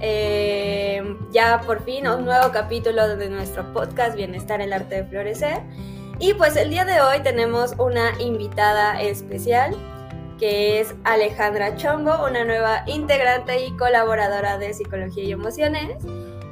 Eh, 0.00 1.16
ya 1.30 1.60
por 1.66 1.82
fin 1.84 2.06
un 2.08 2.24
nuevo 2.24 2.50
capítulo 2.52 3.16
de 3.16 3.28
nuestro 3.28 3.72
podcast 3.72 4.16
Bienestar, 4.16 4.60
el 4.60 4.72
arte 4.72 4.96
de 4.96 5.04
florecer. 5.04 5.60
Y 6.18 6.34
pues 6.34 6.56
el 6.56 6.70
día 6.70 6.84
de 6.84 7.00
hoy 7.00 7.20
tenemos 7.20 7.74
una 7.78 8.12
invitada 8.20 9.00
especial 9.00 9.76
que 10.42 10.80
es 10.80 10.92
Alejandra 11.04 11.76
Chongo, 11.76 12.26
una 12.26 12.44
nueva 12.44 12.82
integrante 12.86 13.64
y 13.64 13.76
colaboradora 13.76 14.58
de 14.58 14.74
Psicología 14.74 15.22
y 15.22 15.30
Emociones. 15.30 16.04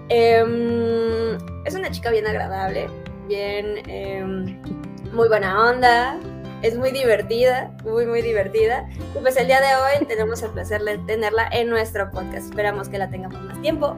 Em, 0.08 1.34
es 1.64 1.74
una 1.74 1.90
chica 1.90 2.10
bien 2.10 2.24
agradable, 2.24 2.88
bien, 3.26 3.82
em, 3.88 4.62
muy 5.12 5.26
buena 5.26 5.68
onda, 5.68 6.20
es 6.62 6.76
muy 6.76 6.90
divertida, 6.90 7.70
muy, 7.84 8.06
muy 8.06 8.22
divertida. 8.22 8.88
Y 9.14 9.18
pues 9.20 9.36
el 9.36 9.46
día 9.46 9.60
de 9.60 9.66
hoy 9.66 10.06
tenemos 10.08 10.42
el 10.42 10.50
placer 10.50 10.82
de 10.82 10.98
tenerla 10.98 11.48
en 11.52 11.68
nuestro 11.68 12.10
podcast. 12.10 12.48
Esperamos 12.48 12.88
que 12.88 12.98
la 12.98 13.08
tengamos 13.10 13.40
más 13.42 13.60
tiempo, 13.62 13.96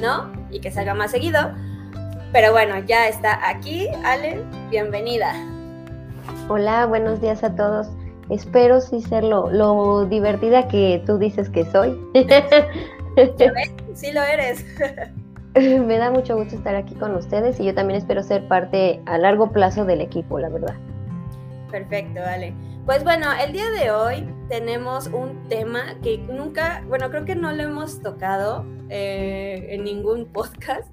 ¿no? 0.00 0.30
Y 0.50 0.60
que 0.60 0.70
salga 0.70 0.94
más 0.94 1.10
seguido. 1.10 1.52
Pero 2.32 2.52
bueno, 2.52 2.78
ya 2.86 3.08
está 3.08 3.48
aquí. 3.48 3.88
Ale, 4.04 4.42
bienvenida. 4.70 5.32
Hola, 6.48 6.86
buenos 6.86 7.20
días 7.20 7.42
a 7.42 7.54
todos. 7.54 7.88
Espero 8.28 8.80
sí 8.80 9.00
ser 9.00 9.22
lo, 9.24 10.04
divertida 10.06 10.66
que 10.68 11.02
tú 11.06 11.18
dices 11.18 11.50
que 11.50 11.64
soy. 11.66 11.98
Sí 13.94 14.12
lo 14.12 14.20
eres. 14.22 14.62
Me 15.54 15.96
da 15.96 16.10
mucho 16.10 16.36
gusto 16.36 16.54
estar 16.54 16.76
aquí 16.76 16.94
con 16.96 17.14
ustedes 17.14 17.58
y 17.58 17.64
yo 17.64 17.74
también 17.74 17.96
espero 17.96 18.22
ser 18.22 18.46
parte 18.46 19.00
a 19.06 19.16
largo 19.16 19.52
plazo 19.52 19.86
del 19.86 20.02
equipo, 20.02 20.38
la 20.38 20.50
verdad. 20.50 20.74
Perfecto, 21.76 22.20
vale. 22.20 22.54
Pues 22.86 23.04
bueno, 23.04 23.26
el 23.34 23.52
día 23.52 23.70
de 23.70 23.90
hoy 23.90 24.26
tenemos 24.48 25.08
un 25.08 25.46
tema 25.50 25.96
que 26.02 26.16
nunca, 26.16 26.82
bueno, 26.88 27.10
creo 27.10 27.26
que 27.26 27.34
no 27.34 27.52
lo 27.52 27.64
hemos 27.64 28.00
tocado 28.00 28.64
eh, 28.88 29.66
en 29.68 29.84
ningún 29.84 30.24
podcast. 30.24 30.88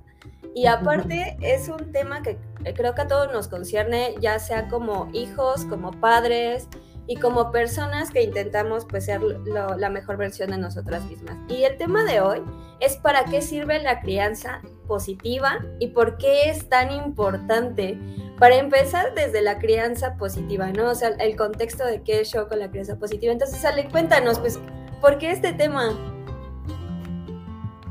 Y 0.54 0.66
aparte 0.66 1.38
es 1.40 1.70
un 1.70 1.94
tema 1.94 2.22
que 2.22 2.38
creo 2.76 2.94
que 2.96 3.02
a 3.02 3.08
todos 3.08 3.32
nos 3.32 3.48
concierne, 3.48 4.16
ya 4.20 4.40
sea 4.40 4.68
como 4.68 5.10
hijos, 5.14 5.64
como 5.64 5.92
padres 5.92 6.68
y 7.08 7.18
como 7.18 7.52
personas 7.52 8.12
que 8.12 8.24
intentamos 8.24 8.86
pues 8.86 9.06
ser 9.06 9.22
la 9.22 9.90
mejor 9.90 10.18
versión 10.18 10.52
de 10.52 10.58
nosotras 10.58 11.04
mismas. 11.06 11.36
Y 11.50 11.64
el 11.64 11.78
tema 11.78 12.04
de 12.06 12.22
hoy 12.22 12.42
es 12.80 12.96
para 12.98 13.26
qué 13.26 13.42
sirve 13.42 13.82
la 13.82 14.00
crianza 14.02 14.62
positiva 14.88 15.60
y 15.80 15.88
por 15.88 16.18
qué 16.18 16.50
es 16.50 16.70
tan 16.70 16.92
importante. 16.92 17.98
Para 18.40 18.56
empezar 18.56 19.14
desde 19.16 19.42
la 19.42 19.60
crianza 19.60 20.16
positiva, 20.16 20.72
¿no? 20.72 20.92
O 20.92 20.96
sea, 20.96 21.10
el 21.10 21.36
contexto 21.36 21.86
de 21.86 22.02
qué 22.02 22.22
es 22.22 22.30
show 22.30 22.48
con 22.48 22.60
la 22.60 22.70
crianza 22.70 22.96
positiva. 22.98 23.32
Entonces, 23.32 23.64
Ale, 23.64 23.88
cuéntanos, 23.90 24.40
pues, 24.40 24.60
¿por 25.02 25.18
qué 25.18 25.32
este 25.32 25.54
tema? 25.54 25.94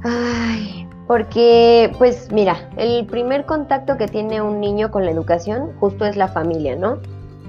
Ay, 0.04 0.88
porque, 1.06 1.92
pues 1.98 2.30
mira, 2.32 2.68
el 2.76 3.06
primer 3.06 3.44
contacto 3.46 3.96
que 3.96 4.08
tiene 4.08 4.42
un 4.42 4.60
niño 4.60 4.90
con 4.90 5.04
la 5.04 5.10
educación 5.10 5.72
justo 5.78 6.04
es 6.06 6.16
la 6.16 6.28
familia, 6.28 6.76
¿no? 6.76 7.00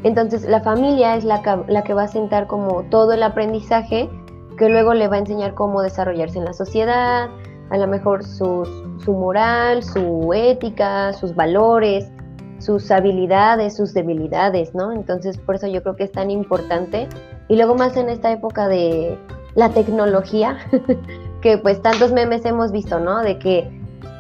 Entonces, 0.04 0.46
la 0.46 0.62
familia 0.62 1.16
es 1.16 1.24
la 1.24 1.64
la 1.68 1.84
que 1.84 1.94
va 1.94 2.04
a 2.04 2.08
sentar 2.08 2.48
como 2.48 2.84
todo 2.84 3.14
el 3.14 3.24
aprendizaje 3.24 4.10
que 4.58 4.70
luego 4.70 4.94
le 4.94 5.08
va 5.08 5.16
a 5.16 5.20
enseñar 5.20 5.54
cómo 5.54 5.82
desarrollarse 5.82 6.38
en 6.38 6.46
la 6.46 6.54
sociedad, 6.54 7.30
a 7.70 7.78
lo 7.78 7.88
mejor 7.88 8.24
su 8.24 8.66
moral, 9.08 9.84
su 9.84 10.32
ética, 10.34 11.14
sus 11.14 11.34
valores, 11.36 12.12
sus 12.60 12.90
habilidades, 12.92 13.76
sus 13.76 13.94
debilidades, 13.94 14.74
¿no? 14.74 14.92
Entonces, 14.94 15.38
por 15.38 15.56
eso 15.56 15.68
yo 15.68 15.82
creo 15.84 15.96
que 15.96 16.06
es 16.06 16.12
tan 16.12 16.32
importante. 16.32 17.10
Y 17.50 17.56
luego 17.58 17.76
más 17.76 17.98
en 17.98 18.10
esta 18.10 18.32
época 18.32 18.68
de 18.68 19.18
la 19.56 19.70
tecnología, 19.70 20.58
que 21.42 21.58
pues 21.58 21.82
tantos 21.82 22.14
memes 22.14 22.46
hemos 22.46 22.72
visto, 22.72 23.00
¿no? 23.00 23.22
De 23.22 23.38
que 23.38 23.70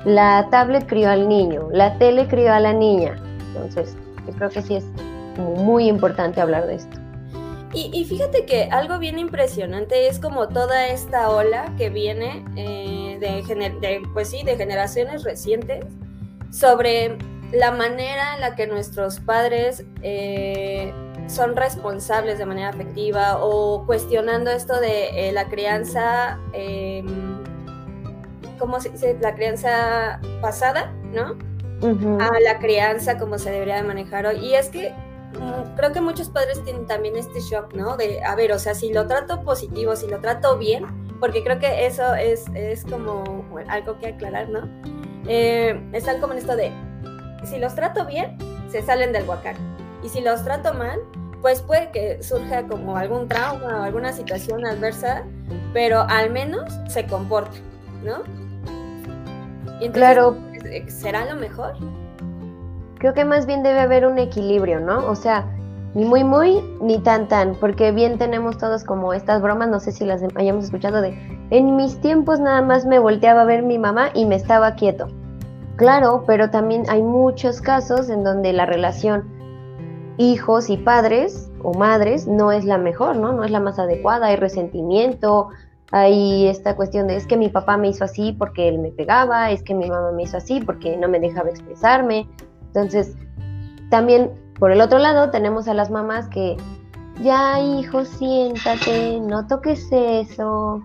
la 0.04 0.48
tablet 0.52 0.86
crió 0.88 1.10
al 1.10 1.30
niño, 1.30 1.70
la 1.72 1.98
tele 1.98 2.28
crió 2.28 2.54
a 2.54 2.60
la 2.60 2.74
niña. 2.74 3.16
Entonces, 3.48 3.96
yo 4.28 4.34
creo 4.34 4.50
que 4.50 4.62
sí 4.62 4.76
es 4.76 4.86
muy 5.38 5.88
importante 5.88 6.42
hablar 6.42 6.68
de 6.68 6.76
esto. 6.76 6.98
Y, 7.76 8.06
fíjate 8.06 8.46
que 8.46 8.66
algo 8.66 9.00
bien 9.00 9.18
impresionante 9.18 10.08
es 10.08 10.20
como 10.20 10.48
toda 10.48 10.90
esta 10.90 11.32
ola 11.32 11.74
que 11.76 11.90
viene 11.90 12.46
eh, 12.56 13.18
de, 13.20 14.02
pues 14.14 14.30
sí, 14.30 14.44
de 14.44 14.56
generaciones 14.58 15.24
recientes 15.24 15.84
sobre 16.52 17.18
la 17.52 17.72
manera 17.72 18.36
en 18.36 18.42
la 18.42 18.56
que 18.56 18.68
nuestros 18.68 19.20
padres 19.20 19.86
eh, 20.04 20.94
son 21.26 21.56
responsables 21.56 22.38
de 22.38 22.46
manera 22.46 22.70
afectiva 22.70 23.44
o 23.44 23.88
cuestionando 23.88 24.52
esto 24.52 24.80
de 24.80 25.30
eh, 25.30 25.32
la 25.32 25.50
crianza, 25.50 26.40
em, 26.54 27.44
¿cómo 28.60 28.80
se 28.82 28.90
dice? 28.90 29.18
La 29.20 29.34
crianza 29.34 30.20
pasada, 30.42 30.94
¿no? 31.12 31.36
A 32.20 32.40
la 32.40 32.60
crianza 32.60 33.18
como 33.18 33.38
se 33.40 33.52
debería 33.52 33.76
de 33.76 33.84
manejar 33.84 34.26
hoy. 34.26 34.38
Y 34.38 34.54
es 34.54 34.70
que 34.70 34.94
creo 35.76 35.92
que 35.92 36.02
muchos 36.02 36.30
padres 36.30 36.64
tienen 36.64 36.86
también 36.86 37.16
este 37.18 37.40
shock, 37.40 37.74
¿no? 37.74 37.98
De, 37.98 38.24
a 38.24 38.36
ver, 38.36 38.52
o 38.52 38.60
sea, 38.60 38.74
si 38.74 38.92
lo 38.92 39.08
trato 39.08 39.42
positivo, 39.44 39.96
si 39.96 40.08
lo 40.08 40.20
trato 40.20 40.58
bien, 40.58 40.86
porque 41.20 41.44
creo 41.44 41.60
que 41.60 41.86
eso 41.86 42.14
es, 42.16 42.46
es 42.54 42.84
como 42.84 43.24
algo 43.68 43.98
que 44.00 44.08
aclarar, 44.08 44.50
¿no? 44.50 44.70
Eh, 45.28 45.82
están 45.94 46.20
como 46.20 46.34
en 46.34 46.40
esto 46.40 46.56
de, 46.56 46.72
si 47.46 47.58
los 47.58 47.76
trato 47.76 48.06
bien, 48.06 48.38
se 48.70 48.82
salen 48.82 49.14
del 49.14 49.28
huacán. 49.28 49.56
Y 50.04 50.10
si 50.10 50.22
los 50.22 50.44
trato 50.44 50.74
mal, 50.74 51.00
pues 51.42 51.62
puede 51.62 51.92
que 51.92 52.24
surja 52.24 52.64
como 52.68 52.98
algún 52.98 53.28
trauma 53.28 53.82
o 53.82 53.84
alguna 53.84 54.14
situación 54.14 54.66
adversa, 54.66 55.24
pero 55.74 56.02
al 56.10 56.30
menos 56.30 56.74
se 56.88 57.06
comporta, 57.06 57.58
¿no? 58.04 58.24
Y 59.80 59.90
claro. 59.90 60.38
¿Será 60.88 61.26
lo 61.26 61.36
mejor? 61.36 61.74
Creo 63.04 63.14
que 63.14 63.26
más 63.26 63.46
bien 63.46 63.64
debe 63.64 63.82
haber 63.82 64.06
un 64.08 64.18
equilibrio, 64.18 64.80
¿no? 64.80 65.06
O 65.10 65.16
sea, 65.16 65.46
ni 65.94 66.06
muy 66.06 66.24
muy 66.24 66.64
ni 66.80 67.00
tan 67.00 67.28
tan, 67.28 67.54
porque 67.56 67.92
bien 67.92 68.18
tenemos 68.18 68.58
todos 68.58 68.86
como 68.86 69.14
estas 69.14 69.42
bromas, 69.42 69.68
no 69.68 69.82
sé 69.82 69.92
si 69.92 70.06
las 70.06 70.24
hayamos 70.36 70.64
escuchado 70.64 71.02
de, 71.02 71.10
en 71.50 71.76
mis 71.76 72.00
tiempos 72.00 72.40
nada 72.40 72.62
más 72.62 72.86
me 72.86 73.00
volteaba 73.00 73.42
a 73.42 73.44
ver 73.44 73.62
mi 73.62 73.78
mamá 73.78 74.12
y 74.14 74.26
me 74.26 74.36
estaba 74.36 74.76
quieto. 74.76 75.10
Claro, 75.76 76.24
pero 76.26 76.50
también 76.50 76.86
hay 76.88 77.04
muchos 77.04 77.60
casos 77.60 78.10
en 78.10 78.24
donde 78.24 78.54
la 78.54 78.66
relación 78.66 79.26
hijos 80.18 80.70
y 80.70 80.78
padres 80.78 81.52
o 81.62 81.74
madres 81.74 82.26
no 82.26 82.54
es 82.54 82.64
la 82.64 82.78
mejor, 82.78 83.18
¿no? 83.18 83.34
No 83.34 83.44
es 83.44 83.52
la 83.52 83.60
más 83.60 83.80
adecuada, 83.80 84.28
hay 84.28 84.38
resentimiento, 84.38 85.50
hay 85.92 86.48
esta 86.48 86.78
cuestión 86.78 87.08
de 87.08 87.18
es 87.18 87.28
que 87.28 87.36
mi 87.36 87.50
papá 87.50 87.76
me 87.76 87.90
hizo 87.90 88.06
así 88.06 88.32
porque 88.32 88.70
él 88.70 88.80
me 88.80 88.92
pegaba, 88.92 89.52
es 89.52 89.62
que 89.62 89.74
mi 89.74 89.90
mamá 89.90 90.14
me 90.14 90.24
hizo 90.24 90.38
así 90.38 90.62
porque 90.62 90.96
no 90.96 91.10
me 91.10 91.20
dejaba 91.20 91.50
expresarme, 91.50 92.30
entonces, 92.74 93.16
también 93.92 94.32
por 94.58 94.72
el 94.72 94.82
otro 94.82 94.98
lado 94.98 95.30
tenemos 95.30 95.68
a 95.68 95.76
las 95.76 95.92
mamás 95.92 96.28
que, 96.30 96.58
ya 97.22 97.60
hijo, 97.60 98.04
siéntate, 98.04 99.20
no 99.20 99.46
toques 99.46 99.88
eso, 99.92 100.84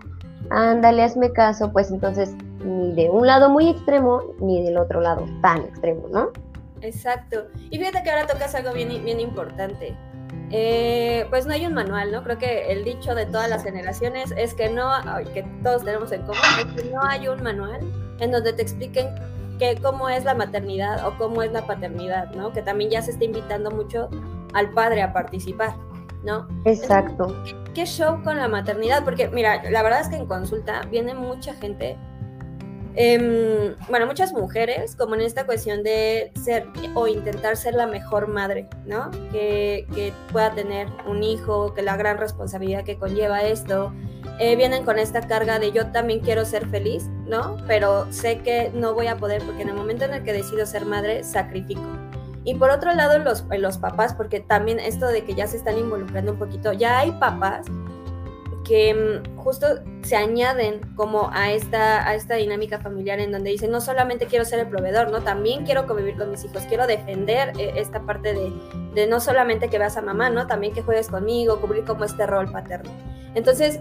ándale, 0.51 1.03
hazme 1.03 1.33
caso, 1.33 1.73
pues 1.73 1.91
entonces 1.91 2.35
ni 2.63 2.93
de 2.93 3.09
un 3.09 3.27
lado 3.27 3.49
muy 3.49 3.71
extremo 3.71 4.21
ni 4.39 4.63
del 4.63 4.77
otro 4.77 5.01
lado 5.01 5.25
tan 5.41 5.63
extremo, 5.63 6.09
¿no? 6.13 6.29
Exacto. 6.83 7.47
Y 7.71 7.79
fíjate 7.79 8.03
que 8.03 8.11
ahora 8.11 8.27
tocas 8.27 8.55
algo 8.55 8.75
bien, 8.75 9.03
bien 9.03 9.19
importante. 9.19 9.97
Eh, 10.51 11.27
pues 11.31 11.47
no 11.47 11.55
hay 11.55 11.65
un 11.65 11.73
manual, 11.73 12.13
¿no? 12.13 12.23
Creo 12.23 12.37
que 12.37 12.71
el 12.71 12.85
dicho 12.85 13.15
de 13.15 13.25
todas 13.25 13.49
las 13.49 13.65
generaciones 13.65 14.35
es 14.37 14.53
que 14.53 14.69
no, 14.69 14.91
que 15.33 15.43
todos 15.63 15.85
tenemos 15.85 16.13
en 16.13 16.21
común, 16.23 16.43
es 16.59 16.83
que 16.83 16.91
no 16.91 17.03
hay 17.03 17.29
un 17.29 17.43
manual 17.43 17.81
en 18.21 18.31
donde 18.31 18.53
te 18.53 18.61
expliquen 18.61 19.09
que 19.59 19.77
cómo 19.81 20.09
es 20.09 20.25
la 20.25 20.35
maternidad 20.35 21.07
o 21.07 21.17
cómo 21.19 21.43
es 21.43 21.53
la 21.53 21.67
paternidad, 21.67 22.31
¿no? 22.35 22.53
Que 22.53 22.63
también 22.63 22.91
ya 22.91 23.03
se 23.03 23.13
está 23.13 23.25
invitando 23.25 23.71
mucho 23.71 24.09
al 24.55 24.71
padre 24.71 25.03
a 25.03 25.13
participar, 25.13 25.75
¿no? 26.25 26.49
Exacto. 26.65 27.37
¿qué, 27.75 27.85
show 27.85 28.23
con 28.23 28.39
la 28.39 28.49
maternidad? 28.49 29.05
Porque 29.05 29.29
mira, 29.29 29.63
la 29.71 29.83
verdad 29.83 30.01
es 30.01 30.09
que 30.09 30.17
en 30.17 30.27
consulta 30.27 30.83
viene 30.91 31.15
mucha 31.15 31.55
gente 31.55 31.97
Em, 33.01 33.77
bueno, 33.89 34.07
muchas 34.07 34.33
mujeres, 34.33 34.97
como 34.97 35.15
en 35.15 35.21
esta 35.21 35.47
cuestión 35.47 35.85
de 35.85 36.33
ser 36.43 36.67
o 36.95 37.07
intentar 37.07 37.57
ser 37.57 37.75
la 37.75 37.87
mejor 37.87 38.27
madre, 38.27 38.69
¿no? 38.87 39.13
Que, 39.31 40.13
pueda 40.33 40.53
tener 40.53 40.89
un 41.07 41.23
hijo, 41.23 41.75
que 41.75 41.83
la 41.83 41.97
gran 41.97 42.19
responsabilidad 42.19 42.83
que 42.83 42.99
conlleva 42.99 43.43
esto, 43.43 43.93
eh, 44.39 44.57
vienen 44.57 44.85
con 44.85 44.99
esta 44.99 45.27
carga 45.27 45.59
de 45.59 45.73
yo 45.73 45.89
también 45.89 46.21
quiero 46.21 46.45
ser 46.45 46.67
feliz, 46.69 47.07
¿no? 47.27 47.57
Pero 47.67 48.11
sé 48.13 48.39
que 48.39 48.71
no 48.75 48.95
voy 48.95 49.09
a 49.09 49.17
poder 49.17 49.43
porque 49.43 49.63
en 49.63 49.71
el 49.71 49.75
momento 49.75 50.05
en 50.05 50.15
el 50.15 50.23
que 50.23 50.33
decido 50.33 50.65
ser 50.67 50.85
madre, 50.85 51.25
sacrifico. 51.25 51.83
Y 52.45 52.55
por 52.55 52.71
otro 52.71 52.95
lado, 52.95 53.19
los, 53.19 53.45
los 53.59 53.79
papás, 53.79 54.15
porque 54.15 54.41
también 54.41 54.79
esto 54.79 55.07
de 55.07 55.25
que 55.25 55.35
ya 55.35 55.47
se 55.47 55.57
están 55.57 55.77
involucrando 55.77 56.33
un 56.33 56.39
poquito, 56.39 56.73
ya 56.73 57.01
hay 57.01 57.13
papás 57.13 57.67
que 58.65 58.95
mm, 58.95 59.37
justo 59.39 59.67
se 60.03 60.17
añaden 60.17 60.81
como 60.95 61.31
a 61.33 61.53
esta, 61.53 62.07
a 62.07 62.15
esta 62.15 62.37
dinámica 62.37 62.79
familiar 62.79 63.19
en 63.19 63.33
donde 63.33 63.51
dicen, 63.51 63.71
no 63.71 63.81
solamente 63.81 64.27
quiero 64.27 64.45
ser 64.45 64.61
el 64.61 64.69
proveedor, 64.69 65.11
¿no? 65.11 65.23
También 65.23 65.65
quiero 65.65 65.87
convivir 65.87 66.17
con 66.17 66.31
mis 66.31 66.45
hijos, 66.45 66.63
quiero 66.69 66.87
defender 66.87 67.53
eh, 67.59 67.73
esta 67.77 68.03
parte 68.03 68.35
de, 68.35 68.53
de, 68.95 69.07
no 69.07 69.21
solamente 69.21 69.69
que 69.69 69.79
veas 69.79 69.97
a 69.97 70.03
mamá, 70.03 70.31
¿no? 70.31 70.47
También 70.47 70.73
que 70.75 70.83
juegues 70.83 71.09
conmigo, 71.09 71.61
cubrir 71.61 71.85
como 71.85 72.05
este 72.05 72.27
rol 72.27 72.53
paterno. 72.53 72.91
Entonces, 73.35 73.81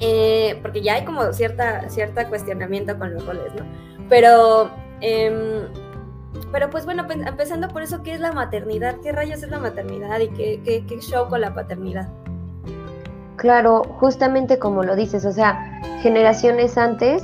eh, 0.00 0.58
porque 0.62 0.82
ya 0.82 0.94
hay 0.94 1.04
como 1.04 1.32
cierta, 1.32 1.88
cierta 1.88 2.28
cuestionamiento 2.28 2.98
con 2.98 3.14
los 3.14 3.26
roles, 3.26 3.54
¿no? 3.54 3.64
Pero... 4.08 4.70
Em, 5.00 5.62
pero 6.52 6.70
pues 6.70 6.84
bueno, 6.84 7.06
empezando 7.08 7.68
por 7.68 7.82
eso, 7.82 8.02
¿qué 8.02 8.12
es 8.12 8.20
la 8.20 8.32
maternidad? 8.32 8.96
¿Qué 9.02 9.10
rayos 9.10 9.42
es 9.42 9.50
la 9.50 9.58
maternidad 9.58 10.20
y 10.20 10.28
qué, 10.28 10.60
qué, 10.64 10.84
qué 10.86 11.00
show 11.00 11.28
con 11.28 11.40
la 11.40 11.54
paternidad? 11.54 12.08
Claro, 13.36 13.82
justamente 13.84 14.58
como 14.58 14.82
lo 14.82 14.96
dices, 14.96 15.24
o 15.24 15.32
sea, 15.32 15.80
generaciones 16.02 16.78
antes, 16.78 17.22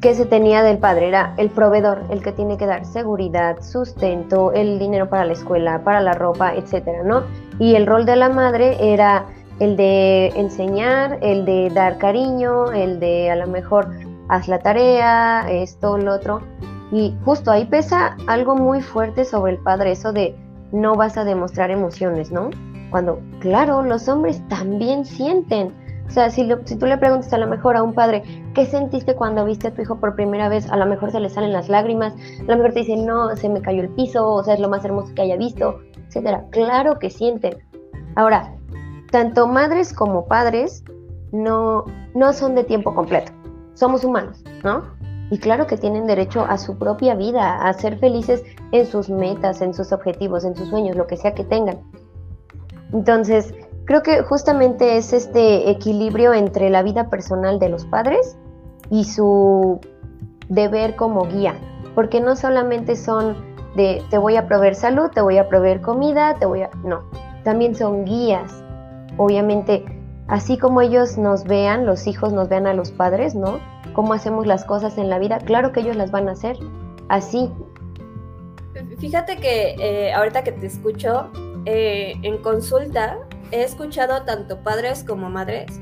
¿qué 0.00 0.14
se 0.14 0.24
tenía 0.24 0.62
del 0.62 0.78
padre? 0.78 1.08
Era 1.08 1.34
el 1.36 1.50
proveedor, 1.50 2.04
el 2.10 2.22
que 2.22 2.32
tiene 2.32 2.56
que 2.56 2.66
dar 2.66 2.86
seguridad, 2.86 3.60
sustento, 3.60 4.52
el 4.52 4.78
dinero 4.78 5.08
para 5.08 5.24
la 5.24 5.32
escuela, 5.32 5.84
para 5.84 6.00
la 6.00 6.14
ropa, 6.14 6.54
etcétera, 6.54 7.02
¿no? 7.04 7.24
Y 7.58 7.74
el 7.74 7.86
rol 7.86 8.06
de 8.06 8.16
la 8.16 8.30
madre 8.30 8.76
era 8.92 9.26
el 9.60 9.76
de 9.76 10.28
enseñar, 10.36 11.18
el 11.20 11.44
de 11.44 11.70
dar 11.70 11.98
cariño, 11.98 12.72
el 12.72 12.98
de 12.98 13.30
a 13.30 13.36
lo 13.36 13.46
mejor 13.46 13.88
haz 14.28 14.48
la 14.48 14.58
tarea, 14.58 15.46
esto, 15.50 15.98
lo 15.98 16.14
otro. 16.14 16.40
Y 16.90 17.14
justo 17.24 17.50
ahí 17.50 17.66
pesa 17.66 18.16
algo 18.26 18.56
muy 18.56 18.80
fuerte 18.80 19.24
sobre 19.24 19.52
el 19.52 19.58
padre, 19.58 19.92
eso 19.92 20.12
de 20.12 20.34
no 20.72 20.96
vas 20.96 21.16
a 21.16 21.24
demostrar 21.24 21.70
emociones, 21.70 22.32
¿no? 22.32 22.50
Cuando, 22.90 23.20
claro, 23.40 23.82
los 23.82 24.08
hombres 24.08 24.42
también 24.48 25.04
sienten. 25.04 25.72
O 26.08 26.12
sea, 26.12 26.30
si, 26.30 26.48
tú 26.48 26.86
le 26.86 26.98
preguntas 26.98 27.32
a 27.32 27.38
lo 27.38 27.46
mejor 27.46 27.76
a 27.76 27.82
un 27.82 27.92
padre, 27.92 28.22
¿qué 28.54 28.66
sentiste 28.66 29.14
cuando 29.14 29.44
viste 29.44 29.68
a 29.68 29.74
tu 29.74 29.82
hijo 29.82 30.00
por 30.00 30.16
primera 30.16 30.48
vez? 30.48 30.68
A 30.70 30.76
lo 30.76 30.86
mejor 30.86 31.12
se 31.12 31.20
le 31.20 31.28
salen 31.28 31.52
las 31.52 31.68
lágrimas, 31.68 32.14
a 32.40 32.50
lo 32.50 32.56
mejor 32.56 32.72
te 32.72 32.80
dice, 32.80 32.96
no, 32.96 33.36
se 33.36 33.48
me 33.48 33.60
cayó 33.60 33.82
el 33.82 33.90
piso, 33.90 34.28
o 34.28 34.42
sea, 34.42 34.54
es 34.54 34.60
lo 34.60 34.68
más 34.68 34.84
hermoso 34.84 35.14
que 35.14 35.22
haya 35.22 35.36
visto, 35.36 35.78
etcétera. 36.08 36.46
Claro 36.50 36.98
que 36.98 37.10
sienten. 37.10 37.58
Ahora, 38.16 38.52
tanto 39.10 39.46
madres 39.46 39.92
como 39.92 40.26
padres 40.26 40.84
no, 41.32 41.84
no 42.14 42.32
son 42.32 42.54
de 42.54 42.64
tiempo 42.64 42.94
completo. 42.94 43.32
Somos 43.74 44.04
humanos, 44.04 44.42
¿no? 44.64 44.82
Y 45.30 45.38
claro 45.38 45.66
que 45.66 45.76
tienen 45.76 46.06
derecho 46.06 46.44
a 46.44 46.58
su 46.58 46.76
propia 46.76 47.14
vida, 47.14 47.62
a 47.62 47.72
ser 47.72 47.98
felices 47.98 48.42
en 48.72 48.86
sus 48.86 49.08
metas, 49.08 49.60
en 49.60 49.74
sus 49.74 49.92
objetivos, 49.92 50.44
en 50.44 50.56
sus 50.56 50.68
sueños, 50.68 50.96
lo 50.96 51.06
que 51.06 51.16
sea 51.16 51.34
que 51.34 51.44
tengan. 51.44 51.78
Entonces, 52.92 53.54
creo 53.84 54.02
que 54.02 54.22
justamente 54.22 54.96
es 54.96 55.12
este 55.12 55.70
equilibrio 55.70 56.34
entre 56.34 56.68
la 56.68 56.82
vida 56.82 57.08
personal 57.08 57.60
de 57.60 57.68
los 57.68 57.84
padres 57.86 58.36
y 58.90 59.04
su 59.04 59.80
deber 60.48 60.96
como 60.96 61.26
guía, 61.26 61.54
porque 61.94 62.20
no 62.20 62.34
solamente 62.34 62.96
son 62.96 63.36
de 63.76 64.02
te 64.10 64.18
voy 64.18 64.34
a 64.34 64.48
proveer 64.48 64.74
salud, 64.74 65.10
te 65.14 65.20
voy 65.20 65.38
a 65.38 65.48
proveer 65.48 65.80
comida, 65.80 66.34
te 66.34 66.46
voy 66.46 66.62
a... 66.62 66.70
No, 66.82 67.04
también 67.44 67.76
son 67.76 68.04
guías. 68.04 68.64
Obviamente, 69.22 69.84
así 70.28 70.56
como 70.56 70.80
ellos 70.80 71.18
nos 71.18 71.44
vean, 71.44 71.84
los 71.84 72.06
hijos 72.06 72.32
nos 72.32 72.48
vean 72.48 72.66
a 72.66 72.72
los 72.72 72.90
padres, 72.90 73.34
¿no? 73.34 73.60
Cómo 73.92 74.14
hacemos 74.14 74.46
las 74.46 74.64
cosas 74.64 74.96
en 74.96 75.10
la 75.10 75.18
vida, 75.18 75.38
claro 75.40 75.72
que 75.72 75.80
ellos 75.80 75.94
las 75.94 76.10
van 76.10 76.26
a 76.30 76.32
hacer 76.32 76.56
así. 77.10 77.52
Fíjate 78.98 79.36
que 79.36 79.74
eh, 79.78 80.14
ahorita 80.14 80.42
que 80.42 80.52
te 80.52 80.66
escucho, 80.66 81.30
eh, 81.66 82.14
en 82.22 82.38
consulta 82.38 83.18
he 83.52 83.62
escuchado 83.62 84.22
tanto 84.22 84.62
padres 84.62 85.04
como 85.04 85.28
madres 85.28 85.78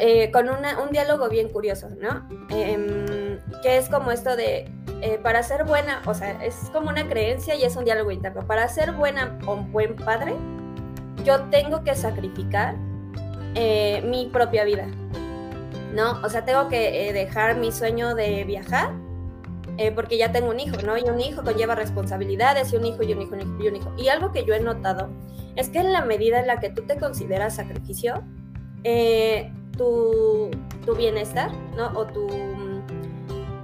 eh, 0.00 0.30
con 0.30 0.48
un 0.48 0.90
diálogo 0.90 1.28
bien 1.28 1.48
curioso, 1.48 1.88
¿no? 2.00 2.28
Em, 2.50 3.38
que 3.62 3.76
es 3.76 3.88
como 3.88 4.10
esto 4.10 4.36
de, 4.36 4.70
eh, 5.02 5.18
para 5.22 5.42
ser 5.42 5.64
buena, 5.64 6.02
o 6.06 6.14
sea, 6.14 6.44
es 6.44 6.70
como 6.72 6.90
una 6.90 7.08
creencia 7.08 7.54
y 7.54 7.64
es 7.64 7.76
un 7.76 7.84
diálogo 7.84 8.10
interno, 8.10 8.46
para 8.46 8.68
ser 8.68 8.92
buena 8.92 9.38
o 9.46 9.56
buen 9.56 9.94
padre, 9.96 10.34
yo 11.26 11.42
tengo 11.50 11.82
que 11.82 11.94
sacrificar 11.94 12.76
mi 14.04 14.28
propia 14.30 14.64
vida, 14.64 14.86
¿no? 15.94 16.20
O 16.22 16.28
sea, 16.28 16.44
tengo 16.44 16.68
que 16.68 17.10
dejar 17.12 17.56
mi 17.56 17.72
sueño 17.72 18.14
de 18.14 18.44
viajar 18.44 18.90
eh, 19.78 19.92
porque 19.92 20.16
ya 20.16 20.32
tengo 20.32 20.50
un 20.50 20.58
hijo, 20.58 20.76
¿no? 20.84 20.96
Y 20.96 21.02
un 21.02 21.20
hijo 21.20 21.42
conlleva 21.42 21.74
responsabilidades 21.74 22.72
y 22.72 22.76
un 22.76 22.86
hijo 22.86 23.02
y 23.02 23.12
un 23.12 23.22
hijo 23.22 23.36
y 23.36 23.68
un 23.68 23.76
hijo. 23.76 23.92
Y 23.98 24.08
algo 24.08 24.32
que 24.32 24.44
yo 24.44 24.54
he 24.54 24.60
notado 24.60 25.10
es 25.54 25.68
que 25.68 25.80
en 25.80 25.92
la 25.92 26.02
medida 26.02 26.40
en 26.40 26.46
la 26.46 26.60
que 26.60 26.70
tú 26.70 26.82
te 26.82 26.96
consideras 26.96 27.56
sacrificio, 27.56 28.22
eh, 28.84 29.52
tu, 29.76 30.50
tu, 30.86 30.94
bienestar, 30.94 31.50
¿no? 31.76 31.88
O 31.88 32.06
tu, 32.06 32.26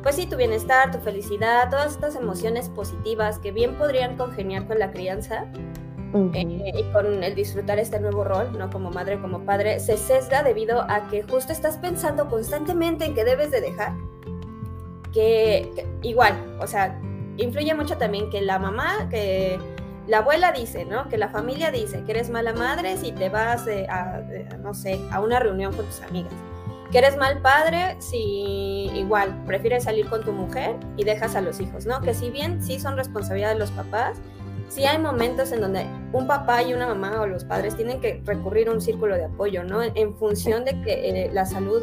pues 0.02 0.16
sí, 0.16 0.26
tu 0.26 0.36
bienestar, 0.36 0.90
tu 0.90 0.98
felicidad, 0.98 1.70
todas 1.70 1.92
estas 1.92 2.14
emociones 2.14 2.68
positivas 2.68 3.38
que 3.38 3.50
bien 3.50 3.78
podrían 3.78 4.16
congeniar 4.16 4.66
con 4.66 4.78
la 4.78 4.90
crianza, 4.90 5.46
eh, 6.14 6.72
y 6.74 6.82
con 6.92 7.24
el 7.24 7.34
disfrutar 7.34 7.78
este 7.78 7.98
nuevo 7.98 8.24
rol, 8.24 8.56
¿no? 8.58 8.70
Como 8.70 8.90
madre, 8.90 9.20
como 9.20 9.44
padre, 9.44 9.80
se 9.80 9.96
sesga 9.96 10.42
debido 10.42 10.82
a 10.82 11.08
que 11.08 11.22
justo 11.22 11.52
estás 11.52 11.78
pensando 11.78 12.28
constantemente 12.28 13.04
en 13.04 13.14
que 13.14 13.24
debes 13.24 13.50
de 13.50 13.60
dejar 13.60 13.92
que, 15.12 15.86
igual, 16.02 16.34
o 16.60 16.66
sea, 16.66 16.98
influye 17.36 17.74
mucho 17.74 17.96
también 17.96 18.30
que 18.30 18.40
la 18.40 18.58
mamá, 18.58 19.08
que 19.10 19.58
la 20.06 20.18
abuela 20.18 20.52
dice, 20.52 20.84
¿no? 20.84 21.08
Que 21.08 21.18
la 21.18 21.28
familia 21.28 21.70
dice 21.70 22.02
que 22.04 22.12
eres 22.12 22.30
mala 22.30 22.52
madre 22.52 22.96
si 22.96 23.12
te 23.12 23.28
vas 23.28 23.66
eh, 23.66 23.86
a, 23.88 24.20
no 24.58 24.74
sé, 24.74 25.00
a 25.10 25.20
una 25.20 25.38
reunión 25.38 25.72
con 25.74 25.86
tus 25.86 26.00
amigas. 26.02 26.32
Que 26.90 26.98
eres 26.98 27.16
mal 27.16 27.40
padre 27.40 27.96
si 28.00 28.90
igual 28.94 29.44
prefieres 29.46 29.84
salir 29.84 30.08
con 30.08 30.24
tu 30.24 30.32
mujer 30.32 30.76
y 30.96 31.04
dejas 31.04 31.36
a 31.36 31.40
los 31.40 31.60
hijos, 31.60 31.86
¿no? 31.86 32.00
Que 32.00 32.12
si 32.12 32.30
bien 32.30 32.62
sí 32.62 32.80
son 32.80 32.96
responsabilidad 32.96 33.52
de 33.52 33.58
los 33.58 33.70
papás, 33.70 34.18
sí 34.68 34.84
hay 34.84 34.98
momentos 34.98 35.52
en 35.52 35.60
donde 35.60 35.86
un 36.12 36.26
papá 36.26 36.62
y 36.62 36.74
una 36.74 36.86
mamá 36.86 37.20
o 37.20 37.26
los 37.26 37.44
padres 37.44 37.76
tienen 37.76 38.00
que 38.00 38.22
recurrir 38.24 38.68
a 38.68 38.72
un 38.72 38.80
círculo 38.80 39.16
de 39.16 39.24
apoyo, 39.24 39.64
¿no? 39.64 39.82
En 39.82 40.14
función 40.16 40.64
de 40.64 40.80
que 40.82 41.24
eh, 41.24 41.30
la 41.32 41.46
salud 41.46 41.82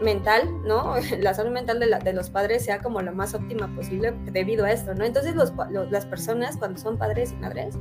mental, 0.00 0.48
¿no? 0.64 0.94
La 1.20 1.34
salud 1.34 1.50
mental 1.50 1.78
de, 1.78 2.12
los 2.12 2.30
padres 2.30 2.64
sea 2.64 2.80
como 2.80 3.00
lo 3.02 3.12
más 3.12 3.34
óptima 3.34 3.72
posible 3.74 4.12
debido 4.26 4.64
a 4.64 4.72
esto, 4.72 4.94
¿no? 4.94 5.04
Entonces 5.04 5.34
las 5.34 6.06
personas 6.06 6.56
cuando 6.56 6.78
son 6.78 6.98
padres 6.98 7.32
y 7.32 7.36
madres, 7.36 7.76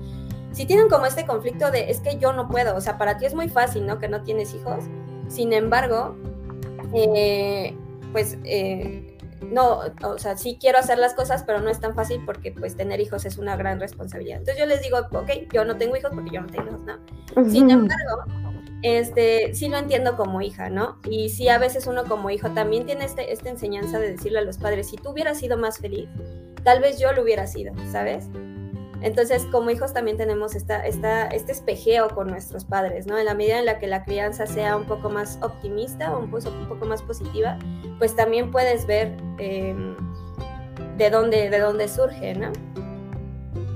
si 0.52 0.66
tienen 0.66 0.90
como 0.90 1.06
este 1.06 1.26
conflicto 1.26 1.72
de 1.72 1.90
es 1.92 2.00
que 2.00 2.18
yo 2.18 2.34
no 2.34 2.48
puedo, 2.50 2.76
o 2.76 2.82
sea, 2.82 2.98
para 2.98 3.18
ti 3.18 3.26
es 3.26 3.36
muy 3.36 3.50
fácil, 3.50 3.86
¿no? 3.86 4.00
Que 4.00 4.08
no 4.08 4.24
tienes 4.24 4.54
hijos, 4.54 4.86
sin 5.28 5.54
embargo, 5.54 6.16
eh, 6.94 7.76
pues... 8.12 8.38
Eh, 8.44 9.09
no, 9.42 9.82
o 10.04 10.18
sea, 10.18 10.38
sí 10.38 10.58
quiero 10.60 10.80
hacer 10.80 10.98
las 10.98 11.14
cosas, 11.14 11.44
pero 11.44 11.60
no 11.60 11.70
es 11.70 11.80
tan 11.80 11.96
fácil 11.96 12.22
porque 12.26 12.52
pues 12.52 12.76
tener 12.76 13.00
hijos 13.00 13.26
es 13.26 13.38
una 13.38 13.56
gran 13.56 13.80
responsabilidad. 13.80 14.40
Entonces 14.40 14.60
yo 14.60 14.66
les 14.66 14.82
digo, 14.82 14.98
ok, 15.12 15.30
yo 15.54 15.66
no 15.66 15.78
tengo 15.78 15.96
hijos 15.96 16.12
porque 16.14 16.32
yo 16.32 16.42
no 16.42 16.48
tengo 16.48 16.70
hijos, 16.70 16.82
¿no? 16.82 17.50
Sin 17.50 17.70
embargo, 17.70 18.24
este, 18.82 19.54
sí 19.54 19.70
lo 19.70 19.78
entiendo 19.78 20.16
como 20.16 20.42
hija, 20.42 20.70
¿no? 20.70 21.00
Y 21.10 21.30
sí 21.30 21.50
a 21.50 21.58
veces 21.58 21.88
uno 21.88 22.06
como 22.06 22.30
hijo 22.30 22.50
también 22.52 22.86
tiene 22.86 23.06
este, 23.06 23.32
esta 23.32 23.50
enseñanza 23.50 24.00
de 24.00 24.12
decirle 24.12 24.40
a 24.40 24.44
los 24.44 24.58
padres, 24.58 24.90
si 24.90 24.98
tú 24.98 25.10
hubieras 25.10 25.40
sido 25.40 25.58
más 25.58 25.80
feliz, 25.80 26.08
tal 26.64 26.82
vez 26.82 27.00
yo 27.00 27.12
lo 27.14 27.24
hubiera 27.24 27.48
sido, 27.48 27.74
¿sabes? 27.92 28.30
Entonces, 29.02 29.46
como 29.46 29.70
hijos 29.70 29.94
también 29.94 30.18
tenemos 30.18 30.56
esta, 30.56 30.86
esta, 30.86 31.28
este 31.28 31.54
espejeo 31.54 32.10
con 32.10 32.28
nuestros 32.28 32.66
padres, 32.66 33.08
¿no? 33.08 33.18
En 33.18 33.26
la 33.26 33.34
medida 33.34 33.60
en 33.60 33.66
la 33.66 33.80
que 33.80 33.88
la 33.88 34.04
crianza 34.04 34.46
sea 34.46 34.76
un 34.76 34.86
poco 34.86 35.10
más 35.10 35.40
optimista 35.42 36.16
o 36.16 36.20
un, 36.20 36.30
poco 36.30 36.86
más 36.86 37.02
positiva, 37.02 37.58
pues 37.98 38.16
también 38.16 38.52
puedes 38.52 38.86
ver 38.86 39.16
em, 39.38 39.96
de, 40.98 41.10
dónde, 41.10 41.50
de 41.50 41.60
dónde 41.60 41.88
surge, 41.88 42.36
¿no? 42.36 42.52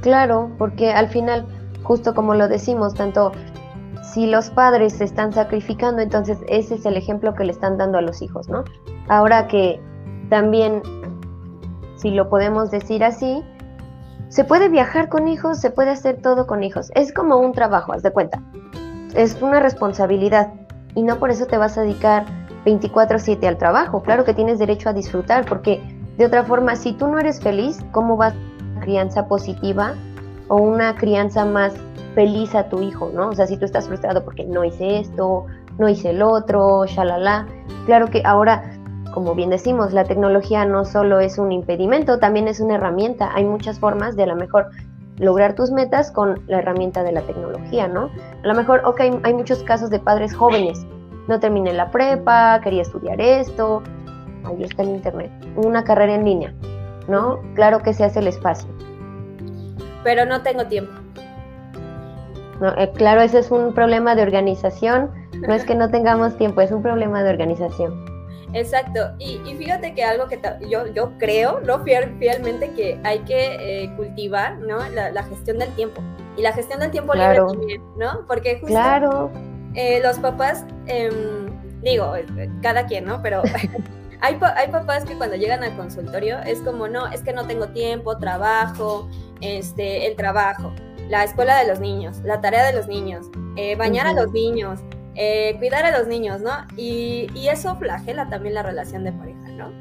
Claro, 0.02 0.52
porque 0.58 0.92
al 0.92 1.08
final, 1.08 1.48
justo 1.84 2.14
como 2.14 2.36
lo 2.36 2.50
decimos, 2.50 2.94
tanto 2.94 3.32
si 4.14 4.28
los 4.28 4.50
padres 4.50 4.94
se 4.94 5.06
están 5.06 5.32
sacrificando, 5.32 6.02
entonces 6.02 6.40
ese 6.48 6.76
es 6.76 6.86
el 6.86 6.98
ejemplo 6.98 7.34
que 7.34 7.46
le 7.46 7.52
están 7.52 7.78
dando 7.78 7.98
a 7.98 8.02
los 8.02 8.22
hijos, 8.22 8.50
¿no? 8.50 8.66
Ahora 9.08 9.48
que 9.48 9.82
también, 10.30 10.82
si 11.96 12.12
lo 12.12 12.30
podemos 12.30 12.70
decir 12.70 13.04
así, 13.04 13.44
se 14.34 14.44
puede 14.44 14.68
viajar 14.68 15.10
con 15.10 15.28
hijos, 15.28 15.60
se 15.60 15.70
puede 15.70 15.92
hacer 15.92 16.20
todo 16.20 16.48
con 16.48 16.64
hijos. 16.64 16.92
Es 16.96 17.14
como 17.14 17.38
un 17.38 17.52
trabajo, 17.52 17.94
haz 17.94 18.02
de 18.02 18.10
cuenta. 18.10 18.42
Es 19.14 19.40
una 19.40 19.60
responsabilidad 19.60 20.52
y 20.96 21.04
no 21.04 21.18
por 21.18 21.30
eso 21.30 21.46
te 21.46 21.56
vas 21.56 21.78
a 21.78 21.82
dedicar 21.82 22.26
24/7 22.66 23.48
al 23.48 23.60
trabajo. 23.60 24.02
Claro 24.02 24.26
que 24.26 24.34
tienes 24.34 24.58
derecho 24.58 24.90
a 24.90 24.94
disfrutar 24.94 25.46
porque 25.46 25.84
de 26.18 26.26
otra 26.26 26.44
forma, 26.44 26.76
si 26.76 26.94
tú 26.94 27.10
no 27.10 27.20
eres 27.20 27.42
feliz, 27.42 27.86
¿cómo 27.92 28.18
va 28.18 28.34
una 28.72 28.82
crianza 28.82 29.28
positiva 29.28 29.94
o 30.48 30.56
una 30.56 30.96
crianza 30.96 31.46
más 31.46 31.76
feliz 32.16 32.56
a 32.56 32.70
tu 32.70 32.82
hijo, 32.82 33.12
¿no? 33.14 33.30
O 33.30 33.34
sea, 33.36 33.46
si 33.46 33.56
tú 33.58 33.66
estás 33.66 33.88
frustrado 33.88 34.26
porque 34.26 34.46
no 34.46 34.64
hice 34.64 34.98
esto, 34.98 35.46
no 35.78 35.88
hice 35.88 36.10
el 36.10 36.24
otro, 36.24 36.86
shalala. 36.88 37.46
Claro 37.86 38.08
que 38.08 38.24
ahora 38.26 38.73
como 39.14 39.36
bien 39.36 39.52
decimos, 39.52 39.94
la 39.94 40.06
tecnología 40.06 40.66
no 40.66 40.86
solo 40.86 41.20
es 41.20 41.38
un 41.38 41.52
impedimento, 41.52 42.18
también 42.18 42.48
es 42.48 42.60
una 42.60 42.76
herramienta. 42.76 43.32
Hay 43.34 43.46
muchas 43.46 43.80
formas 43.80 44.16
de 44.16 44.24
a 44.24 44.26
lo 44.26 44.36
mejor 44.36 44.70
lograr 45.20 45.54
tus 45.54 45.72
metas 45.72 46.12
con 46.12 46.42
la 46.48 46.58
herramienta 46.58 47.04
de 47.04 47.12
la 47.12 47.22
tecnología, 47.22 47.88
¿no? 47.88 48.10
A 48.44 48.48
lo 48.48 48.56
mejor, 48.56 48.82
ok, 48.86 49.02
hay 49.24 49.34
muchos 49.34 49.64
casos 49.64 49.92
de 49.92 50.00
padres 50.00 50.36
jóvenes. 50.36 50.86
No 51.28 51.40
terminé 51.40 51.74
la 51.74 51.92
prepa, 51.92 52.60
quería 52.62 52.82
estudiar 52.82 53.22
esto, 53.22 53.84
ahí 54.44 54.64
está 54.64 54.82
en 54.82 54.96
internet, 54.96 55.32
una 55.56 55.84
carrera 55.84 56.16
en 56.16 56.26
línea, 56.26 56.54
¿no? 57.08 57.40
Claro 57.54 57.80
que 57.80 57.94
se 57.94 58.04
hace 58.04 58.20
el 58.20 58.28
espacio. 58.28 58.68
Pero 60.04 60.26
no 60.26 60.42
tengo 60.42 60.66
tiempo. 60.66 60.92
Eh, 62.78 62.92
claro, 62.96 63.22
ese 63.22 63.40
es 63.40 63.52
un 63.52 63.74
problema 63.74 64.16
de 64.16 64.24
organización. 64.24 65.12
No 65.48 65.54
es 65.54 65.66
que 65.66 65.76
no 65.76 65.90
tengamos 65.90 66.36
tiempo, 66.38 66.62
es 66.62 66.72
un 66.72 66.82
problema 66.82 67.24
de 67.24 67.30
organización. 67.30 68.13
Exacto, 68.54 69.00
y, 69.18 69.40
fíjate 69.56 69.96
que 69.96 70.04
algo 70.04 70.28
que 70.28 70.40
yo, 70.70 70.86
yo 70.94 71.18
creo, 71.18 71.60
¿no? 71.62 71.84
fielmente 71.84 72.70
que 72.72 73.00
hay 73.04 73.20
que 73.20 73.84
eh, 73.84 73.94
cultivar, 73.96 74.60
¿no? 74.60 74.78
La, 74.90 75.24
gestión 75.24 75.58
del 75.58 75.70
tiempo. 75.72 76.02
Y 76.38 76.42
la 76.44 76.54
gestión 76.54 76.80
del 76.80 76.92
tiempo 76.92 77.14
libre 77.16 77.38
también, 77.38 77.82
¿no? 77.98 78.26
Porque 78.28 78.60
justo 78.60 78.68
claro. 78.68 79.32
Eh, 79.74 80.00
los 80.04 80.20
papás, 80.20 80.66
em, 80.86 81.48
digo, 81.82 82.16
eh, 82.16 82.50
cada 82.62 82.86
quien, 82.86 83.06
¿no? 83.06 83.24
Pero 83.24 83.42
hay, 84.22 84.40
hay 84.56 84.68
papás 84.68 85.04
que 85.06 85.18
cuando 85.18 85.36
llegan 85.36 85.64
al 85.64 85.76
consultorio 85.76 86.38
es 86.46 86.60
como, 86.62 86.88
no, 86.88 87.08
es 87.08 87.24
que 87.24 87.34
no 87.34 87.48
tengo 87.48 87.70
tiempo, 87.70 88.18
trabajo, 88.20 89.10
este, 89.42 90.06
el 90.06 90.16
trabajo, 90.16 90.72
la 91.10 91.24
escuela 91.24 91.58
de 91.58 91.68
los 91.68 91.80
niños, 91.80 92.20
la 92.24 92.40
tarea 92.40 92.66
de 92.66 92.74
los 92.74 92.88
niños, 92.88 93.32
bañar 93.78 94.06
a 94.06 94.14
los 94.14 94.32
niños, 94.32 94.80
eh, 95.16 95.56
cuidar 95.60 95.86
a 95.86 95.98
los 95.98 96.08
niños, 96.08 96.42
¿no? 96.42 96.52
Y, 96.76 97.28
eso 97.48 97.76
flagela 97.76 98.30
también 98.30 98.56
la 98.56 98.64
relación 98.64 99.04
de 99.04 99.12
pareja, 99.12 99.48
¿no? 99.50 99.72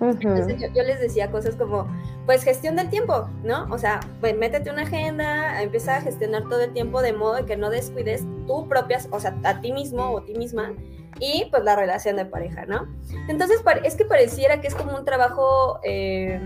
Entonces 0.00 0.60
yo, 0.60 0.82
les 0.84 1.00
decía 1.00 1.28
cosas 1.32 1.56
como, 1.56 1.88
pues 2.24 2.44
gestión 2.44 2.76
del 2.76 2.88
tiempo, 2.88 3.28
¿no? 3.42 3.66
O 3.70 3.78
sea, 3.78 3.98
pues 4.20 4.36
métete 4.36 4.70
una 4.70 4.82
agenda, 4.82 5.60
empieza 5.60 5.96
a 5.96 6.00
gestionar 6.00 6.44
todo 6.44 6.60
el 6.60 6.72
tiempo 6.72 7.02
de 7.02 7.12
modo 7.12 7.44
que 7.44 7.56
no 7.56 7.68
descuides 7.70 8.24
tu 8.46 8.68
propia, 8.68 9.00
o 9.10 9.18
sea, 9.18 9.34
a 9.42 9.60
ti 9.60 9.72
mismo 9.72 10.04
o 10.10 10.18
a 10.20 10.24
ti 10.24 10.34
misma 10.34 10.72
y 11.18 11.46
pues 11.50 11.64
la 11.64 11.74
relación 11.74 12.14
de 12.14 12.26
pareja, 12.26 12.64
¿no? 12.66 12.86
Entonces 13.28 13.60
es 13.82 13.96
que 13.96 14.04
pareciera 14.04 14.60
que 14.60 14.68
es 14.68 14.74
como 14.76 14.96
un 14.96 15.04
trabajo, 15.04 15.80
eh, 15.82 16.40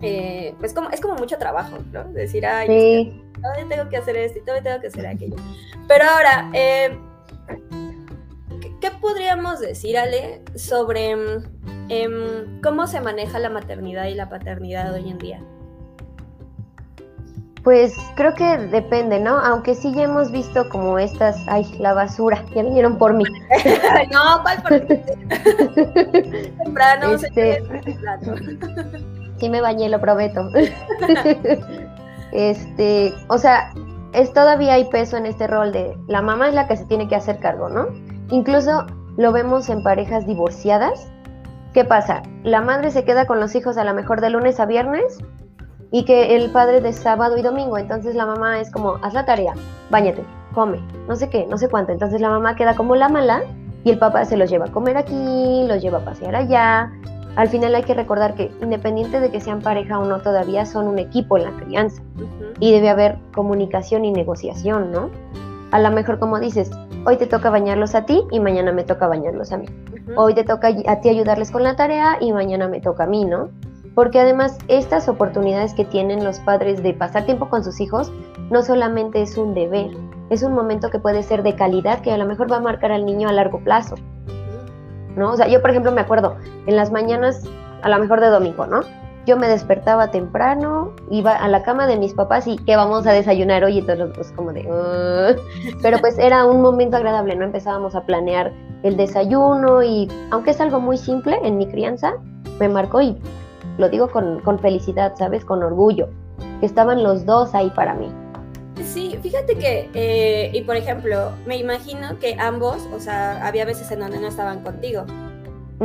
eh, 0.00 0.54
pues 0.58 0.72
como, 0.72 0.88
es 0.88 1.00
como 1.02 1.16
mucho 1.16 1.36
trabajo, 1.36 1.76
¿no? 1.92 2.04
Decir, 2.04 2.46
ay, 2.46 2.68
sí. 2.68 3.22
todavía 3.34 3.68
tengo 3.68 3.90
que 3.90 3.98
hacer 3.98 4.16
esto 4.16 4.38
y 4.38 4.42
todavía 4.42 4.62
tengo 4.62 4.80
que 4.80 4.86
hacer 4.86 5.06
aquello. 5.06 5.36
Pero 5.86 6.04
ahora, 6.04 6.50
eh, 6.54 6.96
¿Qué 6.96 7.11
podríamos 9.02 9.60
decir, 9.60 9.98
Ale, 9.98 10.40
sobre 10.54 11.10
em, 11.88 12.60
cómo 12.62 12.86
se 12.86 13.00
maneja 13.00 13.38
la 13.38 13.50
maternidad 13.50 14.06
y 14.06 14.14
la 14.14 14.30
paternidad 14.30 14.94
hoy 14.94 15.10
en 15.10 15.18
día? 15.18 15.42
Pues 17.64 17.94
creo 18.16 18.34
que 18.34 18.58
depende, 18.58 19.20
¿no? 19.20 19.38
Aunque 19.38 19.74
sí 19.74 19.92
ya 19.92 20.04
hemos 20.04 20.32
visto 20.32 20.68
como 20.68 20.98
estas, 20.98 21.36
ay, 21.48 21.64
la 21.78 21.92
basura, 21.94 22.44
ya 22.54 22.62
vinieron 22.62 22.96
por 22.96 23.12
mí. 23.14 23.24
no, 24.12 24.42
¿cuál 24.42 24.62
por 24.62 24.80
Temprano, 26.64 27.12
este... 27.14 27.62
sí 29.38 29.50
me 29.50 29.60
bañé, 29.60 29.88
lo 29.88 30.00
prometo. 30.00 30.48
este, 32.32 33.12
o 33.28 33.38
sea, 33.38 33.72
es 34.12 34.32
todavía 34.32 34.74
hay 34.74 34.84
peso 34.86 35.16
en 35.16 35.26
este 35.26 35.46
rol 35.46 35.72
de 35.72 35.96
la 36.08 36.20
mamá 36.20 36.48
es 36.48 36.54
la 36.54 36.66
que 36.66 36.76
se 36.76 36.84
tiene 36.86 37.08
que 37.08 37.14
hacer 37.14 37.38
cargo, 37.38 37.68
¿no? 37.68 37.88
Incluso 38.32 38.86
lo 39.18 39.30
vemos 39.30 39.68
en 39.68 39.82
parejas 39.82 40.26
divorciadas. 40.26 41.12
¿Qué 41.74 41.84
pasa? 41.84 42.22
La 42.44 42.62
madre 42.62 42.90
se 42.90 43.04
queda 43.04 43.26
con 43.26 43.38
los 43.40 43.54
hijos 43.54 43.76
a 43.76 43.84
lo 43.84 43.92
mejor 43.92 44.22
de 44.22 44.30
lunes 44.30 44.58
a 44.58 44.64
viernes 44.64 45.18
y 45.90 46.06
que 46.06 46.34
el 46.34 46.50
padre 46.50 46.80
de 46.80 46.94
sábado 46.94 47.36
y 47.36 47.42
domingo. 47.42 47.76
Entonces 47.76 48.14
la 48.14 48.24
mamá 48.24 48.58
es 48.58 48.72
como, 48.72 48.94
haz 49.02 49.12
la 49.12 49.26
tarea, 49.26 49.52
bañate, 49.90 50.24
come, 50.54 50.80
no 51.08 51.14
sé 51.14 51.28
qué, 51.28 51.46
no 51.46 51.58
sé 51.58 51.68
cuánto. 51.68 51.92
Entonces 51.92 52.22
la 52.22 52.30
mamá 52.30 52.56
queda 52.56 52.74
como 52.74 52.96
la 52.96 53.10
mala 53.10 53.42
y 53.84 53.90
el 53.90 53.98
papá 53.98 54.24
se 54.24 54.38
los 54.38 54.48
lleva 54.48 54.64
a 54.64 54.72
comer 54.72 54.96
aquí, 54.96 55.66
los 55.68 55.82
lleva 55.82 55.98
a 55.98 56.04
pasear 56.06 56.34
allá. 56.34 56.90
Al 57.36 57.48
final 57.48 57.74
hay 57.74 57.82
que 57.82 57.92
recordar 57.92 58.34
que 58.34 58.50
independiente 58.62 59.20
de 59.20 59.30
que 59.30 59.42
sean 59.42 59.60
pareja 59.60 59.98
o 59.98 60.06
no, 60.06 60.20
todavía 60.20 60.64
son 60.64 60.88
un 60.88 60.98
equipo 60.98 61.36
en 61.36 61.44
la 61.44 61.50
crianza. 61.50 62.02
Y 62.60 62.72
debe 62.72 62.88
haber 62.88 63.18
comunicación 63.34 64.06
y 64.06 64.10
negociación, 64.10 64.90
¿no? 64.90 65.10
A 65.70 65.78
lo 65.78 65.90
mejor 65.90 66.18
como 66.18 66.40
dices, 66.40 66.70
hoy 67.04 67.16
te 67.16 67.26
toca 67.26 67.50
bañarlos 67.50 67.94
a 67.94 68.04
ti 68.04 68.22
y 68.30 68.40
mañana 68.40 68.72
me 68.72 68.84
toca 68.84 69.06
bañarlos 69.06 69.52
a 69.52 69.58
mí. 69.58 69.66
Hoy 70.16 70.34
te 70.34 70.44
toca 70.44 70.68
a 70.86 71.00
ti 71.00 71.08
ayudarles 71.08 71.50
con 71.50 71.62
la 71.62 71.76
tarea 71.76 72.16
y 72.20 72.32
mañana 72.32 72.68
me 72.68 72.80
toca 72.80 73.04
a 73.04 73.06
mí, 73.06 73.24
¿no? 73.24 73.50
Porque 73.94 74.20
además 74.20 74.58
estas 74.68 75.08
oportunidades 75.08 75.74
que 75.74 75.84
tienen 75.84 76.24
los 76.24 76.38
padres 76.40 76.82
de 76.82 76.94
pasar 76.94 77.24
tiempo 77.24 77.48
con 77.48 77.62
sus 77.62 77.80
hijos 77.80 78.12
no 78.50 78.62
solamente 78.62 79.22
es 79.22 79.36
un 79.36 79.54
deber, 79.54 79.90
es 80.30 80.42
un 80.42 80.54
momento 80.54 80.90
que 80.90 80.98
puede 80.98 81.22
ser 81.22 81.42
de 81.42 81.54
calidad 81.54 82.00
que 82.00 82.12
a 82.12 82.16
lo 82.16 82.26
mejor 82.26 82.50
va 82.50 82.56
a 82.56 82.60
marcar 82.60 82.92
al 82.92 83.04
niño 83.04 83.28
a 83.28 83.32
largo 83.32 83.60
plazo. 83.60 83.96
¿No? 85.16 85.32
O 85.32 85.36
sea, 85.36 85.46
yo 85.46 85.60
por 85.60 85.70
ejemplo 85.70 85.92
me 85.92 86.00
acuerdo 86.00 86.36
en 86.66 86.76
las 86.76 86.90
mañanas 86.90 87.44
a 87.82 87.88
lo 87.90 87.98
mejor 87.98 88.20
de 88.20 88.28
domingo, 88.28 88.66
¿no? 88.66 88.80
Yo 89.26 89.36
me 89.36 89.48
despertaba 89.48 90.10
temprano, 90.10 90.92
iba 91.10 91.32
a 91.32 91.48
la 91.48 91.62
cama 91.62 91.86
de 91.86 91.96
mis 91.96 92.12
papás 92.14 92.46
y 92.46 92.56
que 92.56 92.74
vamos 92.76 93.06
a 93.06 93.12
desayunar 93.12 93.62
hoy 93.64 93.78
y 93.78 93.82
todos 93.82 94.10
pues 94.14 94.32
como 94.32 94.52
de... 94.52 94.62
Pero 95.82 95.98
pues 95.98 96.18
era 96.18 96.44
un 96.44 96.60
momento 96.60 96.96
agradable, 96.96 97.36
¿no? 97.36 97.44
Empezábamos 97.44 97.94
a 97.94 98.04
planear 98.04 98.52
el 98.82 98.96
desayuno 98.96 99.82
y 99.82 100.08
aunque 100.30 100.50
es 100.50 100.60
algo 100.60 100.80
muy 100.80 100.98
simple 100.98 101.38
en 101.44 101.56
mi 101.56 101.66
crianza, 101.66 102.14
me 102.58 102.68
marcó 102.68 103.00
y 103.00 103.16
lo 103.78 103.88
digo 103.88 104.10
con, 104.10 104.40
con 104.40 104.58
felicidad, 104.58 105.14
¿sabes? 105.16 105.44
Con 105.44 105.62
orgullo, 105.62 106.08
que 106.60 106.66
estaban 106.66 107.02
los 107.02 107.24
dos 107.24 107.54
ahí 107.54 107.70
para 107.70 107.94
mí. 107.94 108.08
Sí, 108.82 109.16
fíjate 109.22 109.56
que, 109.56 109.88
eh, 109.94 110.50
y 110.52 110.62
por 110.62 110.76
ejemplo, 110.76 111.30
me 111.46 111.56
imagino 111.56 112.18
que 112.18 112.36
ambos, 112.40 112.88
o 112.92 112.98
sea, 112.98 113.46
había 113.46 113.64
veces 113.64 113.90
en 113.92 114.00
donde 114.00 114.18
no 114.18 114.26
estaban 114.26 114.62
contigo 114.64 115.04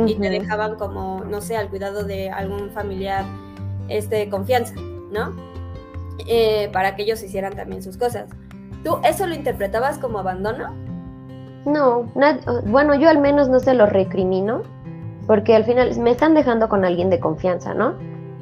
y 0.06 0.14
te 0.14 0.30
dejaban 0.30 0.76
como, 0.76 1.24
no 1.24 1.40
sé, 1.40 1.56
al 1.56 1.68
cuidado 1.68 2.04
de 2.04 2.30
algún 2.30 2.70
familiar 2.70 3.24
este, 3.88 4.16
de 4.16 4.30
confianza, 4.30 4.74
¿no? 5.10 5.32
Eh, 6.26 6.68
para 6.72 6.96
que 6.96 7.02
ellos 7.02 7.22
hicieran 7.22 7.54
también 7.54 7.82
sus 7.82 7.96
cosas. 7.96 8.28
¿Tú 8.84 8.98
eso 9.04 9.26
lo 9.26 9.34
interpretabas 9.34 9.98
como 9.98 10.18
abandono? 10.18 10.74
No, 11.64 12.10
bueno, 12.66 12.94
yo 12.94 13.08
al 13.08 13.18
menos 13.18 13.48
no 13.48 13.60
se 13.60 13.74
lo 13.74 13.86
recrimino, 13.86 14.62
porque 15.26 15.54
al 15.54 15.64
final 15.64 15.98
me 15.98 16.10
están 16.10 16.34
dejando 16.34 16.68
con 16.68 16.84
alguien 16.84 17.10
de 17.10 17.20
confianza, 17.20 17.74
¿no? 17.74 17.94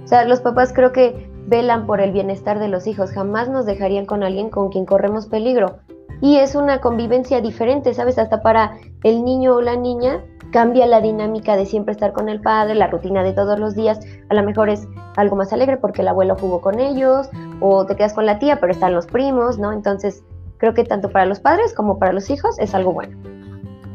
O 0.05 0.07
sea, 0.07 0.25
los 0.25 0.41
papás 0.41 0.73
creo 0.73 0.93
que 0.93 1.29
velan 1.47 1.87
por 1.87 2.01
el 2.01 2.13
bienestar 2.13 2.59
de 2.59 2.69
los 2.69 2.87
hijos, 2.87 3.11
jamás 3.11 3.49
nos 3.49 3.67
dejarían 3.67 4.07
con 4.07 4.23
alguien 4.23 4.51
con 4.51 4.71
quien 4.71 4.85
corremos 4.85 5.27
peligro. 5.27 5.79
Y 6.21 6.37
es 6.37 6.55
una 6.55 6.81
convivencia 6.81 7.41
diferente, 7.41 7.93
¿sabes? 7.93 8.19
Hasta 8.19 8.43
para 8.43 8.79
el 9.03 9.25
niño 9.25 9.57
o 9.57 9.61
la 9.61 9.77
niña 9.77 10.23
cambia 10.53 10.87
la 10.87 11.01
dinámica 11.01 11.57
de 11.57 11.67
siempre 11.67 11.93
estar 11.93 12.13
con 12.13 12.29
el 12.29 12.41
padre, 12.41 12.75
la 12.75 12.87
rutina 12.87 13.23
de 13.23 13.33
todos 13.33 13.59
los 13.59 13.75
días, 13.75 14.01
a 14.29 14.35
lo 14.35 14.43
mejor 14.43 14.69
es 14.69 14.87
algo 15.17 15.37
más 15.37 15.53
alegre 15.53 15.77
porque 15.77 16.03
el 16.03 16.09
abuelo 16.09 16.37
jugó 16.39 16.61
con 16.61 16.79
ellos, 16.81 17.29
o 17.61 17.87
te 17.87 17.97
quedas 17.97 18.15
con 18.15 18.27
la 18.27 18.39
tía, 18.39 18.61
pero 18.61 18.73
están 18.73 18.95
los 18.95 19.07
primos, 19.07 19.59
¿no? 19.59 19.73
Entonces, 19.73 20.23
creo 20.59 20.75
que 20.75 20.85
tanto 20.85 21.11
para 21.11 21.27
los 21.27 21.41
padres 21.41 21.75
como 21.75 21.99
para 21.99 22.13
los 22.13 22.31
hijos 22.31 22.59
es 22.59 22.75
algo 22.75 22.93
bueno. 22.93 23.17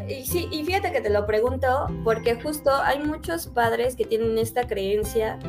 Y 0.08 0.26
sí, 0.26 0.48
y 0.52 0.64
fíjate 0.64 0.92
que 0.92 1.00
te 1.00 1.10
lo 1.10 1.26
pregunto 1.26 1.88
porque 2.04 2.40
justo 2.42 2.70
hay 2.84 3.00
muchos 3.00 3.48
padres 3.48 3.96
que 3.96 4.06
tienen 4.06 4.38
esta 4.38 4.68
creencia 4.68 5.40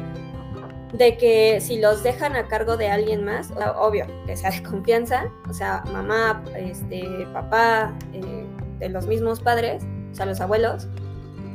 de 0.92 1.16
que 1.16 1.60
si 1.60 1.80
los 1.80 2.02
dejan 2.02 2.36
a 2.36 2.46
cargo 2.46 2.76
de 2.76 2.88
alguien 2.88 3.24
más, 3.24 3.50
obvio, 3.76 4.06
que 4.26 4.36
sea 4.36 4.50
de 4.50 4.62
confianza, 4.62 5.24
o 5.48 5.52
sea, 5.52 5.82
mamá, 5.92 6.44
este, 6.54 7.26
papá, 7.32 7.92
eh, 8.12 8.46
de 8.78 8.88
los 8.90 9.06
mismos 9.06 9.40
padres, 9.40 9.84
o 10.12 10.14
sea, 10.14 10.26
los 10.26 10.40
abuelos, 10.40 10.86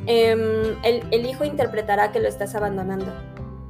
em, 0.06 0.76
el, 0.82 1.26
hijo 1.26 1.44
interpretará 1.44 2.12
que 2.12 2.20
lo 2.20 2.28
estás 2.28 2.54
abandonando, 2.54 3.12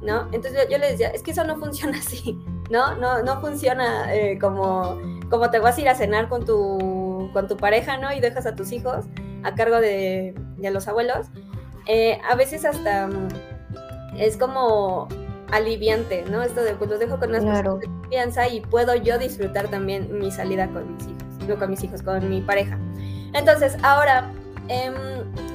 ¿no? 0.01 0.27
Entonces 0.31 0.67
yo, 0.69 0.77
le 0.77 0.91
decía, 0.91 1.09
es 1.09 1.23
que 1.23 1.31
eso 1.31 1.43
no 1.43 1.57
funciona 1.57 1.97
así, 1.99 2.37
¿no? 2.69 2.95
No, 2.95 3.23
no 3.23 3.39
funciona 3.41 4.13
eh, 4.13 4.37
como, 4.39 4.97
como 5.29 5.49
te 5.49 5.59
vas 5.59 5.77
a 5.77 5.81
ir 5.81 5.89
a 5.89 5.95
cenar 5.95 6.29
con 6.29 6.45
tu, 6.45 7.29
con 7.33 7.47
tu 7.47 7.57
pareja, 7.57 7.97
¿no? 7.97 8.11
Y 8.13 8.19
dejas 8.19 8.45
a 8.45 8.55
tus 8.55 8.71
hijos 8.71 9.05
a 9.43 9.55
cargo 9.55 9.79
de, 9.79 10.35
de 10.57 10.71
los 10.71 10.87
abuelos. 10.87 11.27
Eh, 11.85 12.19
a 12.29 12.35
veces 12.35 12.65
hasta 12.65 13.07
mm, 13.07 13.27
es 14.17 14.37
como 14.37 15.07
aliviante, 15.51 16.23
¿no? 16.29 16.43
Esto 16.43 16.63
de 16.63 16.73
pues 16.75 16.89
los 16.89 16.99
dejo 16.99 17.19
con 17.19 17.29
una 17.29 17.39
claro. 17.39 17.77
de 17.77 17.87
confianza 17.87 18.47
y 18.47 18.61
puedo 18.61 18.95
yo 18.95 19.17
disfrutar 19.17 19.67
también 19.69 20.19
mi 20.19 20.31
salida 20.31 20.67
con 20.67 20.95
mis 20.95 21.07
hijos, 21.07 21.47
no 21.47 21.57
con 21.57 21.69
mis 21.69 21.83
hijos, 21.83 22.01
con 22.03 22.29
mi 22.29 22.41
pareja. 22.41 22.77
Entonces, 23.33 23.77
ahora, 23.83 24.31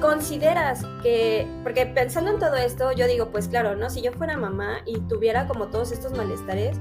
¿consideras 0.01 0.83
que, 1.01 1.47
porque 1.63 1.85
pensando 1.85 2.31
en 2.31 2.39
todo 2.39 2.55
esto, 2.55 2.91
yo 2.91 3.07
digo, 3.07 3.29
pues 3.31 3.47
claro, 3.47 3.75
¿no? 3.75 3.89
Si 3.89 4.01
yo 4.01 4.11
fuera 4.11 4.37
mamá 4.37 4.79
y 4.85 4.99
tuviera 5.01 5.47
como 5.47 5.67
todos 5.67 5.91
estos 5.91 6.11
malestares, 6.11 6.77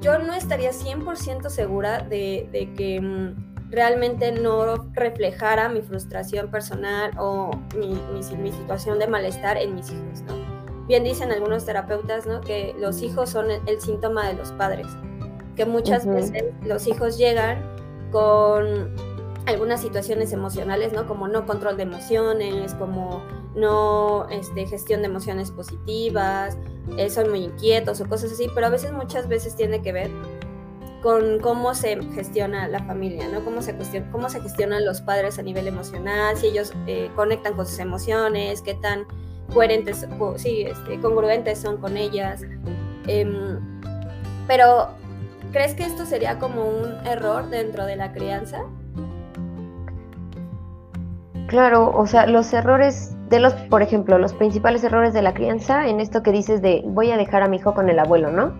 yo 0.00 0.18
no 0.18 0.34
estaría 0.34 0.70
100% 0.70 1.48
segura 1.48 2.00
de, 2.00 2.48
de 2.52 2.72
que 2.74 3.00
mm, 3.00 3.70
realmente 3.70 4.32
no 4.32 4.88
reflejara 4.92 5.68
mi 5.68 5.82
frustración 5.82 6.50
personal 6.50 7.12
o 7.18 7.50
mi, 7.76 7.98
mi, 8.12 8.52
situación 8.52 8.98
de 8.98 9.06
malestar 9.06 9.56
en 9.56 9.74
mis 9.74 9.90
hijos, 9.90 10.22
¿no? 10.22 10.34
Bien 10.86 11.02
dicen 11.02 11.32
algunos 11.32 11.64
terapeutas, 11.64 12.26
¿no? 12.26 12.40
Que 12.40 12.74
los 12.78 13.02
hijos 13.02 13.30
son 13.30 13.50
el, 13.50 13.80
síntoma 13.80 14.28
de 14.28 14.34
los 14.34 14.52
padres, 14.52 14.86
que 15.56 15.64
muchas 15.64 16.06
veces 16.06 16.44
los 16.64 16.86
hijos 16.86 17.18
llegan 17.18 17.60
con 18.12 18.94
algunas 19.46 19.80
situaciones 19.80 20.32
emocionales, 20.32 20.92
¿no? 20.92 21.06
Como 21.06 21.28
no 21.28 21.46
control 21.46 21.76
de 21.76 21.84
emociones, 21.84 22.74
como 22.74 23.22
no 23.54 24.28
este, 24.28 24.66
gestión 24.66 25.00
de 25.00 25.06
emociones 25.06 25.50
positivas, 25.50 26.58
eh, 26.96 27.08
son 27.10 27.30
muy 27.30 27.44
inquietos 27.44 28.00
o 28.00 28.08
cosas 28.08 28.32
así, 28.32 28.50
pero 28.54 28.66
a 28.66 28.70
veces 28.70 28.92
muchas 28.92 29.28
veces 29.28 29.56
tiene 29.56 29.82
que 29.82 29.92
ver 29.92 30.10
con 31.02 31.38
cómo 31.38 31.74
se 31.74 32.02
gestiona 32.14 32.66
la 32.66 32.82
familia, 32.84 33.28
¿no? 33.28 33.44
Cómo 33.44 33.62
se, 33.62 33.76
cómo 34.10 34.28
se 34.28 34.40
gestionan 34.40 34.84
los 34.84 35.00
padres 35.00 35.38
a 35.38 35.42
nivel 35.42 35.68
emocional, 35.68 36.36
si 36.36 36.48
ellos 36.48 36.72
eh, 36.88 37.10
conectan 37.14 37.54
con 37.54 37.66
sus 37.66 37.78
emociones, 37.78 38.62
qué 38.62 38.74
tan 38.74 39.06
coherentes, 39.54 40.06
sí, 40.36 40.62
este, 40.62 41.00
congruentes 41.00 41.60
son 41.60 41.76
con 41.76 41.96
ellas. 41.96 42.42
Em, 43.06 43.60
pero, 44.48 44.88
¿crees 45.52 45.74
que 45.74 45.84
esto 45.84 46.04
sería 46.04 46.40
como 46.40 46.64
un 46.64 47.06
error 47.06 47.48
dentro 47.48 47.86
de 47.86 47.94
la 47.94 48.12
crianza? 48.12 48.64
Claro, 51.46 51.92
o 51.94 52.06
sea, 52.06 52.26
los 52.26 52.52
errores 52.52 53.16
de 53.28 53.40
los, 53.40 53.52
por 53.54 53.82
ejemplo, 53.82 54.18
los 54.18 54.34
principales 54.34 54.82
errores 54.84 55.14
de 55.14 55.22
la 55.22 55.34
crianza 55.34 55.86
en 55.88 56.00
esto 56.00 56.22
que 56.22 56.32
dices 56.32 56.60
de 56.62 56.82
voy 56.86 57.10
a 57.10 57.16
dejar 57.16 57.42
a 57.42 57.48
mi 57.48 57.56
hijo 57.56 57.74
con 57.74 57.88
el 57.88 57.98
abuelo, 57.98 58.30
¿no? 58.30 58.52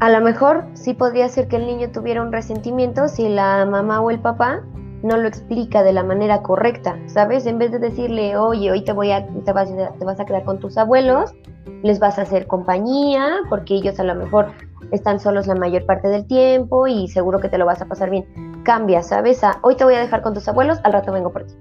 A 0.00 0.10
lo 0.10 0.20
mejor 0.20 0.64
sí 0.74 0.94
podría 0.94 1.28
ser 1.28 1.48
que 1.48 1.56
el 1.56 1.66
niño 1.66 1.90
tuviera 1.90 2.22
un 2.22 2.32
resentimiento 2.32 3.08
si 3.08 3.28
la 3.28 3.64
mamá 3.64 4.00
o 4.00 4.10
el 4.10 4.20
papá 4.20 4.62
no 5.02 5.18
lo 5.18 5.28
explica 5.28 5.82
de 5.82 5.92
la 5.92 6.02
manera 6.02 6.42
correcta, 6.42 6.98
¿sabes? 7.06 7.46
En 7.46 7.58
vez 7.58 7.70
de 7.72 7.78
decirle, 7.78 8.36
oye, 8.36 8.70
hoy 8.70 8.82
te 8.82 8.92
voy 8.92 9.12
a, 9.12 9.26
te 9.26 9.52
vas, 9.52 9.70
te 9.70 10.04
vas 10.04 10.18
a 10.18 10.24
quedar 10.24 10.44
con 10.44 10.58
tus 10.58 10.78
abuelos, 10.78 11.34
les 11.82 11.98
vas 12.00 12.18
a 12.18 12.22
hacer 12.22 12.46
compañía, 12.46 13.36
porque 13.50 13.74
ellos 13.74 14.00
a 14.00 14.04
lo 14.04 14.14
mejor 14.14 14.52
están 14.92 15.20
solos 15.20 15.46
la 15.46 15.54
mayor 15.54 15.84
parte 15.84 16.08
del 16.08 16.26
tiempo 16.26 16.86
y 16.86 17.08
seguro 17.08 17.40
que 17.40 17.50
te 17.50 17.58
lo 17.58 17.66
vas 17.66 17.82
a 17.82 17.86
pasar 17.86 18.08
bien 18.08 18.24
cambia, 18.64 19.02
¿sabes? 19.02 19.44
A 19.44 19.58
hoy 19.62 19.76
te 19.76 19.84
voy 19.84 19.94
a 19.94 20.00
dejar 20.00 20.22
con 20.22 20.34
tus 20.34 20.48
abuelos, 20.48 20.80
al 20.82 20.92
rato 20.92 21.12
vengo 21.12 21.30
por 21.30 21.44
ti. 21.44 21.54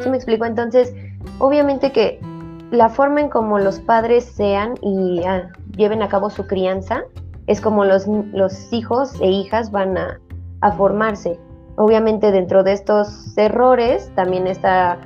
¿Sí 0.00 0.10
me 0.10 0.16
explico? 0.16 0.44
Entonces, 0.44 0.94
obviamente 1.38 1.92
que 1.92 2.20
la 2.70 2.90
forma 2.90 3.20
en 3.20 3.30
como 3.30 3.58
los 3.58 3.80
padres 3.80 4.24
sean 4.24 4.74
y 4.82 5.22
ah, 5.24 5.50
lleven 5.76 6.02
a 6.02 6.08
cabo 6.08 6.28
su 6.28 6.46
crianza 6.46 7.04
es 7.46 7.60
como 7.60 7.84
los, 7.84 8.06
los 8.06 8.72
hijos 8.72 9.18
e 9.20 9.30
hijas 9.30 9.70
van 9.70 9.96
a, 9.96 10.20
a 10.60 10.72
formarse. 10.72 11.40
Obviamente 11.76 12.30
dentro 12.30 12.62
de 12.62 12.72
estos 12.72 13.36
errores 13.38 14.12
también 14.14 14.46
está, 14.46 14.98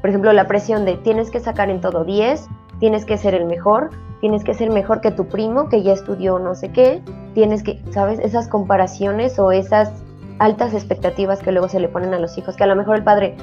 por 0.00 0.08
ejemplo, 0.08 0.32
la 0.32 0.46
presión 0.46 0.84
de 0.84 0.96
tienes 0.96 1.30
que 1.30 1.40
sacar 1.40 1.68
en 1.68 1.80
todo 1.80 2.04
10, 2.04 2.48
tienes 2.78 3.04
que 3.04 3.18
ser 3.18 3.34
el 3.34 3.44
mejor, 3.44 3.90
tienes 4.20 4.44
que 4.44 4.54
ser 4.54 4.70
mejor 4.70 5.00
que 5.00 5.10
tu 5.10 5.26
primo 5.26 5.68
que 5.68 5.82
ya 5.82 5.92
estudió 5.92 6.38
no 6.38 6.54
sé 6.54 6.70
qué, 6.72 7.02
tienes 7.34 7.62
que, 7.62 7.82
¿sabes? 7.90 8.18
Esas 8.20 8.48
comparaciones 8.48 9.38
o 9.38 9.52
esas 9.52 9.92
altas 10.40 10.72
expectativas 10.72 11.40
que 11.40 11.52
luego 11.52 11.68
se 11.68 11.78
le 11.78 11.88
ponen 11.88 12.14
a 12.14 12.18
los 12.18 12.36
hijos, 12.38 12.56
que 12.56 12.64
a 12.64 12.66
lo 12.66 12.74
mejor 12.74 12.96
el 12.96 13.04
padre 13.04 13.36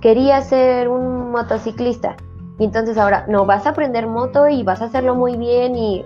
quería 0.00 0.40
ser 0.42 0.88
un 0.88 1.32
motociclista 1.32 2.16
y 2.58 2.64
entonces 2.64 2.98
ahora 2.98 3.24
no, 3.28 3.46
vas 3.46 3.66
a 3.66 3.70
aprender 3.70 4.06
moto 4.06 4.48
y 4.48 4.62
vas 4.62 4.82
a 4.82 4.84
hacerlo 4.84 5.14
muy 5.14 5.36
bien 5.36 5.74
y, 5.74 6.04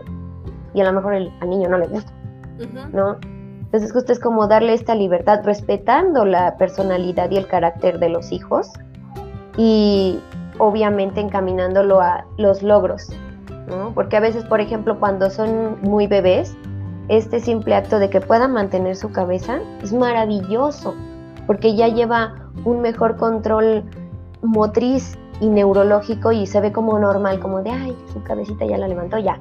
y 0.75 0.81
a 0.81 0.85
lo 0.85 0.93
mejor 0.93 1.15
el, 1.15 1.33
al 1.41 1.51
niño 1.51 1.69
no 1.69 1.79
le 1.79 1.89
gusta, 1.89 2.13
¿no? 2.93 3.17
Entonces 3.65 3.93
justo 3.93 4.13
es 4.13 4.21
como 4.21 4.47
darle 4.47 4.75
esta 4.75 4.95
libertad, 4.95 5.41
respetando 5.45 6.25
la 6.25 6.57
personalidad 6.57 7.31
y 7.33 7.37
el 7.37 7.49
carácter 7.49 7.99
de 7.99 8.09
los 8.09 8.31
hijos 8.31 8.71
y 9.57 10.21
obviamente 10.59 11.21
encaminándolo 11.21 12.01
a 12.01 12.25
los 12.37 12.63
logros, 12.63 13.11
¿no? 13.67 13.93
Porque 13.93 14.17
a 14.17 14.21
veces, 14.21 14.45
por 14.45 14.61
ejemplo, 14.61 15.01
cuando 15.01 15.31
son 15.31 15.83
muy 15.83 16.07
bebés, 16.07 16.57
este 17.09 17.41
simple 17.41 17.75
acto 17.75 17.99
de 17.99 18.11
que 18.11 18.21
pueda 18.21 18.49
mantener 18.49 18.97
su 18.97 19.11
cabeza 19.13 19.61
es 19.83 19.93
maravilloso, 19.93 20.95
porque 21.47 21.75
ya 21.75 21.89
lleva 21.89 22.51
un 22.65 22.81
mejor 22.81 23.17
control 23.17 23.85
motriz 24.43 25.19
y 25.41 25.49
neurológico 25.49 26.33
y 26.33 26.47
se 26.47 26.61
ve 26.61 26.73
como 26.73 26.99
normal, 26.99 27.41
como 27.41 27.63
de, 27.63 27.71
ay, 27.71 27.97
su 28.13 28.23
cabecita 28.23 28.67
ya 28.67 28.79
la 28.79 28.89
levantó, 28.89 29.19
ya. 29.19 29.39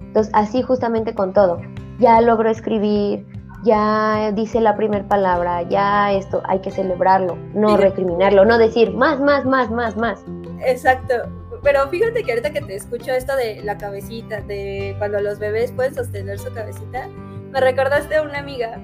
Entonces, 0.00 0.32
así 0.34 0.62
justamente 0.62 1.14
con 1.14 1.32
todo. 1.32 1.60
Ya 1.98 2.20
logró 2.20 2.48
escribir, 2.48 3.26
ya 3.62 4.32
dice 4.32 4.60
la 4.60 4.76
primera 4.76 5.06
palabra, 5.06 5.62
ya 5.62 6.12
esto, 6.12 6.42
hay 6.44 6.60
que 6.60 6.70
celebrarlo, 6.70 7.36
no 7.54 7.76
recriminarlo, 7.76 8.44
no 8.44 8.58
decir 8.58 8.94
más, 8.94 9.20
más, 9.20 9.44
más, 9.44 9.70
más, 9.70 9.96
más. 9.96 10.24
Exacto. 10.64 11.14
Pero 11.62 11.88
fíjate 11.88 12.24
que 12.24 12.32
ahorita 12.32 12.52
que 12.52 12.62
te 12.62 12.74
escucho 12.74 13.12
esto 13.12 13.36
de 13.36 13.62
la 13.62 13.76
cabecita, 13.76 14.40
de 14.40 14.94
cuando 14.98 15.20
los 15.20 15.38
bebés 15.38 15.72
pueden 15.72 15.94
sostener 15.94 16.38
su 16.38 16.52
cabecita, 16.52 17.08
me 17.50 17.60
recordaste 17.60 18.16
a 18.16 18.22
una 18.22 18.38
amiga 18.38 18.80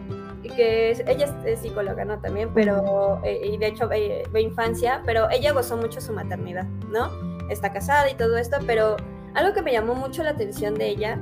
que 0.54 0.90
ella 1.06 1.26
es, 1.44 1.60
psicóloga, 1.60 2.04
¿no? 2.04 2.20
También, 2.20 2.50
pero, 2.54 3.20
eh, 3.24 3.40
y 3.44 3.58
de 3.58 3.66
hecho 3.66 3.88
ve, 3.88 4.24
infancia, 4.40 5.02
pero 5.04 5.28
ella 5.30 5.52
gozó 5.52 5.76
mucho 5.76 6.00
su 6.00 6.12
maternidad, 6.12 6.64
¿no? 6.90 7.10
Está 7.50 7.72
casada 7.72 8.10
y 8.10 8.14
todo 8.14 8.36
esto, 8.36 8.58
pero 8.66 8.96
algo 9.34 9.54
que 9.54 9.62
me 9.62 9.72
llamó 9.72 9.94
mucho 9.94 10.22
la 10.22 10.30
atención 10.30 10.74
de 10.74 10.88
ella 10.88 11.18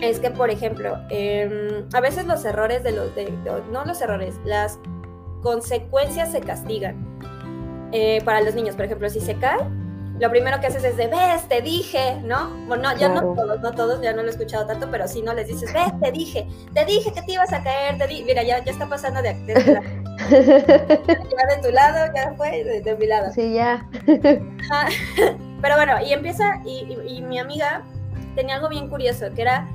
es 0.00 0.20
que, 0.20 0.30
por 0.30 0.50
ejemplo, 0.50 0.98
em, 1.10 1.86
a 1.92 2.00
veces 2.00 2.26
los 2.26 2.44
errores 2.44 2.82
de 2.82 2.92
los, 2.92 3.14
de, 3.14 3.30
no 3.70 3.84
los 3.84 4.00
errores, 4.00 4.34
las 4.44 4.78
consecuencias 5.42 6.32
se 6.32 6.40
castigan. 6.40 7.18
Eh, 7.92 8.20
para 8.24 8.40
los 8.40 8.54
niños, 8.54 8.74
por 8.74 8.86
ejemplo, 8.86 9.08
si 9.08 9.20
se 9.20 9.36
cae, 9.36 9.60
lo 10.18 10.30
primero 10.30 10.60
que 10.60 10.68
haces 10.68 10.84
es 10.84 10.96
de, 10.96 11.08
ves, 11.08 11.48
te 11.48 11.60
dije, 11.60 12.20
¿no? 12.22 12.48
Bueno, 12.68 12.96
ya 12.96 13.08
no 13.08 13.34
todos, 13.34 13.60
no 13.60 13.72
todos, 13.72 14.00
ya 14.00 14.12
no 14.12 14.22
lo 14.22 14.28
he 14.28 14.30
escuchado 14.30 14.66
tanto, 14.66 14.88
pero 14.90 15.08
si 15.08 15.22
no 15.22 15.34
les 15.34 15.48
dices, 15.48 15.72
ves, 15.72 15.92
te 16.00 16.12
dije, 16.12 16.46
te 16.72 16.84
dije 16.84 17.12
que 17.12 17.22
te 17.22 17.32
ibas 17.32 17.52
a 17.52 17.62
caer, 17.62 17.98
te 17.98 18.06
di 18.06 18.22
Mira, 18.22 18.42
ya, 18.44 18.62
ya 18.62 18.70
está 18.70 18.88
pasando 18.88 19.20
de, 19.22 19.34
de, 19.34 19.54
de, 19.54 19.62
de 20.38 21.62
tu 21.62 21.70
lado, 21.72 22.12
ya 22.14 22.32
fue, 22.36 22.64
de, 22.84 22.96
mi 22.96 23.06
lado. 23.06 23.32
Sí, 23.32 23.54
ya. 23.54 23.88
pero 25.60 25.74
bueno, 25.76 26.00
y 26.00 26.12
empieza, 26.12 26.60
y, 26.64 26.96
y, 27.06 27.22
mi 27.22 27.38
amiga 27.40 27.82
tenía 28.36 28.54
algo 28.56 28.68
bien 28.68 28.88
curioso, 28.88 29.26
que 29.34 29.42
era 29.42 29.66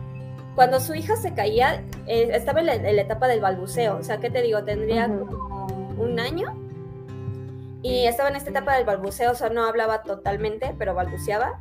cuando 0.55 0.79
su 0.79 0.93
hija 0.93 1.17
se 1.17 1.33
caía, 1.33 1.83
eh, 2.07 2.29
estaba 2.33 2.61
en 2.61 2.65
la, 2.67 2.75
en 2.75 2.95
la, 2.95 3.01
etapa 3.01 3.27
del 3.27 3.41
balbuceo, 3.41 3.97
o 3.97 4.03
sea, 4.03 4.19
¿qué 4.19 4.29
te 4.29 4.41
digo? 4.41 4.63
Tendría 4.63 5.07
como 5.07 5.67
un 5.97 6.17
año 6.17 6.68
y 7.81 8.05
estaba 8.07 8.29
en 8.29 8.35
esta 8.35 8.49
etapa 8.49 8.75
del 8.75 8.85
balbuceo, 8.85 9.31
o 9.31 9.35
sea, 9.35 9.49
no 9.49 9.63
hablaba 9.65 10.03
totalmente, 10.03 10.75
pero 10.77 10.93
balbuceaba. 10.93 11.59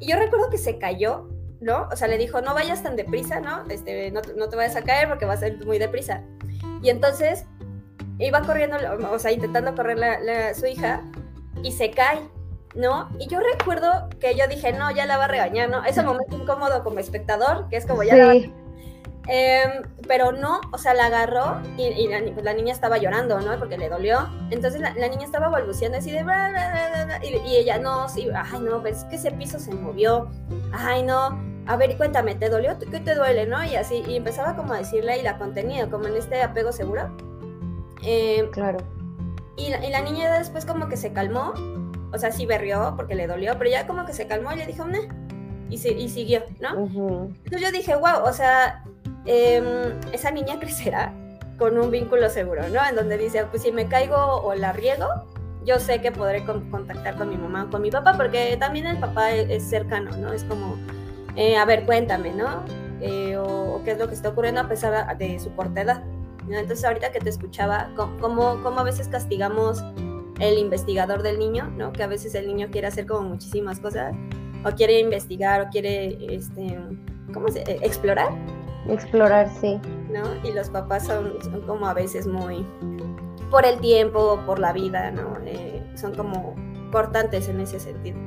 Y 0.00 0.10
yo 0.10 0.16
recuerdo 0.16 0.48
que 0.50 0.58
se 0.58 0.78
cayó, 0.78 1.28
¿no? 1.60 1.88
O 1.92 1.96
sea, 1.96 2.08
le 2.08 2.16
dijo, 2.16 2.40
no 2.40 2.54
vayas 2.54 2.82
tan 2.82 2.96
deprisa, 2.96 3.40
¿no? 3.40 3.64
Este, 3.68 4.10
no, 4.10 4.20
no 4.36 4.48
te 4.48 4.56
vayas 4.56 4.76
a 4.76 4.82
caer 4.82 5.08
porque 5.08 5.26
vas 5.26 5.38
a 5.38 5.46
ser 5.46 5.64
muy 5.66 5.78
deprisa. 5.78 6.22
Y 6.82 6.90
entonces 6.90 7.44
iba 8.18 8.40
corriendo, 8.42 8.76
o 9.12 9.18
sea, 9.18 9.30
intentando 9.30 9.74
correr 9.74 9.98
la, 9.98 10.54
su 10.54 10.66
hija 10.66 11.02
y 11.62 11.72
se 11.72 11.90
cae, 11.90 12.20
¿no? 12.74 13.08
Y 13.18 13.28
yo 13.28 13.40
recuerdo 13.40 14.08
que 14.20 14.34
yo 14.36 14.46
dije, 14.48 14.72
no, 14.72 14.90
ya 14.90 15.06
la 15.06 15.18
va 15.18 15.24
a 15.24 15.28
regañar, 15.28 15.68
¿no? 15.68 15.84
Es 15.84 15.98
el 15.98 16.06
momento 16.06 16.36
incómodo 16.36 16.82
como 16.82 16.98
espectador, 16.98 17.68
que 17.68 17.76
es 17.76 17.86
como 17.86 18.02
ya 18.02 18.16
la 18.16 18.26
va 18.26 18.32
a 18.32 18.34
Em, 19.30 19.82
pero 20.06 20.32
no, 20.32 20.58
o 20.72 20.78
sea, 20.78 20.94
la 20.94 21.06
agarró 21.06 21.60
y, 21.76 22.08
pues, 22.32 22.44
la, 22.44 22.54
niña 22.54 22.72
estaba 22.72 22.96
llorando, 22.96 23.38
¿no? 23.40 23.58
Porque 23.58 23.76
le 23.76 23.90
dolió. 23.90 24.26
Entonces 24.50 24.80
la, 24.80 24.92
niña 24.92 25.24
estaba 25.24 25.48
balbuceando 25.48 25.98
así 25.98 26.10
de... 26.10 26.24
y, 27.22 27.56
ella, 27.56 27.78
no, 27.78 28.08
sí, 28.08 28.28
ay, 28.34 28.60
no, 28.60 28.80
ves 28.80 29.04
que 29.04 29.16
ese 29.16 29.30
piso 29.32 29.58
se 29.58 29.74
movió. 29.74 30.30
Ay, 30.72 31.02
no, 31.02 31.38
a 31.66 31.76
ver, 31.76 31.94
cuéntame, 31.98 32.36
¿te 32.36 32.48
dolió? 32.48 32.78
¿Qué 32.78 33.00
te 33.00 33.14
duele, 33.14 33.46
no? 33.46 33.62
Y 33.62 33.76
así, 33.76 34.02
y 34.08 34.16
empezaba 34.16 34.56
como 34.56 34.72
a 34.72 34.78
decirle 34.78 35.18
y 35.18 35.22
la 35.22 35.36
contenía, 35.36 35.90
como 35.90 36.06
en 36.06 36.16
este 36.16 36.42
apego 36.42 36.72
seguro. 36.72 37.14
Em, 38.02 38.50
claro. 38.50 38.78
Y 39.58 39.68
la, 39.68 39.84
y 39.84 39.90
la 39.90 40.00
niña 40.00 40.38
después 40.38 40.64
como 40.64 40.88
que 40.88 40.96
se 40.96 41.12
calmó, 41.12 41.52
o 42.14 42.18
sea, 42.18 42.32
sí 42.32 42.46
berrió 42.46 42.94
porque 42.96 43.14
le 43.14 43.26
dolió, 43.26 43.58
pero 43.58 43.68
ya 43.68 43.86
como 43.86 44.06
que 44.06 44.14
se 44.14 44.26
calmó 44.26 44.52
y 44.52 44.56
le 44.56 44.66
dijo, 44.66 44.86
no. 44.86 45.00
Y, 45.68 45.74
y 45.86 46.08
siguió, 46.08 46.44
¿no? 46.60 46.70
Entonces 47.44 47.60
yo 47.60 47.70
dije, 47.70 47.94
wow, 47.94 48.24
o 48.24 48.32
sea, 48.32 48.84
Em, 49.26 49.92
esa 50.12 50.30
niña 50.30 50.58
crecerá 50.60 51.12
con 51.58 51.78
un 51.78 51.90
vínculo 51.90 52.28
seguro, 52.30 52.68
¿no? 52.68 52.80
En 52.88 52.94
donde 52.94 53.18
dice, 53.18 53.44
pues 53.46 53.62
si 53.62 53.72
me 53.72 53.86
caigo 53.86 54.16
o 54.16 54.54
la 54.54 54.72
riego, 54.72 55.06
yo 55.64 55.78
sé 55.78 56.00
que 56.00 56.12
podré 56.12 56.44
contactar 56.44 57.16
con 57.16 57.28
mi 57.28 57.36
mamá 57.36 57.64
o 57.64 57.70
con 57.70 57.82
mi 57.82 57.90
papá, 57.90 58.14
porque 58.16 58.56
también 58.58 58.86
el 58.86 58.98
papá 58.98 59.32
e-, 59.32 59.54
es, 59.54 59.64
cercano, 59.64 60.16
¿no? 60.16 60.32
Es 60.32 60.44
como 60.44 60.76
eh, 61.36 61.56
a 61.56 61.64
ver, 61.64 61.84
cuéntame, 61.84 62.32
¿no? 62.32 62.64
Eh, 63.00 63.36
o, 63.36 63.80
qué 63.84 63.92
es 63.92 63.98
lo 63.98 64.08
que 64.08 64.14
está 64.14 64.30
ocurriendo 64.30 64.60
a 64.60 64.68
pesar 64.68 65.16
de 65.18 65.38
su 65.38 65.54
corta 65.54 65.82
edad. 65.82 66.02
Entonces, 66.50 66.84
ahorita 66.84 67.12
que 67.12 67.20
te 67.20 67.30
escuchaba, 67.30 67.90
¿cómo, 67.94 68.60
¿cómo, 68.62 68.80
a 68.80 68.82
veces 68.82 69.06
castigamos 69.06 69.84
el 70.40 70.58
investigador 70.58 71.22
del 71.22 71.38
niño, 71.38 71.70
¿no? 71.76 71.92
Que 71.92 72.02
a 72.02 72.06
veces 72.06 72.34
el 72.34 72.48
niño 72.48 72.68
quiere 72.72 72.88
hacer 72.88 73.06
como 73.06 73.28
muchísimas 73.28 73.78
cosas, 73.78 74.16
o 74.64 74.70
quiere 74.72 74.98
investigar, 74.98 75.60
o 75.60 75.68
quiere, 75.68 76.34
este, 76.34 76.76
¿cómo 77.32 77.48
se 77.48 77.60
Explorar. 77.84 78.30
Explorar, 78.88 79.48
sí. 79.60 79.80
¿No? 80.10 80.22
Y 80.48 80.52
los 80.52 80.70
papás 80.70 81.06
son, 81.06 81.34
son 81.42 81.60
como 81.62 81.86
a 81.86 81.94
veces 81.94 82.26
muy, 82.26 82.66
por 83.50 83.64
el 83.64 83.78
tiempo, 83.80 84.40
por 84.46 84.58
la 84.58 84.72
vida, 84.72 85.10
¿no? 85.10 85.36
Eh, 85.44 85.82
son 85.94 86.14
como 86.14 86.54
cortantes 86.90 87.48
en 87.48 87.60
ese 87.60 87.78
sentido. 87.78 88.18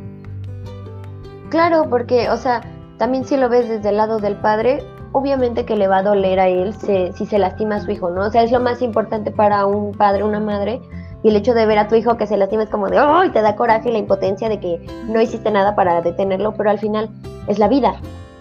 Claro, 1.50 1.88
porque, 1.89 2.30
o 2.30 2.38
sea, 2.38 2.62
también 2.97 3.26
si 3.26 3.38
lo 3.38 3.50
ves 3.50 3.67
desde 3.67 3.89
el 3.89 3.97
lado 3.97 4.19
del 4.19 4.38
padre, 4.38 4.84
obviamente 5.12 5.65
que 5.65 5.76
le 5.76 5.88
va 5.88 5.97
a 5.97 6.04
doler 6.04 6.39
a 6.39 6.47
él 6.47 6.74
si 6.74 7.26
se 7.26 7.39
lastima 7.39 7.76
a 7.76 7.82
su 7.82 7.91
hijo, 7.91 8.10
¿no? 8.10 8.28
O 8.28 8.30
sea, 8.30 8.43
es 8.43 8.52
lo 8.52 8.60
más 8.60 8.82
importante 8.82 9.32
para 9.32 9.65
un 9.65 9.91
padre, 9.93 10.24
una 10.24 10.39
madre, 10.39 10.82
y 11.24 11.30
el 11.30 11.36
hecho 11.36 11.54
de 11.54 11.65
ver 11.65 11.78
a 11.78 11.88
tu 11.88 11.95
hijo 11.95 12.17
que 12.17 12.26
se 12.26 12.38
lastima 12.38 12.63
es 12.63 12.69
como 12.69 12.88
de, 12.89 12.97
¡ay! 12.97 13.30
te 13.30 13.41
da 13.41 13.56
coraje 13.56 13.91
la 13.91 14.00
impotencia 14.00 14.50
de 14.50 14.60
que 14.60 14.86
no 15.08 15.21
hiciste 15.21 15.52
nada 15.52 15.76
para 15.76 16.02
detenerlo, 16.02 16.54
pero 16.54 16.69
al 16.69 16.80
final 16.80 17.10
es 17.47 17.60
la 17.60 17.67
vida. 17.67 17.93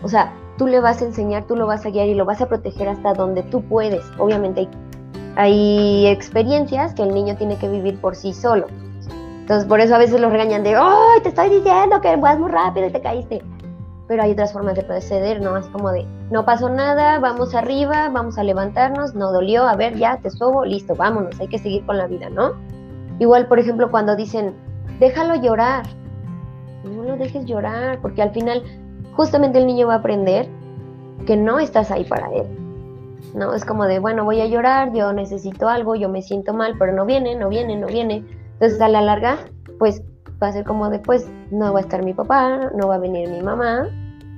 O 0.02 0.08
sea, 0.08 0.32
tú 0.60 0.66
le 0.66 0.78
vas 0.78 1.00
a 1.00 1.06
enseñar, 1.06 1.44
tú 1.44 1.56
lo 1.56 1.66
vas 1.66 1.86
a 1.86 1.88
guiar 1.88 2.06
y 2.08 2.14
lo 2.14 2.26
vas 2.26 2.42
a 2.42 2.46
proteger 2.46 2.86
hasta 2.86 3.14
donde 3.14 3.42
tú 3.44 3.62
puedes. 3.62 4.04
Obviamente 4.18 4.60
hay 4.60 4.68
hay 5.36 6.06
experiencias 6.06 6.92
que 6.92 7.02
el 7.02 7.14
niño 7.14 7.34
tiene 7.36 7.56
que 7.56 7.66
vivir 7.66 7.98
por 7.98 8.14
sí 8.14 8.34
solo. 8.34 8.66
Entonces, 9.40 9.66
por 9.66 9.80
eso 9.80 9.94
a 9.94 9.98
veces 9.98 10.20
lo 10.20 10.28
regañan 10.28 10.62
de, 10.62 10.76
¡ay, 10.76 11.22
te 11.22 11.30
estoy 11.30 11.48
diciendo 11.48 11.98
que 12.02 12.14
vas 12.16 12.38
muy 12.38 12.50
rápido 12.50 12.88
y 12.88 12.90
te 12.90 13.00
caíste! 13.00 13.42
Pero 14.06 14.22
hay 14.22 14.32
otras 14.32 14.52
formas 14.52 14.74
de 14.74 14.82
proceder, 14.82 15.40
¿no? 15.40 15.56
Es 15.56 15.64
como 15.68 15.92
de, 15.92 16.04
no 16.30 16.44
pasó 16.44 16.68
nada, 16.68 17.18
vamos 17.20 17.54
arriba, 17.54 18.10
vamos 18.10 18.36
a 18.36 18.44
levantarnos, 18.44 19.14
no 19.14 19.32
dolió, 19.32 19.66
a 19.66 19.76
ver, 19.76 19.96
ya, 19.96 20.18
te 20.18 20.28
subo, 20.28 20.66
listo, 20.66 20.94
vámonos, 20.94 21.40
hay 21.40 21.48
que 21.48 21.58
seguir 21.58 21.86
con 21.86 21.96
la 21.96 22.06
vida, 22.06 22.28
¿no? 22.28 22.52
Igual, 23.18 23.46
por 23.46 23.58
ejemplo, 23.58 23.90
cuando 23.90 24.14
dicen, 24.14 24.54
déjalo 24.98 25.36
llorar, 25.36 25.86
no 26.84 27.02
lo 27.02 27.16
dejes 27.16 27.46
llorar, 27.46 27.98
porque 28.02 28.20
al 28.20 28.32
final 28.32 28.62
justamente 29.14 29.58
el 29.58 29.66
niño 29.66 29.88
va 29.88 29.94
a 29.94 29.98
aprender 29.98 30.48
que 31.26 31.36
no 31.36 31.58
estás 31.58 31.90
ahí 31.90 32.04
para 32.04 32.32
él, 32.32 32.46
¿no? 33.34 33.54
Es 33.54 33.64
como 33.64 33.86
de, 33.86 33.98
bueno, 33.98 34.24
voy 34.24 34.40
a 34.40 34.46
llorar, 34.46 34.92
yo 34.92 35.12
necesito 35.12 35.68
algo, 35.68 35.94
yo 35.94 36.08
me 36.08 36.22
siento 36.22 36.54
mal, 36.54 36.76
pero 36.78 36.92
no 36.92 37.04
viene, 37.04 37.34
no 37.36 37.48
viene, 37.48 37.76
no 37.76 37.86
viene. 37.86 38.24
Entonces 38.54 38.80
a 38.80 38.88
la 38.88 39.02
larga, 39.02 39.38
pues 39.78 40.02
va 40.42 40.48
a 40.48 40.52
ser 40.52 40.64
como 40.64 40.90
de, 40.90 40.98
pues 40.98 41.28
no 41.50 41.72
va 41.72 41.80
a 41.80 41.82
estar 41.82 42.02
mi 42.04 42.14
papá, 42.14 42.70
no 42.74 42.88
va 42.88 42.96
a 42.96 42.98
venir 42.98 43.28
mi 43.28 43.42
mamá, 43.42 43.88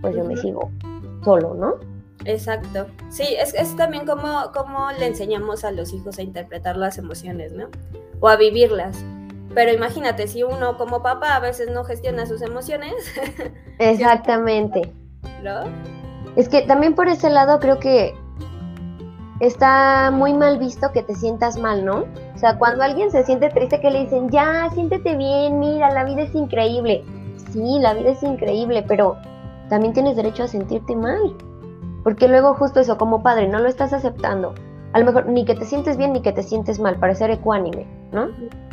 pues 0.00 0.16
yo 0.16 0.24
me 0.24 0.36
sigo 0.36 0.70
solo, 1.24 1.54
¿no? 1.54 1.74
Exacto. 2.24 2.86
Sí, 3.08 3.24
es, 3.38 3.54
es 3.54 3.76
también 3.76 4.06
como, 4.06 4.52
como 4.52 4.90
le 4.92 5.06
enseñamos 5.06 5.64
a 5.64 5.72
los 5.72 5.92
hijos 5.92 6.18
a 6.18 6.22
interpretar 6.22 6.76
las 6.76 6.98
emociones, 6.98 7.52
¿no? 7.52 7.68
O 8.20 8.28
a 8.28 8.36
vivirlas. 8.36 9.04
Pero 9.54 9.72
imagínate, 9.72 10.26
si 10.28 10.42
uno 10.42 10.76
como 10.78 11.02
papá 11.02 11.36
a 11.36 11.40
veces 11.40 11.70
no 11.70 11.84
gestiona 11.84 12.26
sus 12.26 12.42
emociones. 12.42 12.94
Exactamente. 13.78 14.92
¿No? 15.42 15.64
Es 16.36 16.48
que 16.48 16.62
también 16.62 16.94
por 16.94 17.08
ese 17.08 17.28
lado 17.28 17.58
creo 17.60 17.78
que 17.78 18.14
está 19.40 20.10
muy 20.10 20.32
mal 20.32 20.58
visto 20.58 20.92
que 20.92 21.02
te 21.02 21.14
sientas 21.14 21.58
mal, 21.58 21.84
¿no? 21.84 22.06
O 22.34 22.38
sea, 22.38 22.58
cuando 22.58 22.84
alguien 22.84 23.10
se 23.10 23.24
siente 23.24 23.50
triste 23.50 23.80
que 23.80 23.90
le 23.90 24.04
dicen, 24.04 24.30
ya, 24.30 24.70
siéntete 24.72 25.16
bien, 25.16 25.58
mira, 25.58 25.90
la 25.90 26.04
vida 26.04 26.22
es 26.22 26.34
increíble. 26.34 27.04
Sí, 27.52 27.78
la 27.80 27.92
vida 27.92 28.10
es 28.10 28.22
increíble, 28.22 28.84
pero 28.86 29.16
también 29.68 29.92
tienes 29.92 30.16
derecho 30.16 30.44
a 30.44 30.48
sentirte 30.48 30.96
mal. 30.96 31.36
Porque 32.02 32.28
luego 32.28 32.54
justo 32.54 32.80
eso, 32.80 32.96
como 32.96 33.22
padre, 33.22 33.48
no 33.48 33.58
lo 33.58 33.68
estás 33.68 33.92
aceptando. 33.92 34.54
A 34.92 34.98
lo 34.98 35.06
mejor 35.06 35.26
ni 35.26 35.44
que 35.44 35.54
te 35.54 35.64
sientes 35.64 35.96
bien 35.96 36.12
ni 36.12 36.22
que 36.22 36.32
te 36.32 36.42
sientes 36.42 36.78
mal, 36.78 36.96
para 36.96 37.14
ser 37.14 37.30
ecuánime, 37.30 37.86
¿no? 38.12 38.28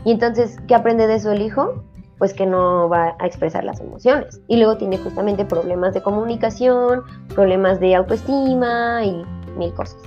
Y 0.06 0.12
entonces, 0.12 0.58
¿qué 0.68 0.76
aprende 0.76 1.08
de 1.08 1.16
eso 1.16 1.32
el 1.32 1.42
hijo? 1.42 1.84
Pues 2.18 2.34
que 2.34 2.46
no 2.46 2.90
va 2.90 3.16
a 3.20 3.26
expresar 3.26 3.64
las 3.64 3.80
emociones. 3.80 4.42
Y 4.48 4.58
luego 4.58 4.78
tiene 4.78 4.98
justamente 4.98 5.46
problemas 5.46 5.94
de 5.94 6.02
comunicación, 6.02 7.04
problemas 7.34 7.80
de 7.80 7.96
autoestima 7.96 9.04
y 9.06 9.24
mil 9.58 9.74
cosas 9.74 10.02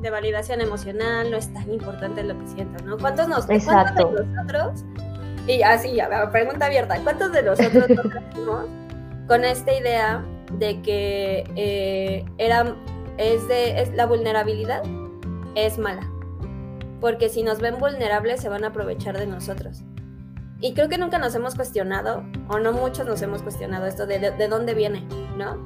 de 0.00 0.10
validación 0.10 0.60
emocional, 0.60 1.30
no 1.30 1.36
es 1.36 1.52
tan 1.52 1.72
importante 1.72 2.22
lo 2.22 2.38
que 2.38 2.46
sientas, 2.46 2.84
¿no? 2.84 2.98
¿Cuántos, 2.98 3.28
nos, 3.28 3.50
Exacto. 3.50 4.12
de 4.12 4.26
nosotros, 4.26 4.84
y 5.46 5.62
así, 5.62 5.98
pregunta 6.30 6.66
abierta, 6.66 7.00
¿cuántos 7.02 7.32
de 7.32 7.42
nosotros 7.42 7.88
nos 7.88 8.66
con 9.26 9.44
esta 9.44 9.72
idea 9.72 10.24
de 10.52 10.80
que 10.82 11.44
eh, 11.56 12.24
era, 12.38 12.76
es 13.16 13.46
de, 13.48 13.80
es, 13.80 13.92
la 13.94 14.06
vulnerabilidad 14.06 14.82
es 15.66 15.78
mala? 15.78 16.10
Porque 17.00 17.28
si 17.28 17.42
nos 17.42 17.60
ven 17.60 17.78
vulnerables 17.78 18.40
se 18.40 18.48
van 18.48 18.64
a 18.64 18.68
aprovechar 18.68 19.18
de 19.18 19.26
nosotros. 19.26 19.82
Y 20.60 20.74
creo 20.74 20.88
que 20.88 20.98
nunca 20.98 21.18
nos 21.18 21.34
hemos 21.34 21.54
cuestionado, 21.54 22.24
o 22.48 22.58
no 22.58 22.72
muchos 22.72 23.06
nos 23.06 23.22
hemos 23.22 23.42
cuestionado 23.42 23.86
esto 23.86 24.06
de, 24.06 24.18
de, 24.18 24.48
dónde 24.48 24.74
viene, 24.74 25.06
¿no? 25.36 25.56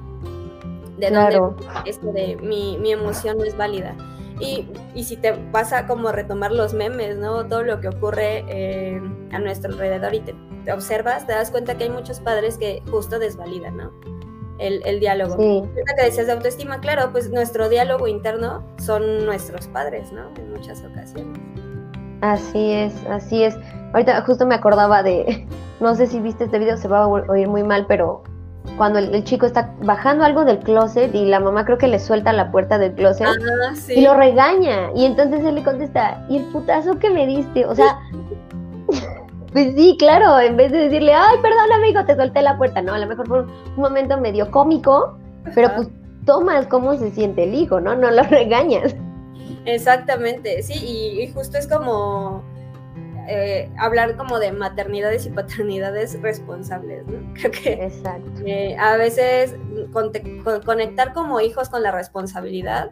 De 0.99 1.11
dónde 1.11 1.65
esto 1.87 2.13
de 2.13 2.37
mi, 2.37 2.77
mi 2.79 2.93
emoción 2.93 3.39
no 3.39 3.45
es 3.45 3.57
válida. 3.57 3.97
Y, 4.39 4.69
y, 4.95 5.05
si 5.05 5.17
te 5.17 5.33
vas 5.53 5.73
a 5.73 5.87
como 5.87 6.11
retomar 6.11 6.53
los 6.53 6.75
memes, 6.75 7.17
¿no? 7.17 7.47
Todo 7.47 7.63
lo 7.63 7.81
que 7.81 7.89
ocurre 7.89 8.45
eh, 8.49 9.01
a 9.31 9.39
nuestro 9.39 9.73
alrededor 9.73 10.15
y 10.15 10.21
te, 10.21 10.35
observas, 10.73 11.27
te 11.27 11.33
das 11.33 11.51
cuenta 11.51 11.77
que 11.77 11.85
hay 11.85 11.91
muchos 11.91 12.21
padres 12.21 12.59
que 12.59 12.83
justo 12.91 13.19
desvalidan, 13.19 13.77
¿no? 13.77 13.93
El, 14.63 14.81
el 14.85 15.01
diálogo. 15.01 15.37
Sí. 15.37 15.63
que 15.97 16.05
decías 16.05 16.27
de 16.27 16.33
autoestima, 16.33 16.81
claro, 16.81 17.11
pues 17.11 17.31
nuestro 17.31 17.69
diálogo 17.69 18.07
interno 18.07 18.63
son 18.79 19.27
nuestros 19.27 19.67
padres, 19.69 20.13
¿no? 20.13 20.29
En 20.37 20.53
muchas 20.53 20.83
ocasiones. 20.85 21.39
Así 22.21 22.71
es, 22.73 22.95
así 23.11 23.43
es. 23.43 23.57
Ahorita 23.93 24.23
justo 24.23 24.47
me 24.47 24.55
acordaba 24.55 25.03
de, 25.03 25.47
no 25.81 25.95
sé 25.95 26.07
si 26.07 26.21
viste 26.21 26.45
este 26.45 26.59
video, 26.59 26.77
se 26.77 26.89
va 26.89 27.01
a 27.01 27.09
oír 27.09 27.49
muy 27.49 27.65
mal, 27.65 27.87
pero 27.89 28.23
cuando 28.77 29.01
el, 29.01 29.25
chico 29.25 29.47
está 29.47 29.75
bajando 29.83 30.25
algo 30.25 30.45
del 30.45 30.61
closet 30.61 31.15
y 31.15 31.25
la 31.27 31.41
mamá 31.41 31.65
creo 31.65 31.79
que 31.79 31.89
le 31.89 31.99
suelta 31.99 32.33
la 32.33 32.53
puerta 32.53 32.79
del 32.79 32.95
closet 32.95 33.27
ah, 33.27 33.75
y 33.89 34.01
lo 34.01 34.15
regaña. 34.15 34.91
Y 34.95 35.05
entonces 35.05 35.45
él 35.45 35.57
le 35.57 35.65
contesta, 35.65 36.25
¿y 36.29 36.39
el 36.39 36.45
putazo 36.45 36.99
que 36.99 37.11
me 37.11 37.27
diste? 37.27 37.67
O 37.67 37.75
sea, 37.75 37.99
pues 39.53 39.75
sí, 39.75 39.97
claro, 39.99 40.41
en 40.41 40.57
vez 40.57 40.73
de 40.73 40.79
decirle, 40.79 41.13
ay, 41.13 41.37
perdón 41.43 41.73
amigo, 41.73 42.05
te 42.05 42.17
solté 42.17 42.43
la 42.43 42.57
puerta, 42.57 42.83
no, 42.83 42.95
a 42.95 42.99
lo 42.99 43.07
mejor 43.07 43.27
fue 43.27 43.41
un, 43.43 43.51
momento 43.77 44.19
medio 44.19 44.51
cómico, 44.51 45.19
pero 45.55 45.75
pues 45.75 45.89
tomas 46.25 46.67
cómo 46.67 46.95
se 46.95 47.11
siente 47.11 47.45
el 47.45 47.55
hijo, 47.55 47.81
¿no? 47.81 47.95
No 47.95 48.11
lo 48.11 48.23
regañas. 48.31 48.95
Exactamente, 49.65 50.63
sí, 50.63 50.75
y 50.75 51.33
justo 51.33 51.59
es 51.59 51.67
como 51.67 52.43
eh, 53.29 53.71
hablar 53.79 54.17
como 54.17 54.41
de 54.41 54.51
maternidades 54.51 55.27
y 55.27 55.31
paternidades 55.31 56.21
responsables, 56.21 57.07
¿no? 57.07 57.33
Creo 57.35 57.51
que 57.53 57.93
eh, 58.45 58.77
a 58.79 58.97
veces 58.97 59.55
conectar 60.65 61.13
como 61.13 61.41
hijos 61.41 61.69
con 61.69 61.83
la 61.83 61.93
responsabilidad 61.93 62.91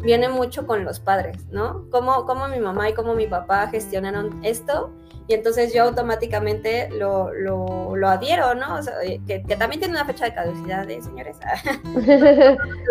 viene 0.00 0.28
mucho 0.28 0.66
con 0.66 0.84
los 0.84 1.00
padres, 1.00 1.46
¿no? 1.50 1.86
Cómo, 1.90 2.26
cómo 2.26 2.48
mi 2.48 2.60
mamá 2.60 2.90
y 2.90 2.94
cómo 2.94 3.14
mi 3.14 3.26
papá 3.26 3.68
gestionaron 3.68 4.44
esto 4.44 4.92
y 5.28 5.34
entonces 5.34 5.72
yo 5.72 5.84
automáticamente 5.84 6.88
lo, 6.90 7.32
lo, 7.32 7.94
lo 7.96 8.08
adhiero, 8.08 8.54
¿no? 8.54 8.76
O 8.76 8.82
sea, 8.82 8.94
eh, 9.04 9.20
que, 9.26 9.40
también 9.56 9.80
tiene 9.80 9.94
una 9.94 10.04
fecha 10.04 10.24
de 10.24 10.34
caducidad, 10.34 10.86
de 10.86 11.00
señores? 11.00 11.36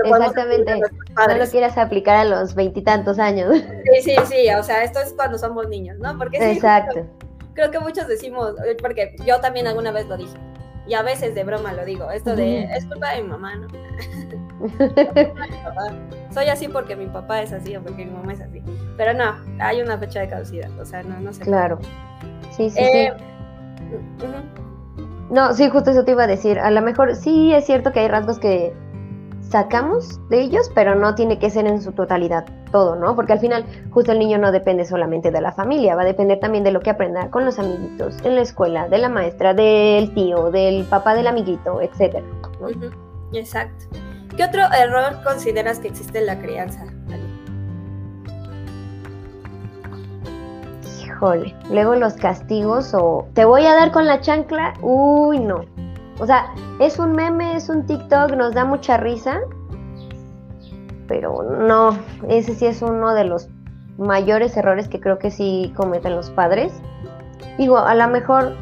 Exactamente. 0.05 0.79
No 1.15 1.35
lo 1.35 1.45
quieras 1.47 1.77
aplicar 1.77 2.17
a 2.17 2.25
los 2.25 2.55
veintitantos 2.55 3.19
años. 3.19 3.57
Sí, 3.57 4.01
sí, 4.01 4.15
sí, 4.25 4.49
o 4.57 4.63
sea, 4.63 4.83
esto 4.83 4.99
es 4.99 5.13
cuando 5.13 5.37
somos 5.37 5.67
niños, 5.67 5.97
¿no? 5.99 6.17
Porque 6.17 6.37
Exacto. 6.51 7.05
creo, 7.53 7.69
que 7.69 7.79
muchos 7.79 8.07
decimos, 8.07 8.55
eh, 8.65 8.77
porque 8.81 9.15
yo 9.25 9.39
también 9.41 9.67
alguna 9.67 9.91
vez 9.91 10.07
lo 10.07 10.15
dije, 10.15 10.37
y 10.87 10.93
a 10.93 11.03
veces 11.03 11.35
de 11.35 11.43
broma 11.43 11.73
lo 11.73 11.85
digo, 11.85 12.09
esto 12.11 12.35
de, 12.35 12.63
es 12.63 12.85
culpa 12.85 13.11
de 13.11 13.23
mi 13.23 13.27
mamá, 13.27 13.55
¿no? 13.55 13.67
Soy 16.33 16.47
así 16.47 16.67
porque 16.67 16.95
mi 16.95 17.07
papá 17.07 17.41
es 17.41 17.51
así 17.51 17.75
o 17.75 17.81
porque 17.81 18.05
mi 18.05 18.11
mamá 18.11 18.33
es 18.33 18.41
así. 18.41 18.61
Pero 18.97 19.13
no, 19.13 19.35
hay 19.59 19.81
una 19.81 19.97
fecha 19.97 20.21
de 20.21 20.29
caducidad, 20.29 20.71
o 20.79 20.85
sea, 20.85 21.03
no, 21.03 21.19
no 21.19 21.33
sé. 21.33 21.43
Claro. 21.43 21.79
Sí, 22.69 22.69
sí, 22.69 22.85
sí. 22.91 22.97
Eh, 22.97 23.13
no, 25.29 25.53
sí, 25.53 25.69
justo 25.69 25.91
eso 25.91 26.03
te 26.03 26.11
iba 26.11 26.23
a 26.23 26.27
decir. 26.27 26.59
A 26.59 26.69
lo 26.71 26.81
mejor 26.81 27.15
sí 27.15 27.53
es 27.53 27.65
cierto 27.65 27.91
que 27.91 28.01
hay 28.01 28.07
rasgos 28.07 28.37
que 28.37 28.73
sacamos 29.41 30.19
de 30.29 30.41
ellos, 30.41 30.71
pero 30.73 30.95
no 30.95 31.15
tiene 31.15 31.39
que 31.39 31.49
ser 31.49 31.67
en 31.67 31.81
su 31.81 31.91
totalidad 31.91 32.45
todo, 32.71 32.95
¿no? 32.95 33.15
Porque 33.15 33.33
al 33.33 33.39
final 33.39 33.65
justo 33.91 34.11
el 34.11 34.19
niño 34.19 34.37
no 34.37 34.51
depende 34.51 34.85
solamente 34.85 35.31
de 35.31 35.41
la 35.41 35.51
familia, 35.51 35.95
va 35.95 36.03
a 36.03 36.05
depender 36.05 36.39
también 36.39 36.63
de 36.63 36.71
lo 36.71 36.79
que 36.79 36.89
aprenda 36.89 37.29
con 37.29 37.45
los 37.45 37.59
amiguitos, 37.59 38.17
en 38.23 38.35
la 38.35 38.41
escuela, 38.41 38.87
de 38.87 38.97
la 38.97 39.09
maestra, 39.09 39.53
del 39.53 40.13
tío, 40.13 40.51
del 40.51 40.85
papá 40.85 41.15
del 41.15 41.27
amiguito, 41.27 41.81
etcétera. 41.81 42.25
Exacto. 43.33 43.85
¿Qué 44.35 44.43
otro 44.45 44.61
error 44.73 45.21
consideras 45.23 45.79
que 45.79 45.89
existe 45.89 46.19
en 46.19 46.25
la 46.25 46.39
crianza? 46.39 46.85
Luego 51.69 51.95
los 51.95 52.13
castigos 52.15 52.93
o 52.95 53.27
te 53.33 53.45
voy 53.45 53.65
a 53.65 53.75
dar 53.75 53.91
con 53.91 54.07
la 54.07 54.21
chancla, 54.21 54.73
uy, 54.81 55.39
no. 55.39 55.61
O 56.19 56.25
sea, 56.25 56.53
es 56.79 56.97
un 56.97 57.13
meme, 57.13 57.55
es 57.55 57.69
un 57.69 57.85
TikTok, 57.85 58.31
nos 58.31 58.53
da 58.55 58.65
mucha 58.65 58.97
risa, 58.97 59.39
pero 61.07 61.43
no, 61.43 61.97
ese 62.27 62.55
sí 62.55 62.65
es 62.65 62.81
uno 62.81 63.13
de 63.13 63.25
los 63.25 63.49
mayores 63.97 64.57
errores 64.57 64.87
que 64.87 64.99
creo 64.99 65.19
que 65.19 65.29
sí 65.29 65.71
cometen 65.75 66.15
los 66.15 66.31
padres. 66.31 66.73
Digo, 67.57 67.77
a 67.77 67.93
lo 67.93 68.07
mejor, 68.07 68.55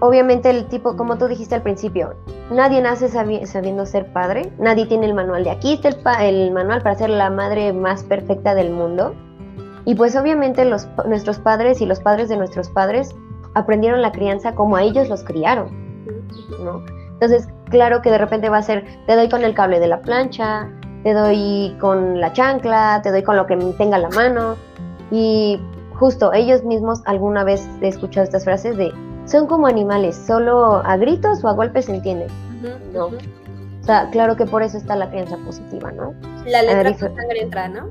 obviamente 0.00 0.50
el 0.50 0.66
tipo, 0.66 0.96
como 0.96 1.16
tú 1.16 1.28
dijiste 1.28 1.54
al 1.54 1.62
principio, 1.62 2.14
nadie 2.50 2.82
nace 2.82 3.08
sabiendo 3.08 3.86
ser 3.86 4.12
padre, 4.12 4.52
nadie 4.58 4.86
tiene 4.86 5.06
el 5.06 5.14
manual 5.14 5.44
de 5.44 5.50
aquí 5.50 5.80
está 5.84 6.26
el, 6.26 6.36
el 6.36 6.50
manual 6.50 6.82
para 6.82 6.96
ser 6.96 7.10
la 7.10 7.30
madre 7.30 7.72
más 7.72 8.02
perfecta 8.02 8.54
del 8.54 8.70
mundo. 8.70 9.14
Y 9.84 9.94
pues 9.94 10.16
obviamente 10.16 10.64
los, 10.64 10.88
nuestros 11.06 11.38
padres 11.38 11.80
y 11.80 11.86
los 11.86 12.00
padres 12.00 12.28
de 12.28 12.36
nuestros 12.36 12.70
padres 12.70 13.14
aprendieron 13.54 14.02
la 14.02 14.12
crianza 14.12 14.54
como 14.54 14.76
a 14.76 14.82
ellos 14.82 15.08
los 15.08 15.22
criaron, 15.24 15.68
¿no? 16.62 16.82
Entonces, 17.12 17.48
claro 17.70 18.02
que 18.02 18.10
de 18.10 18.18
repente 18.18 18.48
va 18.48 18.58
a 18.58 18.62
ser, 18.62 18.84
te 19.06 19.14
doy 19.14 19.28
con 19.28 19.44
el 19.44 19.54
cable 19.54 19.80
de 19.80 19.88
la 19.88 20.00
plancha, 20.00 20.68
te 21.04 21.12
doy 21.12 21.76
con 21.80 22.20
la 22.20 22.32
chancla, 22.32 23.00
te 23.02 23.10
doy 23.10 23.22
con 23.22 23.36
lo 23.36 23.46
que 23.46 23.56
tenga 23.78 23.98
la 23.98 24.08
mano. 24.10 24.56
Y 25.10 25.60
justo 25.98 26.32
ellos 26.32 26.64
mismos 26.64 27.02
alguna 27.04 27.44
vez 27.44 27.68
he 27.80 27.88
escuchado 27.88 28.24
estas 28.24 28.44
frases 28.44 28.76
de, 28.76 28.92
son 29.26 29.46
como 29.46 29.66
animales, 29.66 30.16
solo 30.26 30.82
a 30.84 30.96
gritos 30.96 31.44
o 31.44 31.48
a 31.48 31.52
golpes 31.52 31.84
se 31.86 31.94
entienden. 31.94 32.28
no. 32.92 33.06
O 33.06 33.86
sea, 33.86 34.08
claro 34.10 34.34
que 34.34 34.46
por 34.46 34.62
eso 34.62 34.78
está 34.78 34.96
la 34.96 35.10
crianza 35.10 35.36
positiva, 35.44 35.92
¿no? 35.92 36.14
La 36.46 36.62
letra 36.62 36.96
sangre 36.96 37.42
entra, 37.42 37.68
¿no? 37.68 37.90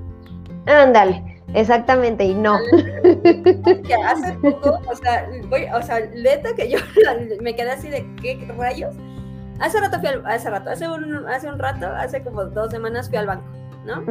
Ándale. 0.66 1.33
Exactamente, 1.54 2.26
y 2.26 2.34
no. 2.34 2.58
Que 3.04 3.94
hace 3.94 4.34
poco, 4.34 4.80
o 4.90 4.96
sea, 4.96 5.30
voy, 5.50 5.66
o 5.74 5.82
sea, 5.82 6.00
neta 6.16 6.54
que 6.56 6.70
yo 6.70 6.80
me 7.42 7.56
quedé 7.56 7.72
así 7.72 7.90
de 7.90 8.06
qué 8.22 8.46
rayos. 8.58 8.96
Hace 9.60 9.80
rato 9.80 10.00
fui 10.00 10.10
al, 10.10 10.26
hace 10.26 10.50
rato, 10.50 10.72
hace 10.72 10.90
un, 10.90 11.28
hace 11.28 11.48
un 11.48 11.60
rato, 11.60 11.88
hace 11.88 12.24
como 12.24 12.46
dos 12.46 12.72
semanas 12.72 13.08
fui 13.08 13.18
al 13.18 13.28
banco, 13.28 13.46
¿no? 13.86 14.04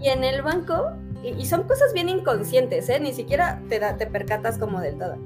Y 0.00 0.08
en 0.08 0.22
el 0.22 0.42
banco, 0.42 0.92
y, 1.22 1.44
son 1.46 1.64
cosas 1.64 1.92
bien 1.92 2.08
inconscientes, 2.08 2.88
¿eh? 2.88 3.00
Ni 3.00 3.12
siquiera 3.12 3.60
te, 3.68 3.80
da, 3.80 3.96
te 3.96 4.06
percatas 4.06 4.56
como 4.56 4.80
del 4.80 4.96
todo. 4.96 5.16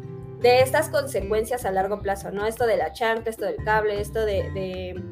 De 0.40 0.62
estas 0.62 0.88
consecuencias 0.88 1.66
a 1.66 1.70
largo 1.70 2.00
plazo, 2.00 2.30
¿no? 2.32 2.46
Esto 2.46 2.66
de 2.66 2.78
la 2.78 2.92
chanta, 2.92 3.28
esto 3.28 3.44
del 3.44 3.56
cable, 3.56 4.00
esto 4.00 4.24
de, 4.24 4.50
de, 4.50 5.02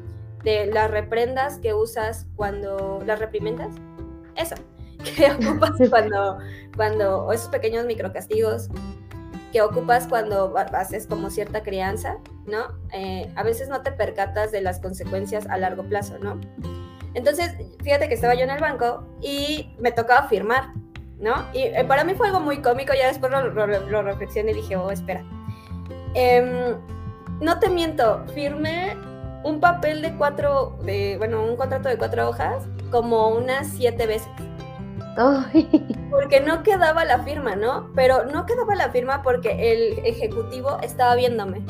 de 0.43 0.65
las 0.65 0.89
reprendas 0.89 1.59
que 1.59 1.73
usas 1.73 2.25
cuando 2.35 3.01
las 3.05 3.19
reprimendas. 3.19 3.75
Eso. 4.35 4.55
Que 5.03 5.31
ocupas 5.31 5.71
cuando, 5.89 6.39
cuando, 6.75 7.25
o 7.25 7.31
esos 7.33 7.49
pequeños 7.49 7.85
microcastigos 7.85 8.69
que 9.51 9.61
ocupas 9.61 10.07
cuando 10.07 10.55
haces 10.57 11.07
como 11.07 11.29
cierta 11.29 11.61
crianza, 11.61 12.17
¿no? 12.45 12.67
Eh, 12.93 13.31
a 13.35 13.43
veces 13.43 13.67
no 13.67 13.81
te 13.81 13.91
percatas 13.91 14.51
de 14.51 14.61
las 14.61 14.79
consecuencias 14.79 15.45
a 15.47 15.57
largo 15.57 15.83
plazo, 15.83 16.17
¿no? 16.19 16.39
Entonces, 17.13 17.53
fíjate 17.83 18.07
que 18.07 18.13
estaba 18.13 18.33
yo 18.35 18.43
en 18.43 18.49
el 18.49 18.61
banco 18.61 19.05
y 19.21 19.75
me 19.79 19.91
tocaba 19.91 20.27
firmar, 20.27 20.73
¿no? 21.19 21.45
Y 21.53 21.63
eh, 21.63 21.83
para 21.85 22.05
mí 22.05 22.13
fue 22.15 22.27
algo 22.27 22.39
muy 22.39 22.61
cómico, 22.61 22.93
ya 22.93 23.07
después 23.07 23.31
lo, 23.31 23.49
lo, 23.49 24.03
reflexioné 24.03 24.51
y 24.51 24.55
dije, 24.55 24.77
oh, 24.77 24.89
espera. 24.89 25.23
Em, 26.13 26.77
no 27.41 27.59
te 27.59 27.69
miento, 27.69 28.25
firmé 28.33 28.95
un 29.43 29.59
papel 29.59 30.01
de 30.01 30.15
cuatro, 30.15 30.77
de, 30.83 31.17
bueno, 31.17 31.43
un 31.43 31.57
contrato 31.57 31.89
de 31.89 31.97
cuatro 31.97 32.29
hojas 32.29 32.63
como 32.91 33.29
unas 33.29 33.67
siete 33.67 34.05
veces. 34.05 34.29
Porque 36.09 36.39
no 36.39 36.63
quedaba 36.63 37.05
la 37.05 37.19
firma, 37.19 37.55
¿no? 37.55 37.89
Pero 37.95 38.25
no 38.25 38.45
quedaba 38.45 38.75
la 38.75 38.89
firma 38.89 39.21
porque 39.23 39.73
el 39.73 40.05
ejecutivo 40.05 40.77
estaba 40.81 41.15
viéndome, 41.15 41.61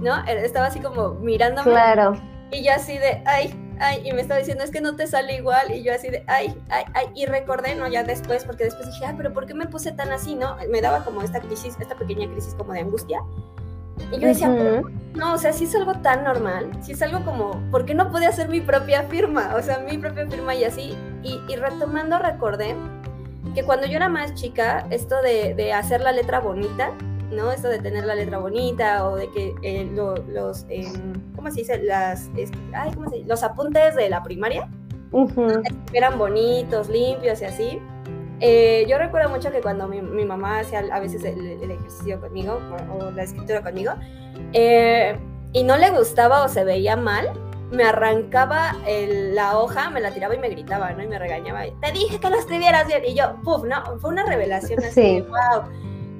¿no? 0.00 0.24
Estaba 0.26 0.66
así 0.66 0.80
como 0.80 1.14
mirándome. 1.14 1.70
Claro. 1.70 2.20
Y 2.50 2.64
yo 2.64 2.72
así 2.74 2.98
de, 2.98 3.22
ay, 3.26 3.54
ay, 3.78 4.02
y 4.04 4.12
me 4.12 4.20
estaba 4.20 4.38
diciendo, 4.38 4.64
es 4.64 4.70
que 4.70 4.80
no 4.80 4.96
te 4.96 5.06
sale 5.06 5.34
igual. 5.34 5.70
Y 5.72 5.82
yo 5.82 5.94
así 5.94 6.10
de, 6.10 6.24
ay, 6.26 6.54
ay, 6.68 6.84
ay. 6.94 7.06
Y 7.14 7.26
recordé, 7.26 7.74
¿no? 7.74 7.86
Ya 7.88 8.02
después, 8.02 8.44
porque 8.44 8.64
después 8.64 8.86
dije, 8.88 9.06
ay, 9.06 9.14
pero 9.16 9.32
¿por 9.32 9.46
qué 9.46 9.54
me 9.54 9.66
puse 9.66 9.92
tan 9.92 10.10
así, 10.12 10.34
no? 10.34 10.56
Me 10.68 10.80
daba 10.80 11.04
como 11.04 11.22
esta 11.22 11.40
crisis, 11.40 11.76
esta 11.80 11.94
pequeña 11.94 12.30
crisis 12.30 12.54
como 12.54 12.72
de 12.72 12.80
angustia. 12.80 13.20
Y 14.12 14.18
yo 14.18 14.28
decía, 14.28 14.48
no, 15.14 15.34
o 15.34 15.38
sea, 15.38 15.52
si 15.52 15.64
es 15.64 15.74
algo 15.74 15.94
tan 15.96 16.24
normal, 16.24 16.70
si 16.80 16.92
es 16.92 17.02
algo 17.02 17.24
como, 17.24 17.60
¿por 17.70 17.84
qué 17.84 17.94
no 17.94 18.10
pude 18.10 18.26
hacer 18.26 18.48
mi 18.48 18.60
propia 18.60 19.02
firma? 19.04 19.54
O 19.56 19.62
sea, 19.62 19.78
mi 19.78 19.98
propia 19.98 20.26
firma 20.26 20.54
y 20.54 20.64
así. 20.64 20.96
Y, 21.22 21.40
y 21.48 21.56
retomando 21.56 22.18
recordé 22.18 22.74
que 23.54 23.64
cuando 23.64 23.86
yo 23.86 23.96
era 23.96 24.08
más 24.08 24.34
chica, 24.34 24.86
esto 24.90 25.20
de, 25.22 25.54
de, 25.54 25.72
hacer 25.72 26.00
la 26.00 26.12
letra 26.12 26.40
bonita, 26.40 26.92
¿no? 27.30 27.52
Esto 27.52 27.68
de 27.68 27.78
tener 27.78 28.04
la 28.04 28.14
letra 28.14 28.38
bonita 28.38 29.08
o 29.08 29.16
de 29.16 29.30
que 29.30 29.54
eh, 29.62 29.90
los, 29.94 30.66
eh, 30.68 30.86
¿cómo 31.34 31.50
se 31.50 31.60
dice? 31.60 31.82
Las, 31.82 32.30
ay, 32.74 32.92
¿cómo 32.94 33.08
se 33.08 33.16
dice? 33.16 33.28
Los 33.28 33.42
apuntes 33.42 33.94
de 33.94 34.08
la 34.08 34.22
primaria 34.22 34.68
eran 35.92 36.18
bonitos, 36.18 36.88
limpios 36.88 37.40
y 37.40 37.44
así. 37.44 37.78
Eh, 38.40 38.86
yo 38.88 38.96
recuerdo 38.98 39.28
mucho 39.28 39.50
que 39.50 39.60
cuando 39.60 39.86
mi, 39.86 40.00
mi 40.00 40.24
mamá 40.24 40.60
hacía 40.60 40.82
a 40.92 41.00
veces 41.00 41.24
el, 41.24 41.38
el, 41.62 41.70
ejercicio 41.70 42.20
conmigo 42.20 42.58
o, 42.98 43.10
la 43.10 43.24
escritura 43.24 43.62
conmigo, 43.62 43.92
y 45.52 45.62
no 45.64 45.76
le 45.76 45.90
gustaba 45.90 46.44
o 46.44 46.48
se 46.48 46.64
veía 46.64 46.96
mal, 46.96 47.28
me 47.70 47.84
arrancaba 47.84 48.76
la 48.86 49.58
hoja, 49.58 49.90
me 49.90 50.00
la 50.00 50.12
tiraba 50.12 50.34
y 50.34 50.38
me 50.38 50.48
gritaba, 50.48 50.92
¿no? 50.92 51.02
Y 51.02 51.06
me 51.06 51.18
regañaba. 51.18 51.62
Te 51.80 51.92
dije 51.92 52.18
que 52.18 52.30
lo 52.30 52.38
escribieras 52.38 52.86
bien. 52.86 53.02
Y 53.06 53.14
yo, 53.14 53.36
puf, 53.42 53.64
¿no? 53.64 53.98
Fue 54.00 54.10
una 54.10 54.24
revelación 54.24 54.82
así, 54.84 55.20
wow. 55.22 55.70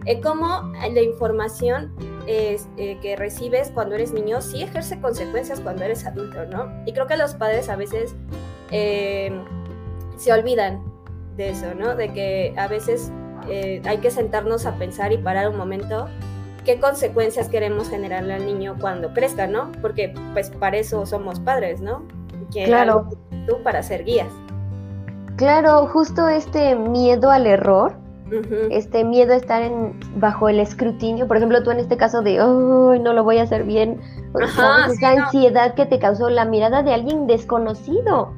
Eh, 0.06 0.20
como 0.20 0.72
la 0.72 1.02
información 1.02 1.92
es, 2.26 2.68
eh, 2.76 2.98
que 3.02 3.16
recibes 3.16 3.70
cuando 3.70 3.94
eres 3.96 4.12
niño 4.12 4.40
sí 4.40 4.62
ejerce 4.62 5.00
consecuencias 5.00 5.60
cuando 5.60 5.84
eres 5.84 6.06
adulto, 6.06 6.46
¿no? 6.46 6.70
Y 6.86 6.92
creo 6.92 7.06
que 7.06 7.16
los 7.16 7.34
padres 7.34 7.68
a 7.68 7.76
veces 7.76 8.14
eh, 8.70 9.32
se 10.16 10.32
olvidan 10.32 10.82
de 11.36 11.50
eso, 11.50 11.74
¿no? 11.74 11.96
De 11.96 12.12
que 12.12 12.54
a 12.56 12.68
veces 12.68 13.12
eh, 13.48 13.82
hay 13.84 13.98
que 13.98 14.10
sentarnos 14.10 14.66
a 14.66 14.76
pensar 14.76 15.12
y 15.12 15.18
parar 15.18 15.48
un 15.48 15.56
momento 15.56 16.08
qué 16.64 16.80
consecuencias 16.80 17.48
queremos 17.48 17.88
generarle 17.88 18.34
al 18.34 18.46
niño 18.46 18.76
cuando 18.80 19.12
crezca, 19.12 19.46
¿no? 19.46 19.72
Porque 19.80 20.14
pues 20.32 20.50
para 20.50 20.76
eso 20.76 21.06
somos 21.06 21.40
padres, 21.40 21.80
¿no? 21.80 22.02
claro. 22.52 23.08
Tú 23.46 23.62
para 23.62 23.82
ser 23.82 24.04
guías. 24.04 24.28
Claro, 25.36 25.86
justo 25.86 26.28
este 26.28 26.74
miedo 26.74 27.30
al 27.30 27.46
error, 27.46 27.94
este 28.70 29.04
miedo 29.04 29.32
a 29.32 29.36
estar 29.36 29.62
en, 29.62 29.98
bajo 30.16 30.48
el 30.48 30.60
escrutinio, 30.60 31.26
por 31.26 31.38
ejemplo, 31.38 31.62
tú 31.62 31.70
en 31.70 31.78
este 31.78 31.96
caso 31.96 32.22
de, 32.22 32.40
oh, 32.42 32.94
no 33.00 33.12
lo 33.12 33.24
voy 33.24 33.38
a 33.38 33.44
hacer 33.44 33.64
bien, 33.64 34.00
esa 34.40 34.84
ansiedad 34.84 35.74
que 35.74 35.86
te 35.86 35.98
causó 35.98 36.28
la 36.28 36.44
mirada 36.44 36.82
de 36.82 36.92
alguien 36.92 37.26
desconocido. 37.26 38.32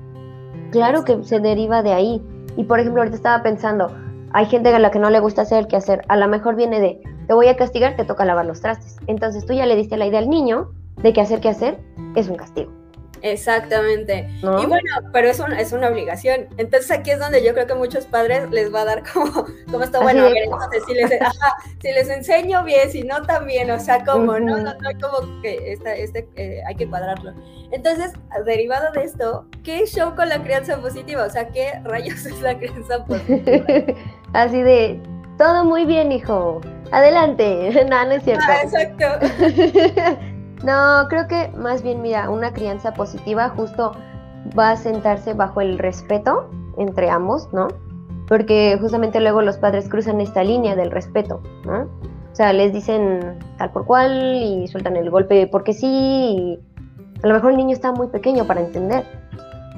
Claro 0.71 1.05
que 1.05 1.23
se 1.25 1.41
deriva 1.41 1.83
de 1.83 1.93
ahí. 1.93 2.23
Y 2.57 2.65
por 2.65 2.81
ejemplo, 2.81 3.03
ahorita 3.03 3.17
estaba 3.17 3.43
pensando, 3.43 3.91
hay 4.33 4.47
gente 4.47 4.75
a 4.75 4.79
la 4.79 4.91
que 4.91 4.99
no 4.99 5.11
le 5.11 5.21
gusta 5.21 5.43
hacer 5.43 5.59
el 5.59 5.67
que 5.67 5.77
hacer, 5.77 6.03
a 6.09 6.17
lo 6.17 6.29
mejor 6.29 6.55
viene 6.55 6.81
de, 6.81 7.03
te 7.33 7.37
voy 7.37 7.49
a 7.49 7.57
castigar, 7.57 7.97
te 7.97 8.05
toca 8.05 8.27
lavar 8.27 8.45
los 8.45 8.61
trastes. 8.61 8.97
Entonces 9.07 9.47
tú 9.47 9.55
ya 9.55 9.65
le 9.65 9.75
diste 9.75 9.97
la 9.97 10.05
idea 10.05 10.19
al 10.19 10.29
niño 10.29 10.71
de 10.99 11.15
que 11.15 11.23
hacer 11.23 11.41
que 11.41 11.49
hacer 11.49 11.79
es 12.15 12.29
un 12.29 12.37
castigo. 12.37 12.71
Exactamente. 13.23 14.29
Y 14.43 14.67
bueno, 14.67 14.91
pero 15.15 15.31
es, 15.31 15.41
es 15.57 15.73
una 15.73 15.89
obligación. 15.89 16.49
Entonces 16.59 16.91
aquí 16.91 17.11
es 17.11 17.19
donde 17.19 17.43
yo 17.43 17.55
creo 17.55 17.67
que 17.67 17.75
muchos 17.75 18.05
padres 18.05 18.51
les 18.51 18.75
va 18.75 18.83
a 18.83 18.85
dar 18.85 19.03
como, 19.15 19.47
como 19.71 19.83
está 19.83 20.01
bueno, 20.01 20.27
a 20.27 20.29
ver, 20.29 20.43
entonces 20.45 20.83
si 20.87 20.93
les, 20.93 21.11
si 21.81 21.93
les 21.93 22.11
enseño 22.11 22.65
bien, 22.65 22.91
si 22.91 23.03
no 23.03 23.23
también, 23.23 23.71
o 23.71 23.81
sea, 23.81 24.05
como, 24.05 24.39
no, 24.39 24.59
no, 24.59 24.75
no, 24.75 24.91
como 25.01 25.41
que 25.41 25.73
este, 25.73 26.29
eh, 26.37 26.61
hay 26.69 26.75
que 26.75 26.87
cuadrarlo. 26.87 27.33
Entonces, 27.71 28.13
derivado 28.45 28.93
de 28.93 29.05
esto, 29.05 29.47
¿qué 29.65 29.87
show 29.87 30.15
con 30.15 30.29
la 30.29 30.43
crianza 30.43 30.77
positiva? 30.83 31.25
O 31.25 31.31
sea, 31.31 31.49
¿qué 31.49 31.81
rayos 31.83 32.27
es 32.27 32.43
la 32.43 32.59
crianza 32.59 33.03
positiva? 33.07 33.65
Así 34.35 34.61
de, 34.61 35.01
todo 35.39 35.65
muy 35.65 35.87
bien, 35.87 36.13
hijo. 36.13 36.61
Adelante. 36.93 37.87
no, 37.91 38.05
no 38.05 38.13
es 38.13 38.23
cierto. 38.23 38.45
Ah, 38.49 38.63
exacto. 38.63 39.07
no, 40.65 41.09
creo 41.09 41.27
que 41.27 41.49
más 41.57 41.83
bien, 41.83 42.03
mira, 42.03 42.31
una 42.31 42.53
crianza 42.53 42.93
positiva 42.95 43.49
justo 43.51 43.93
va 44.57 44.73
a 44.73 44.77
sentarse 44.77 45.35
bajo 45.35 45.61
el 45.61 45.79
respeto 45.79 46.51
entre 46.77 47.11
ambos, 47.11 47.53
¿no? 47.53 47.69
Porque 48.29 48.79
justamente 48.81 49.21
luego 49.21 49.43
los 49.43 49.59
padres 49.59 49.89
cruzan 49.89 50.21
esta 50.21 50.45
línea 50.45 50.77
del 50.77 50.91
respeto, 50.91 51.43
¿no? 51.65 51.83
O 52.33 52.35
sea, 52.35 52.53
les 52.53 52.73
dicen 52.73 53.39
tal 53.59 53.71
por 53.73 53.85
cual 53.85 54.37
y 54.37 54.67
sueltan 54.69 54.97
el 54.97 55.11
golpe 55.11 55.47
porque 55.47 55.73
sí. 55.73 55.87
Y 55.87 56.59
a 57.23 57.27
lo 57.27 57.35
mejor 57.35 57.53
el 57.53 57.57
niño 57.59 57.73
está 57.73 57.93
muy 57.93 58.09
pequeño 58.09 58.47
para 58.47 58.61
entender. 58.61 59.05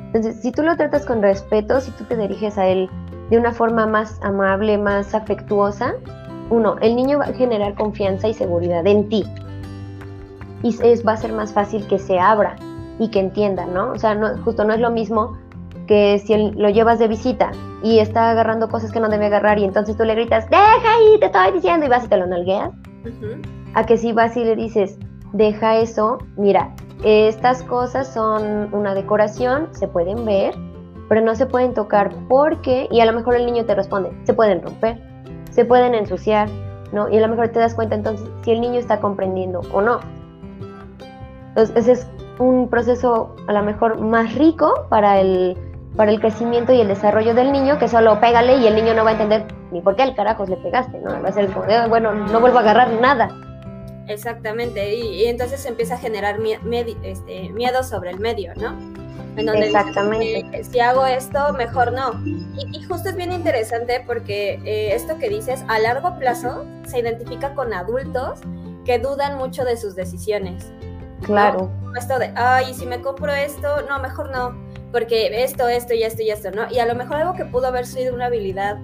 Entonces, 0.06 0.40
si 0.40 0.52
tú 0.52 0.62
lo 0.62 0.76
tratas 0.76 1.04
con 1.04 1.20
respeto, 1.20 1.80
si 1.80 1.90
tú 1.92 2.04
te 2.04 2.16
diriges 2.16 2.56
a 2.56 2.66
él 2.66 2.88
de 3.30 3.38
una 3.38 3.52
forma 3.52 3.86
más 3.86 4.20
amable, 4.22 4.78
más 4.78 5.14
afectuosa, 5.14 5.94
uno, 6.50 6.76
el 6.80 6.96
niño 6.96 7.18
va 7.18 7.26
a 7.26 7.32
generar 7.32 7.74
confianza 7.74 8.28
y 8.28 8.34
seguridad 8.34 8.86
en 8.86 9.08
ti. 9.08 9.24
Y 10.62 10.76
es, 10.82 11.06
va 11.06 11.12
a 11.12 11.16
ser 11.16 11.32
más 11.32 11.52
fácil 11.52 11.86
que 11.86 11.98
se 11.98 12.18
abra 12.18 12.56
y 12.98 13.08
que 13.10 13.20
entienda, 13.20 13.66
¿no? 13.66 13.92
O 13.92 13.98
sea, 13.98 14.14
no, 14.14 14.36
justo 14.44 14.64
no 14.64 14.72
es 14.72 14.80
lo 14.80 14.90
mismo 14.90 15.36
que 15.86 16.18
si 16.18 16.50
lo 16.52 16.70
llevas 16.70 16.98
de 16.98 17.08
visita 17.08 17.50
y 17.82 17.98
está 17.98 18.30
agarrando 18.30 18.68
cosas 18.68 18.90
que 18.90 19.00
no 19.00 19.08
debe 19.08 19.26
agarrar 19.26 19.58
y 19.58 19.64
entonces 19.64 19.96
tú 19.96 20.04
le 20.04 20.14
gritas, 20.14 20.48
deja 20.48 20.94
ahí, 20.96 21.18
te 21.20 21.26
estoy 21.26 21.52
diciendo 21.52 21.84
y 21.86 21.88
vas 21.88 22.04
y 22.04 22.08
te 22.08 22.16
lo 22.16 22.26
nalgueas, 22.26 22.70
a 23.74 23.84
que 23.84 23.98
si 23.98 24.12
vas 24.12 24.36
y 24.36 24.44
le 24.44 24.56
dices, 24.56 24.98
deja 25.32 25.76
eso, 25.76 26.18
mira, 26.36 26.74
estas 27.02 27.62
cosas 27.64 28.12
son 28.12 28.72
una 28.72 28.94
decoración, 28.94 29.68
se 29.72 29.88
pueden 29.88 30.24
ver, 30.24 30.54
pero 31.08 31.20
no 31.20 31.34
se 31.34 31.44
pueden 31.44 31.74
tocar 31.74 32.14
porque, 32.28 32.88
y 32.90 33.00
a 33.00 33.04
lo 33.04 33.12
mejor 33.12 33.36
el 33.36 33.44
niño 33.44 33.66
te 33.66 33.74
responde, 33.74 34.10
se 34.24 34.32
pueden 34.32 34.62
romper, 34.62 34.98
se 35.54 35.64
pueden 35.64 35.94
ensuciar, 35.94 36.48
¿no? 36.92 37.08
Y 37.08 37.16
a 37.16 37.20
lo 37.20 37.28
mejor 37.28 37.48
te 37.48 37.58
das 37.58 37.74
cuenta 37.74 37.94
entonces 37.94 38.28
si 38.42 38.50
el 38.50 38.60
niño 38.60 38.78
está 38.78 39.00
comprendiendo 39.00 39.60
o 39.72 39.80
no. 39.80 40.00
Entonces, 41.48 41.76
ese 41.76 41.92
es 41.92 42.08
un 42.38 42.68
proceso 42.68 43.36
a 43.46 43.52
lo 43.52 43.62
mejor 43.62 44.00
más 44.00 44.34
rico 44.34 44.86
para 44.88 45.20
el, 45.20 45.56
para 45.96 46.10
el 46.10 46.20
crecimiento 46.20 46.72
y 46.72 46.80
el 46.80 46.88
desarrollo 46.88 47.34
del 47.34 47.52
niño, 47.52 47.78
que 47.78 47.86
solo 47.86 48.20
pégale 48.20 48.56
y 48.56 48.66
el 48.66 48.74
niño 48.74 48.94
no 48.94 49.04
va 49.04 49.10
a 49.10 49.12
entender 49.12 49.46
ni 49.70 49.80
por 49.80 49.94
qué 49.94 50.02
al 50.02 50.16
carajos 50.16 50.48
le 50.48 50.56
pegaste, 50.56 50.98
¿no? 50.98 51.10
Va 51.22 51.28
a 51.28 51.32
ser 51.32 51.48
como, 51.52 51.66
bueno, 51.88 52.12
no 52.12 52.40
vuelvo 52.40 52.58
a 52.58 52.62
agarrar 52.62 52.92
nada. 53.00 53.28
Exactamente, 54.08 54.94
y, 54.94 55.24
entonces 55.26 55.64
empieza 55.64 55.94
a 55.94 55.98
generar 55.98 56.38
este, 57.04 57.48
miedo 57.50 57.82
sobre 57.82 58.10
el 58.10 58.20
medio, 58.20 58.52
¿no? 58.56 58.74
En 59.36 59.46
donde 59.46 59.66
Exactamente. 59.66 60.64
si 60.64 60.80
hago 60.80 61.06
esto, 61.06 61.52
mejor 61.52 61.92
no. 61.92 62.12
Y, 62.72 62.82
justo 62.84 63.08
es 63.08 63.16
bien 63.16 63.32
interesante 63.32 64.02
porque 64.06 64.60
eh, 64.64 64.94
esto 64.94 65.18
que 65.18 65.28
dices, 65.28 65.64
a 65.68 65.78
largo 65.78 66.18
plazo 66.18 66.64
se 66.86 67.00
identifica 67.00 67.54
con 67.54 67.72
adultos 67.72 68.40
que 68.84 68.98
dudan 68.98 69.36
mucho 69.36 69.64
de 69.64 69.76
sus 69.76 69.94
decisiones. 69.96 70.70
Claro. 71.22 71.70
Esto 71.96 72.18
de, 72.18 72.32
ay, 72.36 72.74
si 72.74 72.86
me 72.86 73.00
compro 73.00 73.32
esto, 73.32 73.82
no, 73.88 73.98
mejor 73.98 74.30
no, 74.30 74.54
porque 74.92 75.42
esto, 75.42 75.68
esto 75.68 75.94
y 75.94 76.02
esto 76.02 76.22
y 76.22 76.30
esto, 76.30 76.50
¿no? 76.50 76.70
Y 76.70 76.78
a 76.78 76.86
lo 76.86 76.94
mejor 76.94 77.16
algo 77.16 77.34
que 77.34 77.44
pudo 77.44 77.66
haber 77.66 77.86
sido 77.86 78.14
una 78.14 78.26
habilidad 78.26 78.78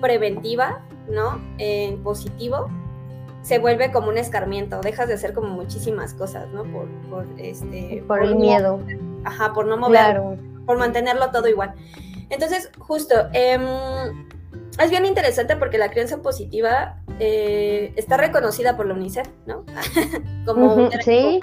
preventiva, 0.00 0.82
¿no? 1.08 1.40
En 1.58 2.02
positivo, 2.02 2.68
se 3.42 3.58
vuelve 3.58 3.92
como 3.92 4.08
un 4.08 4.18
escarmiento, 4.18 4.80
dejas 4.80 5.06
de 5.06 5.14
hacer 5.14 5.32
como 5.32 5.48
muchísimas 5.48 6.14
cosas, 6.14 6.48
¿no? 6.52 6.64
Por, 6.64 6.88
por 7.08 7.26
este... 7.38 8.02
Por, 8.06 8.24
el 8.24 8.34
miedo. 8.34 8.80
Ajá, 9.26 9.52
por 9.52 9.66
no 9.66 9.76
mover, 9.76 10.22
por 10.64 10.78
mantenerlo 10.78 11.30
todo 11.30 11.48
igual. 11.48 11.74
Entonces, 12.30 12.70
justo, 12.78 13.14
em, 13.32 13.62
es 14.78 14.90
bien 14.90 15.04
interesante 15.04 15.56
porque 15.56 15.78
la 15.78 15.90
crianza 15.90 16.18
positiva 16.18 16.96
eh, 17.18 17.92
está 17.96 18.16
reconocida 18.16 18.76
por 18.76 18.86
la 18.86 18.94
UNICEF, 18.94 19.28
¿no? 19.46 19.64
como 20.46 20.74
un 20.74 20.90
sí. 21.02 21.40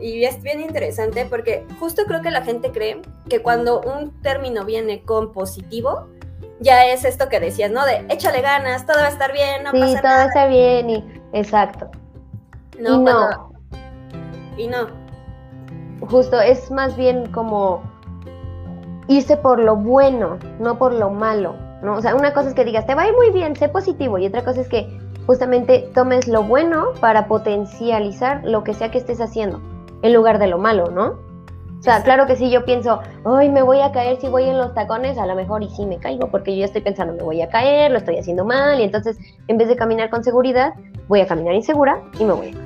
Y 0.00 0.24
es 0.24 0.40
bien 0.42 0.60
interesante 0.60 1.26
porque 1.26 1.66
justo 1.78 2.04
creo 2.06 2.22
que 2.22 2.30
la 2.30 2.42
gente 2.42 2.70
cree 2.70 3.02
que 3.28 3.42
cuando 3.42 3.80
un 3.82 4.18
término 4.22 4.64
viene 4.64 5.02
con 5.02 5.32
positivo, 5.32 6.08
ya 6.60 6.86
es 6.86 7.04
esto 7.04 7.28
que 7.28 7.40
decías, 7.40 7.70
¿no? 7.70 7.84
De 7.84 8.06
échale 8.08 8.40
ganas, 8.40 8.86
todo 8.86 8.96
va 8.98 9.06
a 9.06 9.10
estar 9.10 9.32
bien, 9.32 9.64
no 9.64 9.72
sí, 9.72 9.80
pasa 9.80 10.00
todo 10.00 10.28
está 10.28 10.46
bien 10.46 10.90
y 10.90 11.04
exacto. 11.32 11.90
No, 12.78 12.94
y 12.94 12.98
no. 12.98 13.52
Y 14.56 14.66
no. 14.68 15.03
Justo, 16.10 16.40
es 16.40 16.70
más 16.70 16.96
bien 16.96 17.26
como 17.32 17.82
irse 19.08 19.36
por 19.36 19.58
lo 19.58 19.76
bueno, 19.76 20.38
no 20.58 20.78
por 20.78 20.92
lo 20.92 21.10
malo, 21.10 21.54
¿no? 21.82 21.96
O 21.96 22.00
sea, 22.00 22.14
una 22.14 22.32
cosa 22.32 22.48
es 22.48 22.54
que 22.54 22.64
digas, 22.64 22.86
te 22.86 22.94
va 22.94 23.02
a 23.02 23.08
ir 23.08 23.14
muy 23.14 23.30
bien, 23.30 23.56
sé 23.56 23.68
positivo, 23.68 24.18
y 24.18 24.26
otra 24.26 24.44
cosa 24.44 24.60
es 24.60 24.68
que 24.68 24.98
justamente 25.26 25.90
tomes 25.94 26.28
lo 26.28 26.42
bueno 26.42 26.88
para 27.00 27.26
potencializar 27.26 28.42
lo 28.44 28.64
que 28.64 28.74
sea 28.74 28.90
que 28.90 28.98
estés 28.98 29.20
haciendo, 29.20 29.60
en 30.02 30.12
lugar 30.12 30.38
de 30.38 30.46
lo 30.46 30.58
malo, 30.58 30.90
¿no? 30.90 31.18
O 31.78 31.82
sea, 31.84 32.02
claro 32.02 32.26
que 32.26 32.36
sí, 32.36 32.48
yo 32.50 32.64
pienso, 32.64 33.00
ay, 33.26 33.50
me 33.50 33.60
voy 33.60 33.80
a 33.80 33.92
caer 33.92 34.18
si 34.18 34.28
voy 34.28 34.44
en 34.44 34.56
los 34.56 34.72
tacones, 34.72 35.18
a 35.18 35.26
lo 35.26 35.34
mejor 35.34 35.62
y 35.62 35.68
sí 35.68 35.84
me 35.84 35.98
caigo, 35.98 36.28
porque 36.28 36.52
yo 36.52 36.60
ya 36.60 36.64
estoy 36.64 36.80
pensando, 36.80 37.12
me 37.12 37.22
voy 37.22 37.42
a 37.42 37.50
caer, 37.50 37.90
lo 37.90 37.98
estoy 37.98 38.16
haciendo 38.16 38.44
mal, 38.44 38.80
y 38.80 38.84
entonces 38.84 39.18
en 39.48 39.58
vez 39.58 39.68
de 39.68 39.76
caminar 39.76 40.08
con 40.08 40.24
seguridad, 40.24 40.72
voy 41.08 41.20
a 41.20 41.26
caminar 41.26 41.54
insegura 41.54 42.00
y 42.18 42.24
me 42.24 42.32
voy 42.32 42.48
a 42.48 42.52
caer. 42.52 42.64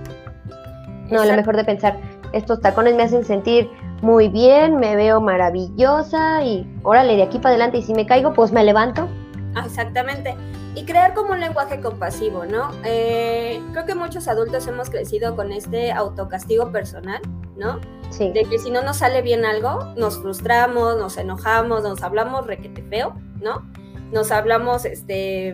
No, 1.11 1.20
a 1.22 1.27
lo 1.27 1.35
mejor 1.35 1.57
de 1.57 1.64
pensar, 1.64 1.96
estos 2.32 2.60
tacones 2.60 2.94
me 2.94 3.02
hacen 3.02 3.24
sentir 3.24 3.70
muy 4.02 4.28
bien, 4.28 4.76
me 4.76 4.96
veo 4.96 5.20
maravillosa 5.20 6.42
y 6.42 6.66
órale, 6.82 7.16
de 7.16 7.22
aquí 7.22 7.38
para 7.38 7.50
adelante 7.50 7.78
y 7.78 7.82
si 7.82 7.94
me 7.94 8.06
caigo, 8.06 8.32
pues 8.32 8.52
me 8.52 8.64
levanto. 8.64 9.08
Ah, 9.54 9.64
exactamente. 9.66 10.36
Y 10.74 10.84
crear 10.84 11.14
como 11.14 11.32
un 11.32 11.40
lenguaje 11.40 11.80
compasivo, 11.80 12.44
¿no? 12.44 12.70
Eh, 12.84 13.60
creo 13.72 13.84
que 13.84 13.94
muchos 13.94 14.28
adultos 14.28 14.66
hemos 14.68 14.90
crecido 14.90 15.34
con 15.34 15.50
este 15.50 15.90
autocastigo 15.90 16.70
personal, 16.70 17.20
¿no? 17.56 17.80
Sí. 18.10 18.30
De 18.30 18.44
que 18.44 18.58
si 18.58 18.70
no 18.70 18.82
nos 18.82 18.98
sale 18.98 19.22
bien 19.22 19.44
algo, 19.44 19.92
nos 19.96 20.18
frustramos, 20.18 20.96
nos 20.96 21.16
enojamos, 21.16 21.82
nos 21.82 22.02
hablamos 22.02 22.46
requete 22.46 22.82
feo, 22.82 23.14
¿no? 23.40 23.68
Nos 24.12 24.30
hablamos 24.30 24.84
este, 24.84 25.52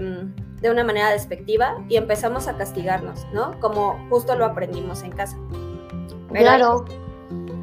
de 0.60 0.70
una 0.70 0.84
manera 0.84 1.10
despectiva 1.10 1.82
y 1.88 1.96
empezamos 1.96 2.46
a 2.46 2.56
castigarnos, 2.56 3.26
¿no? 3.32 3.58
Como 3.60 3.98
justo 4.10 4.34
lo 4.36 4.44
aprendimos 4.44 5.02
en 5.02 5.12
casa. 5.12 5.38
Claro 6.40 6.84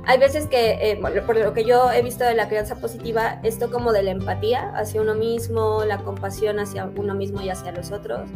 hay 0.06 0.18
veces 0.18 0.48
que, 0.48 0.92
eh, 0.92 1.00
por 1.26 1.38
lo 1.38 1.54
que 1.54 1.64
yo 1.64 1.92
he 1.92 2.02
visto 2.02 2.24
de 2.24 2.34
la 2.34 2.48
crianza 2.48 2.76
positiva, 2.76 3.40
esto 3.44 3.70
como 3.72 3.92
de 3.92 4.04
la 4.04 4.12
empatía 4.12 4.72
hacia 4.76 5.02
uno 5.02 5.14
mismo, 5.14 5.84
la 5.86 6.00
compasión 6.00 6.60
hacia 6.60 6.86
uno 6.98 7.14
mismo 7.14 7.42
y 7.42 7.50
hacia 7.50 7.72
los 7.72 7.92
otros, 7.92 8.30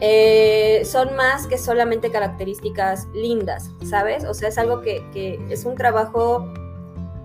eh, 0.00 0.82
son 0.84 1.16
más 1.16 1.46
que 1.46 1.56
solamente 1.56 2.10
características 2.10 3.06
lindas, 3.14 3.70
¿sabes? 3.88 4.24
O 4.24 4.34
sea, 4.34 4.48
es 4.48 4.58
algo 4.58 4.82
que, 4.82 5.02
que 5.12 5.40
es 5.48 5.64
un 5.64 5.76
trabajo 5.76 6.52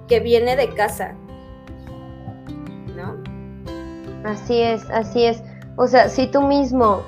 que 0.08 0.22
viene 0.22 0.56
de 0.56 0.70
casa, 0.74 1.16
¿no? 2.96 3.16
Así 4.24 4.62
es, 4.62 4.90
así 4.90 5.26
es. 5.26 5.44
O 5.76 5.88
sea, 5.88 6.08
si 6.08 6.28
tú 6.28 6.42
mismo, 6.42 7.02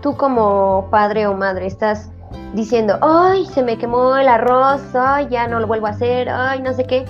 tú 0.00 0.16
como 0.16 0.88
padre 0.90 1.26
o 1.26 1.34
madre, 1.34 1.66
estás 1.66 2.11
diciendo, 2.54 2.98
ay, 3.00 3.46
se 3.46 3.62
me 3.62 3.78
quemó 3.78 4.16
el 4.16 4.28
arroz, 4.28 4.82
ay, 4.94 5.28
ya 5.30 5.48
no 5.48 5.60
lo 5.60 5.66
vuelvo 5.66 5.86
a 5.86 5.90
hacer, 5.90 6.28
ay, 6.28 6.60
no 6.60 6.72
sé 6.72 6.84
qué. 6.84 7.04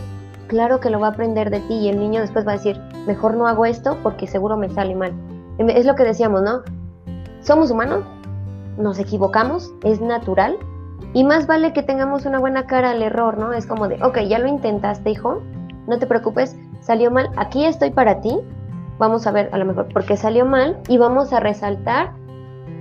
Claro 0.46 0.80
que 0.80 0.90
lo 0.90 1.00
va 1.00 1.08
a 1.08 1.10
aprender 1.10 1.50
de 1.50 1.60
ti 1.60 1.74
y 1.74 1.88
el 1.88 1.98
niño 1.98 2.20
después 2.20 2.46
va 2.46 2.52
a 2.52 2.56
decir, 2.56 2.80
mejor 3.06 3.34
no 3.34 3.46
hago 3.46 3.64
esto 3.64 3.96
porque 4.02 4.26
seguro 4.26 4.56
me 4.56 4.68
sale 4.68 4.94
mal. 4.94 5.12
Es 5.58 5.86
lo 5.86 5.94
que 5.94 6.04
decíamos, 6.04 6.42
¿no? 6.42 6.62
Somos 7.40 7.70
humanos, 7.70 8.04
nos 8.76 8.98
equivocamos, 8.98 9.72
es 9.82 10.00
natural 10.00 10.56
y 11.12 11.24
más 11.24 11.46
vale 11.46 11.72
que 11.72 11.82
tengamos 11.82 12.24
una 12.24 12.38
buena 12.38 12.66
cara 12.66 12.90
al 12.90 13.02
error, 13.02 13.38
¿no? 13.38 13.52
Es 13.52 13.66
como 13.66 13.88
de, 13.88 14.02
ok, 14.02 14.20
ya 14.20 14.38
lo 14.38 14.46
intentaste, 14.46 15.10
hijo, 15.10 15.42
no 15.86 15.98
te 15.98 16.06
preocupes, 16.06 16.56
salió 16.80 17.10
mal, 17.10 17.30
aquí 17.36 17.64
estoy 17.64 17.90
para 17.90 18.20
ti, 18.20 18.38
vamos 18.98 19.26
a 19.26 19.32
ver 19.32 19.50
a 19.52 19.58
lo 19.58 19.64
mejor 19.64 19.92
por 19.92 20.04
qué 20.04 20.16
salió 20.16 20.46
mal 20.46 20.78
y 20.88 20.98
vamos 20.98 21.32
a 21.32 21.40
resaltar 21.40 22.12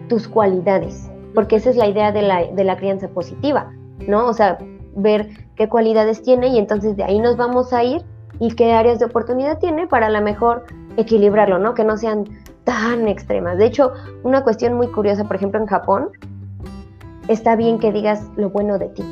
tus 0.08 0.28
cualidades 0.28 1.11
porque 1.34 1.56
esa 1.58 1.70
es 1.70 1.76
la 1.76 1.88
idea 1.88 2.12
de 2.12 2.22
la, 2.22 2.46
de 2.46 2.64
la 2.64 2.78
crianza 2.78 3.08
positiva, 3.10 3.72
¿no? 4.08 4.28
O 4.28 4.34
sea, 4.34 4.58
ver 4.96 5.30
qué 5.56 5.70
cualidades 5.70 6.22
tiene 6.22 6.48
y 6.48 6.58
entonces 6.58 6.98
de 6.98 7.04
ahí 7.04 7.20
nos 7.20 7.38
vamos 7.38 7.74
a 7.74 7.84
ir 7.84 8.04
y 8.40 8.56
qué 8.56 8.74
áreas 8.74 9.00
de 9.00 9.06
oportunidad 9.06 9.60
tiene 9.60 9.88
para 9.88 10.08
a 10.08 10.10
lo 10.10 10.22
mejor 10.22 10.66
equilibrarlo, 10.98 11.60
¿no? 11.60 11.74
Que 11.74 11.84
no 11.84 11.98
sean 11.98 12.26
tan 12.64 13.08
extremas. 13.08 13.58
De 13.58 13.66
hecho, 13.66 13.92
una 14.24 14.44
cuestión 14.44 14.74
muy 14.74 14.88
curiosa, 14.88 15.24
por 15.26 15.36
ejemplo, 15.36 15.60
en 15.60 15.68
Japón, 15.68 16.10
está 17.28 17.56
bien 17.56 17.80
que 17.80 17.92
digas 17.92 18.28
lo 18.36 18.50
bueno 18.50 18.78
de 18.78 18.90
ti. 18.90 19.04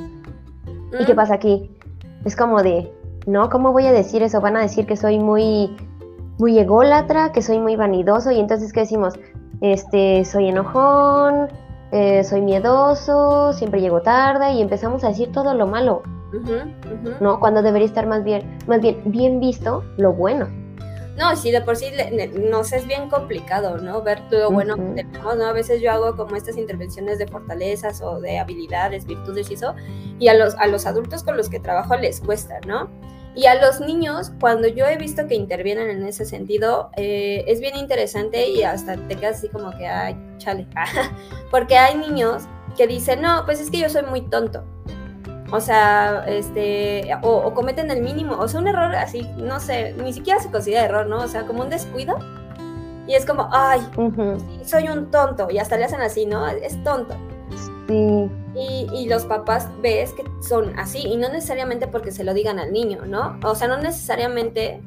¿Y 1.00 1.06
qué 1.06 1.16
pasa 1.16 1.36
aquí? 1.36 1.72
Es 2.26 2.36
como 2.36 2.62
de, 2.64 2.92
no, 3.28 3.50
¿cómo 3.50 3.72
voy 3.72 3.86
a 3.86 3.92
decir 3.92 4.24
eso? 4.24 4.42
Van 4.42 4.58
a 4.58 4.62
decir 4.62 4.86
que 4.86 4.98
soy 4.98 5.20
muy, 5.20 5.76
muy 6.38 6.58
ególatra, 6.58 7.32
que 7.32 7.42
soy 7.42 7.60
muy 7.60 7.76
vanidoso, 7.76 8.32
y 8.32 8.40
entonces, 8.40 8.74
¿qué 8.74 8.82
decimos? 8.82 9.14
Este, 9.62 10.26
soy 10.26 10.50
enojón, 10.50 11.50
eh, 11.92 12.24
soy 12.24 12.42
miedoso, 12.42 13.54
siempre 13.54 13.82
llego 13.82 14.02
tarde 14.02 14.54
y 14.54 14.62
empezamos 14.62 15.04
a 15.04 15.10
decir 15.10 15.32
todo 15.32 15.54
lo 15.54 15.68
malo, 15.68 16.04
¿no? 17.20 17.40
Cuando 17.40 17.62
debería 17.62 17.88
estar 17.88 18.06
más 18.06 18.24
bien, 18.24 18.60
más 18.68 18.82
bien, 18.82 19.02
bien 19.06 19.40
visto 19.40 19.84
lo 19.98 20.14
bueno. 20.14 20.48
No, 21.18 21.36
sí, 21.36 21.52
de 21.52 21.60
por 21.60 21.76
sí 21.76 21.92
nos 22.50 22.72
es 22.72 22.88
bien 22.88 23.10
complicado, 23.10 23.78
¿no? 23.78 24.02
Ver 24.02 24.22
todo 24.30 24.40
lo 24.40 24.52
bueno 24.52 24.78
que 24.78 25.04
tenemos, 25.04 25.36
¿no? 25.36 25.46
A 25.48 25.52
veces 25.52 25.82
yo 25.82 25.92
hago 25.92 26.16
como 26.16 26.38
estas 26.38 26.56
intervenciones 26.56 27.20
de 27.20 27.28
fortalezas 27.28 28.02
o 28.02 28.22
de 28.22 28.40
habilidades, 28.40 29.06
virtudes 29.06 29.52
y 29.52 29.56
eso, 29.56 29.76
y 30.18 30.30
a 30.30 30.34
los, 30.34 30.56
a 30.56 30.68
los 30.68 30.86
adultos 30.86 31.24
con 31.24 31.36
los 31.36 31.50
que 31.50 31.60
trabajo 31.60 31.98
les 31.98 32.22
cuesta, 32.22 32.60
¿no? 32.66 32.90
Y 33.36 33.46
a 33.46 33.56
los 33.56 33.80
niños, 33.80 34.32
cuando 34.40 34.68
yo 34.68 34.86
he 34.86 34.98
visto 34.98 35.28
que 35.28 35.36
intervienen 35.36 35.90
en 35.90 36.06
ese 36.06 36.26
sentido, 36.26 36.90
eh, 36.98 37.44
es 37.48 37.62
bien 37.62 37.76
interesante 37.78 38.50
y 38.50 38.64
hasta 38.64 38.96
te 38.96 39.16
quedas 39.16 39.38
así 39.38 39.50
como 39.50 39.72
que, 39.78 39.88
ay, 39.88 40.18
chale. 40.38 40.68
Porque 41.52 41.78
hay 41.78 41.96
niños 41.96 42.44
que 42.76 42.88
dicen, 42.88 43.22
no, 43.22 43.44
pues 43.46 43.60
es 43.60 43.70
que 43.70 43.78
yo 43.78 43.90
soy 43.90 44.04
muy 44.04 44.22
tonto. 44.22 44.64
O 45.52 45.60
sea, 45.60 46.26
este, 46.28 47.10
o, 47.22 47.54
cometen 47.54 47.90
el 47.90 48.02
mínimo, 48.02 48.36
o 48.38 48.48
sea, 48.48 48.60
un 48.60 48.68
error 48.68 48.96
así, 48.96 49.28
no 49.38 49.60
sé, 49.60 49.94
ni 49.94 50.14
siquiera 50.14 50.40
se 50.40 50.52
considera 50.52 50.86
error, 50.86 51.08
¿no? 51.08 51.20
O 51.20 51.28
sea, 51.28 51.46
como 51.46 51.64
un 51.64 51.70
descuido. 51.70 52.18
Y 53.08 53.16
es 53.16 53.26
como, 53.26 53.50
ay, 53.52 53.82
soy 54.64 54.88
un 54.88 55.10
tonto. 55.10 55.50
Y 55.50 55.58
hasta 55.58 55.78
le 55.78 55.86
hacen 55.86 56.02
así, 56.02 56.28
¿no? 56.28 56.48
Es 56.48 56.84
tonto. 56.84 57.16
Y, 58.60 59.08
los 59.08 59.26
papás 59.26 59.70
ves 59.82 60.12
que 60.14 60.24
son 60.42 60.78
así, 60.78 61.00
y 61.00 61.16
no 61.16 61.30
necesariamente 61.30 61.88
porque 61.88 62.12
se 62.12 62.24
lo 62.24 62.34
digan 62.34 62.60
al 62.60 62.74
niño, 62.74 63.06
¿no? 63.06 63.40
O 63.44 63.56
sea, 63.56 63.68
no 63.68 63.78
necesariamente 63.78 64.82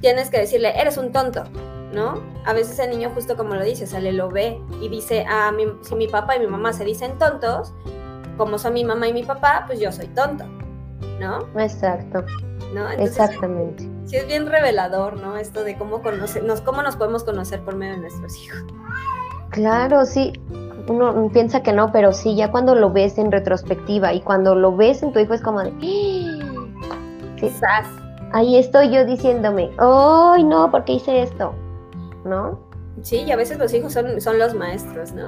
tienes 0.00 0.28
que 0.28 0.38
decirle, 0.38 0.78
eres 0.78 0.98
un 0.98 1.12
tonto, 1.12 1.44
¿no? 1.92 2.22
A 2.44 2.52
veces 2.52 2.78
el 2.78 2.90
niño 2.90 3.10
justo 3.14 3.36
como 3.36 3.54
lo 3.54 3.64
dice, 3.64 3.86
sale, 3.86 4.12
lo 4.12 4.28
ve 4.28 4.60
y 4.82 4.88
dice, 4.88 5.24
ah, 5.28 5.50
si 5.80 5.94
mi 5.94 6.08
papá 6.08 6.36
y 6.36 6.40
mi 6.40 6.46
mamá 6.46 6.72
se 6.72 6.84
dicen 6.84 7.18
tontos, 7.18 7.72
como 8.36 8.58
son 8.58 8.74
mi 8.74 8.84
mamá 8.84 9.08
y 9.08 9.14
mi 9.14 9.24
papá, 9.24 9.64
pues 9.66 9.80
yo 9.80 9.90
soy 9.90 10.08
tonto, 10.08 10.44
¿no? 11.18 11.48
Exacto. 11.58 12.24
¿No? 12.74 12.90
Exactamente. 12.90 13.88
Sí 14.04 14.16
es 14.16 14.26
bien 14.26 14.46
revelador, 14.46 15.18
¿no? 15.18 15.36
Esto 15.38 15.64
de 15.64 15.78
cómo 15.78 16.02
conocernos, 16.02 16.60
cómo 16.60 16.82
nos 16.82 16.96
podemos 16.96 17.24
conocer 17.24 17.62
por 17.62 17.76
medio 17.76 17.94
de 17.94 18.00
nuestros 18.00 18.36
hijos. 18.36 18.62
Claro, 19.50 20.04
sí. 20.04 20.32
Uno 20.88 21.28
piensa 21.32 21.62
que 21.62 21.72
no, 21.72 21.90
pero 21.90 22.12
sí, 22.12 22.36
ya 22.36 22.50
cuando 22.50 22.74
lo 22.74 22.92
ves 22.92 23.18
en 23.18 23.32
retrospectiva 23.32 24.12
y 24.12 24.20
cuando 24.20 24.54
lo 24.54 24.76
ves 24.76 25.02
en 25.02 25.12
tu 25.12 25.18
hijo 25.18 25.34
es 25.34 25.42
como 25.42 25.60
de... 25.60 25.72
Quizás. 27.36 27.86
Ahí 28.32 28.56
estoy 28.56 28.90
yo 28.90 29.04
diciéndome, 29.04 29.70
¡ay 29.78 30.44
no! 30.44 30.70
¿Por 30.70 30.84
qué 30.84 30.94
hice 30.94 31.22
esto? 31.22 31.54
¿No? 32.24 32.60
Sí, 33.02 33.24
y 33.26 33.32
a 33.32 33.36
veces 33.36 33.58
los 33.58 33.72
hijos 33.74 33.92
son, 33.92 34.20
son 34.20 34.38
los 34.38 34.54
maestros, 34.54 35.12
¿no? 35.12 35.26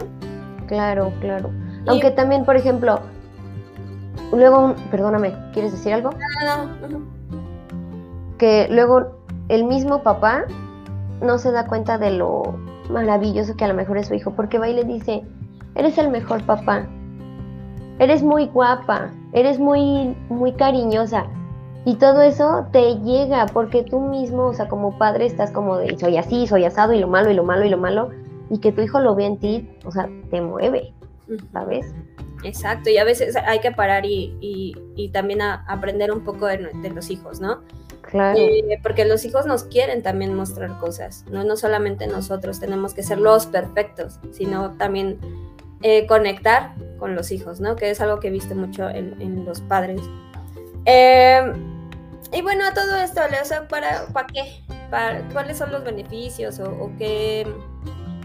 Claro, 0.67 1.13
claro. 1.21 1.51
Aunque 1.87 2.11
también, 2.11 2.45
por 2.45 2.57
ejemplo, 2.57 3.01
luego, 4.33 4.75
perdóname, 4.91 5.35
¿quieres 5.53 5.73
decir 5.73 5.93
algo? 5.93 6.11
No, 6.45 6.65
no, 6.67 6.89
no. 6.89 7.01
Que 8.37 8.69
luego 8.71 9.19
el 9.49 9.65
mismo 9.65 10.03
papá 10.03 10.45
no 11.21 11.39
se 11.39 11.51
da 11.51 11.67
cuenta 11.67 11.99
de 11.99 12.11
lo 12.11 12.59
maravilloso 12.91 13.57
que 13.57 13.65
a 13.65 13.69
lo 13.69 13.75
mejor 13.75 13.99
es 13.99 14.09
su 14.09 14.15
hijo, 14.15 14.33
porque 14.33 14.59
va 14.59 14.69
y 14.69 14.75
le 14.75 14.85
dice, 14.85 15.25
eres 15.79 15.97
el 15.97 16.11
mejor 16.11 16.45
papá, 16.45 16.87
eres 17.99 18.23
muy 18.23 18.47
guapa, 18.47 19.11
eres 19.33 19.59
muy, 19.59 20.15
muy 20.29 20.53
cariñosa. 20.53 21.27
Y 21.85 21.95
todo 21.95 22.21
eso 22.21 22.67
te 22.73 22.97
llega 22.97 23.47
porque 23.47 23.83
tú 23.83 24.01
mismo, 24.01 24.47
o 24.47 24.53
sea, 24.53 24.69
como 24.69 24.99
padre 24.99 25.25
estás 25.25 25.51
como 25.53 25.79
de, 25.79 25.97
soy 25.99 26.19
así, 26.19 26.47
soy 26.47 26.65
asado 26.65 26.93
y 26.93 26.99
lo 26.99 27.09
malo 27.09 27.31
y 27.31 27.35
lo 27.35 27.45
malo 27.45 27.65
y 27.65 27.71
lo 27.71 27.79
malo, 27.79 28.11
y 28.51 28.59
que 28.59 28.73
tu 28.73 28.83
hijo 28.83 29.01
lo 29.01 29.15
ve 29.15 29.25
en 29.25 29.39
ti, 29.39 29.71
o 29.85 29.93
sea, 29.93 30.09
te 30.31 30.41
mueve, 30.41 30.93
¿sabes? 31.53 31.95
Exacto, 32.45 32.91
y 32.91 32.99
a 32.99 33.05
veces 33.05 33.37
hay 33.37 33.61
que 33.61 33.71
parar 33.71 34.05
y, 34.05 35.11
también 35.13 35.41
aprender 35.41 36.13
un 36.13 36.25
poco 36.25 36.47
de, 36.47 36.91
los 36.95 37.11
hijos, 37.11 37.41
¿no? 37.41 37.63
Claro. 38.03 38.39
Eh, 38.39 38.81
porque 38.83 39.05
los 39.05 39.25
hijos 39.25 39.47
nos 39.47 39.65
quieren 39.65 40.03
también 40.03 40.35
mostrar 40.35 40.79
cosas, 40.79 41.25
¿no? 41.31 41.45
No 41.45 41.57
solamente 41.57 42.07
nosotros 42.07 42.59
tenemos 42.59 42.95
que 42.95 43.03
ser 43.03 43.19
los 43.19 43.47
perfectos, 43.47 44.19
sino 44.33 44.73
también 44.79 45.19
eh, 45.83 46.07
conectar 46.07 46.75
con 46.99 47.15
los 47.15 47.31
hijos, 47.31 47.61
¿no? 47.61 47.77
Que 47.77 47.91
es 47.91 48.01
algo 48.01 48.21
que 48.21 48.29
he 48.29 48.31
visto 48.31 48.55
mucho 48.55 48.89
en, 48.89 49.45
los 49.45 49.61
padres. 49.61 50.01
Eh, 50.85 51.53
y 52.33 52.43
bueno, 52.43 52.67
a 52.67 52.75
todo 52.75 52.97
esto, 52.97 53.21
o 53.23 53.69
¿para, 53.69 54.07
¿para 54.13 54.27
qué? 54.27 54.63
¿Para, 54.91 55.27
¿Cuáles 55.29 55.59
son 55.59 55.73
los 55.73 55.85
beneficios 55.85 56.59
o, 56.61 56.91
qué, 56.99 57.47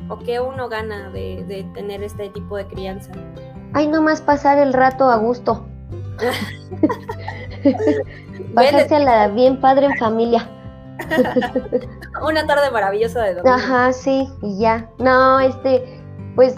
o 0.10 0.20
qué 0.20 0.40
uno 0.40 0.70
gana 0.70 1.10
de, 1.10 1.44
de 1.46 1.64
tener 1.76 2.04
este 2.04 2.30
tipo 2.30 2.58
de 2.58 2.68
crianza? 2.68 3.12
Ay, 3.74 3.88
nomás 3.88 4.22
pasar 4.22 4.60
el 4.60 4.74
rato 4.74 5.10
a 5.10 5.18
gusto. 5.18 5.66
la 9.00 9.28
bien 9.30 9.60
padre 9.60 9.88
en 9.88 9.98
familia. 9.98 10.48
Una 12.28 12.46
tarde 12.46 12.70
maravillosa 12.72 13.24
de 13.24 13.36
domingo. 13.36 13.56
Ajá, 13.56 13.94
sí, 13.94 14.30
y 14.42 14.60
ya. 14.60 14.90
No, 15.00 15.40
este, 15.40 16.02
pues, 16.36 16.58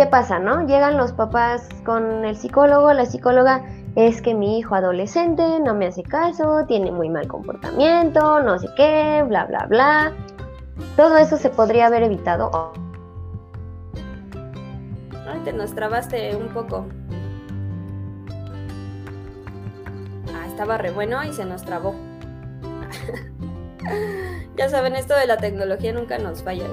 ¿qué 0.00 0.06
pasa, 0.06 0.38
no? 0.38 0.66
Llegan 0.66 0.96
los 0.96 1.12
papás 1.12 1.68
con 1.84 2.24
el 2.24 2.34
psicólogo, 2.34 2.90
la 2.94 3.04
psicóloga, 3.04 3.66
es 3.96 4.22
que 4.22 4.34
mi 4.34 4.58
hijo 4.58 4.74
adolescente 4.74 5.60
no 5.60 5.74
me 5.74 5.88
hace 5.88 6.02
caso, 6.02 6.64
tiene 6.66 6.90
muy 6.90 7.10
mal 7.10 7.28
comportamiento, 7.28 8.40
no 8.40 8.58
sé 8.58 8.68
qué, 8.78 9.22
bla, 9.28 9.44
bla, 9.44 9.66
bla. 9.66 10.12
Todo 10.96 11.18
eso 11.18 11.36
se 11.36 11.50
podría 11.50 11.88
haber 11.88 12.04
evitado 12.04 12.72
te 15.44 15.52
nos 15.52 15.74
trabaste 15.74 16.34
un 16.34 16.48
poco. 16.48 16.86
Ah, 20.34 20.46
estaba 20.46 20.78
re 20.78 20.92
bueno 20.92 21.22
y 21.24 21.34
se 21.34 21.44
nos 21.44 21.62
trabó. 21.62 21.94
ya 24.56 24.68
saben, 24.70 24.96
esto 24.96 25.14
de 25.14 25.26
la 25.26 25.36
tecnología 25.36 25.92
nunca 25.92 26.16
nos 26.16 26.42
falla. 26.42 26.64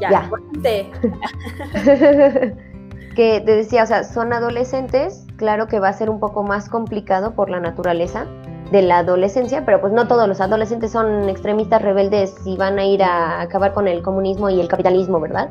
Ya, 0.00 0.10
ya. 0.10 0.30
que 3.14 3.40
te 3.40 3.56
decía, 3.56 3.82
o 3.82 3.86
sea, 3.86 4.04
son 4.04 4.32
adolescentes, 4.32 5.26
claro 5.36 5.66
que 5.66 5.80
va 5.80 5.88
a 5.88 5.92
ser 5.92 6.10
un 6.10 6.20
poco 6.20 6.42
más 6.42 6.68
complicado 6.68 7.34
por 7.34 7.50
la 7.50 7.60
naturaleza 7.60 8.26
de 8.70 8.82
la 8.82 8.98
adolescencia, 8.98 9.64
pero 9.64 9.80
pues 9.80 9.92
no 9.92 10.06
todos 10.06 10.28
los 10.28 10.40
adolescentes 10.40 10.92
son 10.92 11.28
extremistas 11.28 11.82
rebeldes 11.82 12.34
y 12.44 12.56
van 12.56 12.78
a 12.78 12.84
ir 12.84 13.02
a 13.02 13.40
acabar 13.40 13.74
con 13.74 13.88
el 13.88 14.02
comunismo 14.02 14.48
y 14.48 14.60
el 14.60 14.68
capitalismo, 14.68 15.20
¿verdad? 15.20 15.50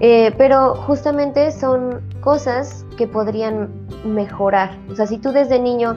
Eh, 0.00 0.34
pero 0.38 0.74
justamente 0.74 1.52
son 1.52 2.00
cosas 2.20 2.86
que 2.96 3.06
podrían 3.06 3.70
mejorar. 4.04 4.70
O 4.90 4.96
sea, 4.96 5.06
si 5.06 5.18
tú 5.18 5.32
desde 5.32 5.60
niño 5.60 5.94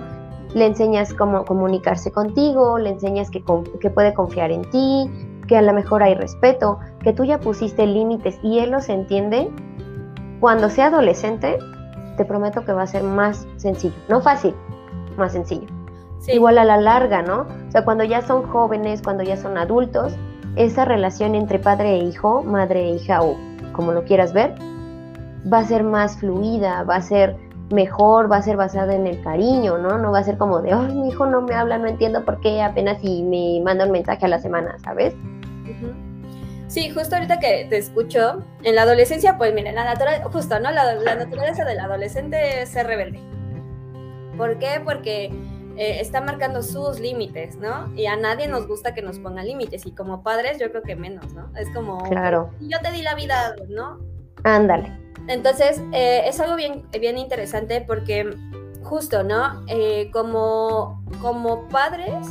le 0.54 0.68
enseñas 0.68 1.14
cómo 1.14 1.46
comunicarse 1.46 2.12
contigo, 2.12 2.78
le 2.78 2.92
enseñas 2.92 3.32
que, 3.32 3.44
que 3.80 3.90
puede 3.90 4.14
confiar 4.14 4.52
en 4.52 4.70
ti, 4.70 5.10
que 5.48 5.58
a 5.58 5.62
lo 5.62 5.74
mejor 5.74 6.04
hay 6.04 6.16
respeto, 6.16 6.80
que 7.04 7.14
tú 7.14 7.24
ya 7.24 7.40
pusiste 7.40 7.86
límites 7.86 8.40
y 8.44 8.60
él 8.60 8.72
los 8.72 8.90
entiende, 8.90 9.50
cuando 10.40 10.70
sea 10.70 10.88
adolescente, 10.88 11.58
te 12.18 12.26
prometo 12.26 12.66
que 12.66 12.74
va 12.74 12.84
a 12.84 12.88
ser 12.88 13.04
más 13.04 13.48
sencillo. 13.58 13.96
No 14.10 14.22
fácil, 14.22 14.56
más 15.18 15.34
sencillo. 15.34 15.68
Igual 16.28 16.58
a 16.58 16.66
la 16.66 16.78
larga, 16.78 17.22
¿no? 17.22 17.42
O 17.68 17.72
sea, 17.72 17.86
cuando 17.86 18.04
ya 18.04 18.22
son 18.22 18.44
jóvenes, 18.44 19.02
cuando 19.02 19.24
ya 19.24 19.38
son 19.38 19.58
adultos, 19.58 20.14
esa 20.56 20.86
relación 20.86 21.36
entre 21.36 21.60
padre 21.60 21.96
e 21.96 21.98
hijo, 22.00 22.42
madre 22.44 22.86
e 22.86 22.96
hija 22.96 23.22
o 23.22 23.36
como 23.74 23.92
lo 23.92 24.06
quieras 24.06 24.34
ver, 24.34 24.56
va 25.52 25.60
a 25.60 25.66
ser 25.66 25.84
más 25.84 26.18
fluida, 26.18 26.84
va 26.84 26.96
a 26.96 27.02
ser 27.02 27.38
mejor, 27.72 28.32
va 28.32 28.38
a 28.38 28.42
ser 28.42 28.58
basada 28.58 28.94
en 28.94 29.08
el 29.08 29.22
cariño, 29.22 29.78
¿no? 29.78 29.98
No 29.98 30.12
va 30.12 30.20
a 30.20 30.24
ser 30.24 30.38
como 30.38 30.62
de, 30.62 30.74
ay, 30.74 30.94
mi 30.94 31.10
hijo 31.10 31.26
no 31.26 31.42
me 31.42 31.56
habla, 31.56 31.78
no 31.78 31.88
entiendo 31.88 32.24
por 32.24 32.40
qué 32.40 32.62
apenas 32.62 33.02
si 33.02 33.24
me 33.24 33.62
manda 33.64 33.86
un 33.86 33.92
mensaje 33.92 34.26
a 34.26 34.30
la 34.30 34.40
semana, 34.40 34.78
¿sabes? 34.84 35.16
Sí, 36.68 36.90
justo 36.90 37.16
ahorita 37.16 37.40
que 37.40 37.68
te 37.70 37.78
escucho, 37.78 38.44
en 38.64 38.76
la 38.76 38.84
adolescencia, 38.84 39.38
pues 39.38 39.54
mira, 39.54 39.72
la 39.72 39.86
naturaleza, 39.86 40.26
justo, 40.26 40.60
¿no? 40.60 40.72
La, 40.72 40.96
la, 40.96 41.16
naturaleza 41.16 41.64
del 41.64 41.80
adolescente 41.80 42.62
es 42.62 42.70
ser 42.70 42.88
rebelde. 42.88 43.20
¿Por 44.36 44.58
qué? 44.60 44.82
Porque 44.84 45.26
eh, 45.78 46.00
está 46.02 46.22
marcando 46.22 46.64
sus 46.64 47.00
límites, 47.00 47.58
¿no? 47.58 47.94
Y 47.96 48.08
a 48.08 48.16
nadie 48.16 48.48
nos 48.48 48.68
gusta 48.68 48.94
que 48.94 49.02
nos 49.02 49.20
pongan 49.20 49.46
límites 49.46 49.86
y 49.86 49.92
como 49.92 50.24
padres 50.24 50.60
yo 50.60 50.70
creo 50.72 50.82
que 50.82 50.96
menos, 50.96 51.34
¿no? 51.34 51.50
Es 51.56 51.70
como, 51.70 52.04
claro. 52.10 52.50
yo 52.60 52.80
te 52.82 52.92
di 52.92 53.02
la 53.02 53.16
vida, 53.16 53.56
¿no? 53.70 54.00
Ándale. 54.44 55.05
Entonces, 55.28 55.82
eh, 55.92 56.24
es 56.26 56.40
algo 56.40 56.56
bien, 56.56 56.86
bien 57.00 57.18
interesante 57.18 57.82
porque 57.82 58.36
justo, 58.84 59.24
¿no? 59.24 59.64
Eh, 59.68 60.10
como, 60.12 61.04
como 61.22 61.68
padres 61.70 62.28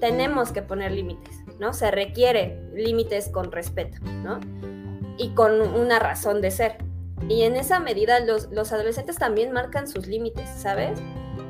tenemos 0.00 0.52
que 0.52 0.62
poner 0.62 0.92
límites, 0.92 1.36
¿no? 1.58 1.72
Se 1.72 1.90
requiere 1.90 2.62
límites 2.74 3.28
con 3.28 3.50
respeto, 3.50 3.98
¿no? 4.22 4.38
Y 5.16 5.30
con 5.30 5.60
una 5.60 5.98
razón 5.98 6.40
de 6.40 6.50
ser. 6.50 6.76
Y 7.28 7.42
en 7.42 7.56
esa 7.56 7.80
medida 7.80 8.20
los, 8.20 8.50
los 8.52 8.72
adolescentes 8.72 9.16
también 9.16 9.52
marcan 9.52 9.88
sus 9.88 10.06
límites, 10.06 10.48
¿sabes? 10.48 11.00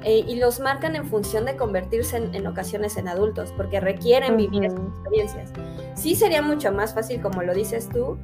Eh, 0.05 0.25
y 0.27 0.37
los 0.37 0.61
marcan 0.61 0.95
en 0.95 1.07
función 1.07 1.45
de 1.45 1.57
convertirse 1.57 2.17
en, 2.17 2.47
ocasiones 2.47 2.97
en 2.97 3.09
adultos, 3.09 3.53
porque 3.57 3.81
requieren 3.81 4.37
vivir 4.37 4.65
esas 4.65 4.81
experiencias. 4.81 5.51
Sí 5.95 6.15
sería 6.15 6.41
mucho 6.41 6.73
más 6.73 6.95
fácil, 6.95 7.21
como 7.21 7.43
lo 7.43 7.53
dices 7.53 7.89
tú, 7.89 8.17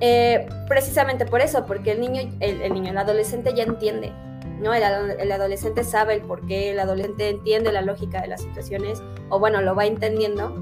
eh, 0.00 0.48
precisamente 0.68 1.26
por 1.26 1.40
eso, 1.40 1.64
porque 1.66 1.92
el 1.92 2.00
niño, 2.00 2.22
el, 2.40 2.72
niño, 2.72 2.90
el 2.90 2.98
adolescente 2.98 3.54
ya 3.54 3.64
entiende, 3.64 4.12
¿no? 4.60 4.74
El, 4.74 5.32
adolescente 5.32 5.84
sabe 5.84 6.14
el 6.14 6.22
por 6.22 6.46
qué, 6.46 6.72
el 6.72 6.80
adolescente 6.80 7.30
entiende 7.30 7.72
la 7.72 7.82
lógica 7.82 8.20
de 8.20 8.28
las 8.28 8.42
situaciones, 8.42 9.02
o 9.28 9.38
bueno, 9.38 9.62
lo 9.62 9.74
va 9.74 9.86
entendiendo, 9.86 10.54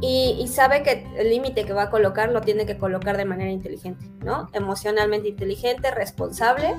y, 0.00 0.36
y 0.40 0.46
sabe 0.48 0.82
que 0.82 1.06
el 1.16 1.30
límite 1.30 1.64
que 1.64 1.72
va 1.72 1.84
a 1.84 1.90
colocar 1.90 2.30
lo 2.30 2.40
tiene 2.40 2.66
que 2.66 2.78
colocar 2.78 3.16
de 3.16 3.24
manera 3.24 3.50
inteligente, 3.50 4.04
¿no? 4.20 4.48
Emocionalmente 4.52 5.28
inteligente, 5.28 5.90
responsable, 5.90 6.74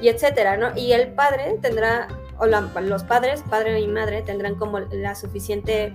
y 0.00 0.08
etcétera, 0.08 0.56
¿no? 0.56 0.76
Y 0.76 0.92
el 0.92 1.12
padre 1.12 1.58
tendrá, 1.60 2.08
o 2.38 2.46
los 2.46 3.04
padres, 3.04 3.42
padre 3.48 3.80
y 3.80 3.88
madre, 3.88 4.22
tendrán 4.22 4.54
como 4.56 4.80
la 4.80 5.14
suficiente 5.14 5.94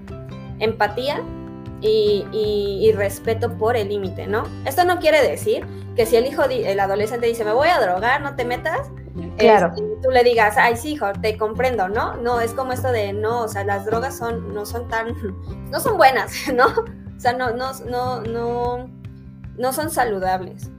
empatía 0.60 1.24
y, 1.82 2.92
respeto 2.96 3.58
por 3.58 3.76
el 3.76 3.90
límite, 3.90 4.28
¿no? 4.28 4.44
Esto 4.66 4.84
no 4.84 5.00
quiere 5.00 5.22
decir 5.22 5.66
que 5.96 6.06
si 6.06 6.16
el 6.16 6.26
hijo, 6.26 6.44
el 6.44 6.80
adolescente 6.80 7.28
dice, 7.28 7.46
me 7.46 7.54
voy 7.54 7.70
a 7.70 7.80
drogar, 7.80 8.22
no 8.22 8.36
te 8.36 8.46
metas, 8.46 8.90
claro. 9.38 9.68
Este, 9.68 9.84
tú 10.02 10.12
le 10.12 10.24
digas, 10.24 10.56
ay, 10.58 10.76
sí, 10.76 10.94
hijo, 10.94 11.08
te 11.22 11.38
comprendo, 11.38 11.88
¿no? 11.88 12.16
No, 12.16 12.42
es 12.42 12.54
como 12.54 12.74
esto 12.74 12.92
de, 12.92 13.14
no, 13.14 13.44
o 13.44 13.48
sea, 13.48 13.64
las 13.64 13.86
drogas 13.86 14.18
son, 14.18 14.54
no 14.54 14.66
son 14.66 14.88
tan, 14.88 15.16
no 15.72 15.80
son 15.80 15.98
buenas, 15.98 16.34
¿no? 16.54 16.68
O 16.68 17.20
sea, 17.20 17.34
no, 17.34 17.52
no, 17.52 17.72
no, 17.90 18.22
no, 18.22 18.90
no 19.58 19.74
son 19.74 19.90
saludables. 19.90 20.70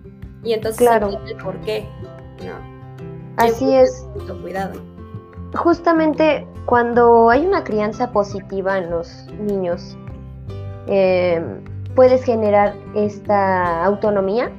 Y 0.43 0.55
entonces, 0.55 0.79
claro. 0.79 1.11
¿por 1.43 1.61
qué? 1.61 1.87
¿no? 2.45 2.55
Así 3.37 3.75
es. 3.75 4.07
Cuidado. 4.43 4.81
Justamente 5.55 6.47
cuando 6.67 7.29
hay 7.31 7.47
una 7.47 7.65
crianza 7.65 8.11
positiva 8.13 8.79
en 8.79 8.91
los 8.91 9.27
niños, 9.39 9.99
em, 10.91 11.65
puedes 11.95 12.23
generar 12.25 12.75
esta 12.95 13.85
autonomía 13.85 14.51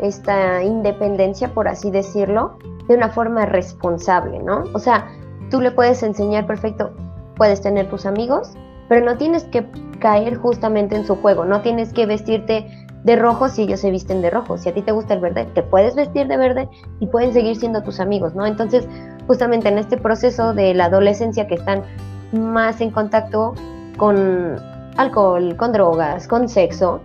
esta 0.00 0.62
independencia, 0.62 1.52
por 1.52 1.68
así 1.68 1.90
decirlo, 1.90 2.58
de 2.88 2.94
una 2.94 3.08
forma 3.08 3.46
responsable, 3.46 4.38
¿no? 4.40 4.64
O 4.74 4.78
sea, 4.78 5.08
tú 5.50 5.60
le 5.60 5.70
puedes 5.70 6.02
enseñar 6.02 6.46
perfecto, 6.46 6.92
puedes 7.36 7.60
tener 7.60 7.88
tus 7.88 8.06
amigos, 8.06 8.52
pero 8.88 9.04
no 9.04 9.16
tienes 9.16 9.44
que 9.44 9.66
caer 10.00 10.36
justamente 10.36 10.96
en 10.96 11.06
su 11.06 11.16
juego, 11.16 11.44
no 11.44 11.62
tienes 11.62 11.92
que 11.92 12.06
vestirte 12.06 12.66
de 13.04 13.16
rojo 13.16 13.48
si 13.48 13.62
ellos 13.62 13.80
se 13.80 13.90
visten 13.90 14.22
de 14.22 14.30
rojo. 14.30 14.56
Si 14.56 14.68
a 14.68 14.74
ti 14.74 14.80
te 14.80 14.92
gusta 14.92 15.14
el 15.14 15.20
verde, 15.20 15.46
te 15.54 15.62
puedes 15.62 15.94
vestir 15.94 16.26
de 16.26 16.38
verde 16.38 16.68
y 17.00 17.06
pueden 17.06 17.32
seguir 17.32 17.56
siendo 17.56 17.82
tus 17.82 18.00
amigos, 18.00 18.34
¿no? 18.34 18.46
Entonces, 18.46 18.88
justamente 19.26 19.68
en 19.68 19.78
este 19.78 19.98
proceso 19.98 20.54
de 20.54 20.72
la 20.74 20.86
adolescencia 20.86 21.46
que 21.46 21.54
están 21.54 21.82
más 22.32 22.80
en 22.80 22.90
contacto 22.90 23.54
con 23.98 24.56
alcohol, 24.96 25.56
con 25.56 25.72
drogas, 25.72 26.28
con 26.28 26.48
sexo, 26.48 27.00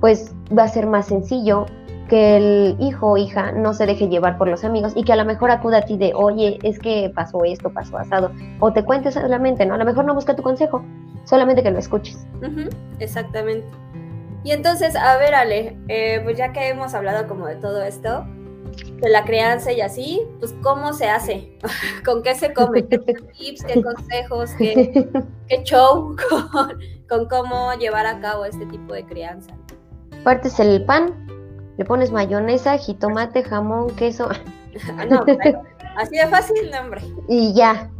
pues 0.00 0.34
va 0.56 0.64
a 0.64 0.68
ser 0.68 0.86
más 0.86 1.06
sencillo 1.06 1.66
que 2.08 2.36
el 2.36 2.76
hijo 2.80 3.12
o 3.12 3.16
hija 3.16 3.52
no 3.52 3.72
se 3.72 3.86
deje 3.86 4.08
llevar 4.08 4.36
por 4.36 4.48
los 4.48 4.62
amigos 4.64 4.92
y 4.94 5.04
que 5.04 5.12
a 5.12 5.16
lo 5.16 5.24
mejor 5.24 5.50
acuda 5.50 5.78
a 5.78 5.82
ti 5.82 5.96
de, 5.96 6.12
oye, 6.14 6.58
es 6.62 6.78
que 6.78 7.10
pasó 7.14 7.44
esto, 7.44 7.70
pasó 7.70 7.96
asado, 7.98 8.30
o 8.60 8.72
te 8.72 8.84
cuentes 8.84 9.14
solamente, 9.14 9.64
¿no? 9.64 9.74
A 9.74 9.78
lo 9.78 9.84
mejor 9.84 10.04
no 10.04 10.14
busca 10.14 10.36
tu 10.36 10.42
consejo, 10.42 10.84
solamente 11.24 11.62
que 11.62 11.70
lo 11.70 11.78
escuches. 11.78 12.26
exactamente. 12.98 13.66
Y 14.42 14.52
entonces, 14.52 14.94
a 14.94 15.16
ver, 15.16 15.34
Ale, 15.34 15.78
eh, 15.88 16.20
pues 16.22 16.36
ya 16.36 16.52
que 16.52 16.68
hemos 16.68 16.92
hablado 16.92 17.26
como 17.26 17.46
de 17.46 17.56
todo 17.56 17.82
esto, 17.82 18.26
de 19.04 19.10
la 19.10 19.24
crianza 19.24 19.72
y 19.72 19.80
así, 19.80 20.22
pues 20.40 20.54
¿cómo 20.62 20.92
se 20.92 21.08
hace? 21.08 21.56
¿Con 22.04 22.22
qué 22.22 22.34
se 22.34 22.52
come? 22.52 22.86
¿Qué 22.86 22.98
tips, 22.98 23.64
qué 23.64 23.82
consejos, 23.82 24.50
qué, 24.58 25.62
show 25.62 26.16
con, 27.08 27.28
cómo 27.28 27.72
llevar 27.74 28.06
a 28.06 28.20
cabo 28.20 28.44
este 28.44 28.66
tipo 28.66 28.94
de 28.94 29.04
crianza? 29.04 29.54
Partes 30.24 30.58
el 30.58 30.84
pan, 30.84 31.26
le 31.76 31.84
pones 31.84 32.10
mayonesa, 32.10 32.78
jitomate, 32.78 33.42
jamón, 33.42 33.94
queso. 33.96 34.28
no, 35.10 35.24
así 35.96 36.16
de 36.16 36.26
fácil, 36.28 36.70
hombre. 36.80 37.02
Y 37.28 37.52
ya. 37.52 37.90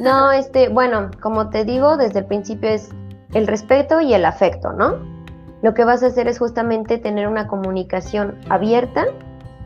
No, 0.00 0.32
este, 0.32 0.68
bueno, 0.68 1.10
como 1.20 1.48
te 1.50 1.64
digo, 1.64 1.96
desde 1.96 2.20
el 2.20 2.26
principio 2.26 2.70
es 2.70 2.90
el 3.34 3.46
respeto 3.46 4.00
y 4.00 4.14
el 4.14 4.24
afecto, 4.24 4.72
¿no? 4.72 4.98
lo 5.62 5.74
que 5.74 5.84
vas 5.84 6.02
a 6.02 6.06
hacer 6.06 6.26
es 6.28 6.38
justamente 6.38 6.98
tener 6.98 7.28
una 7.28 7.46
comunicación 7.46 8.38
abierta, 8.48 9.06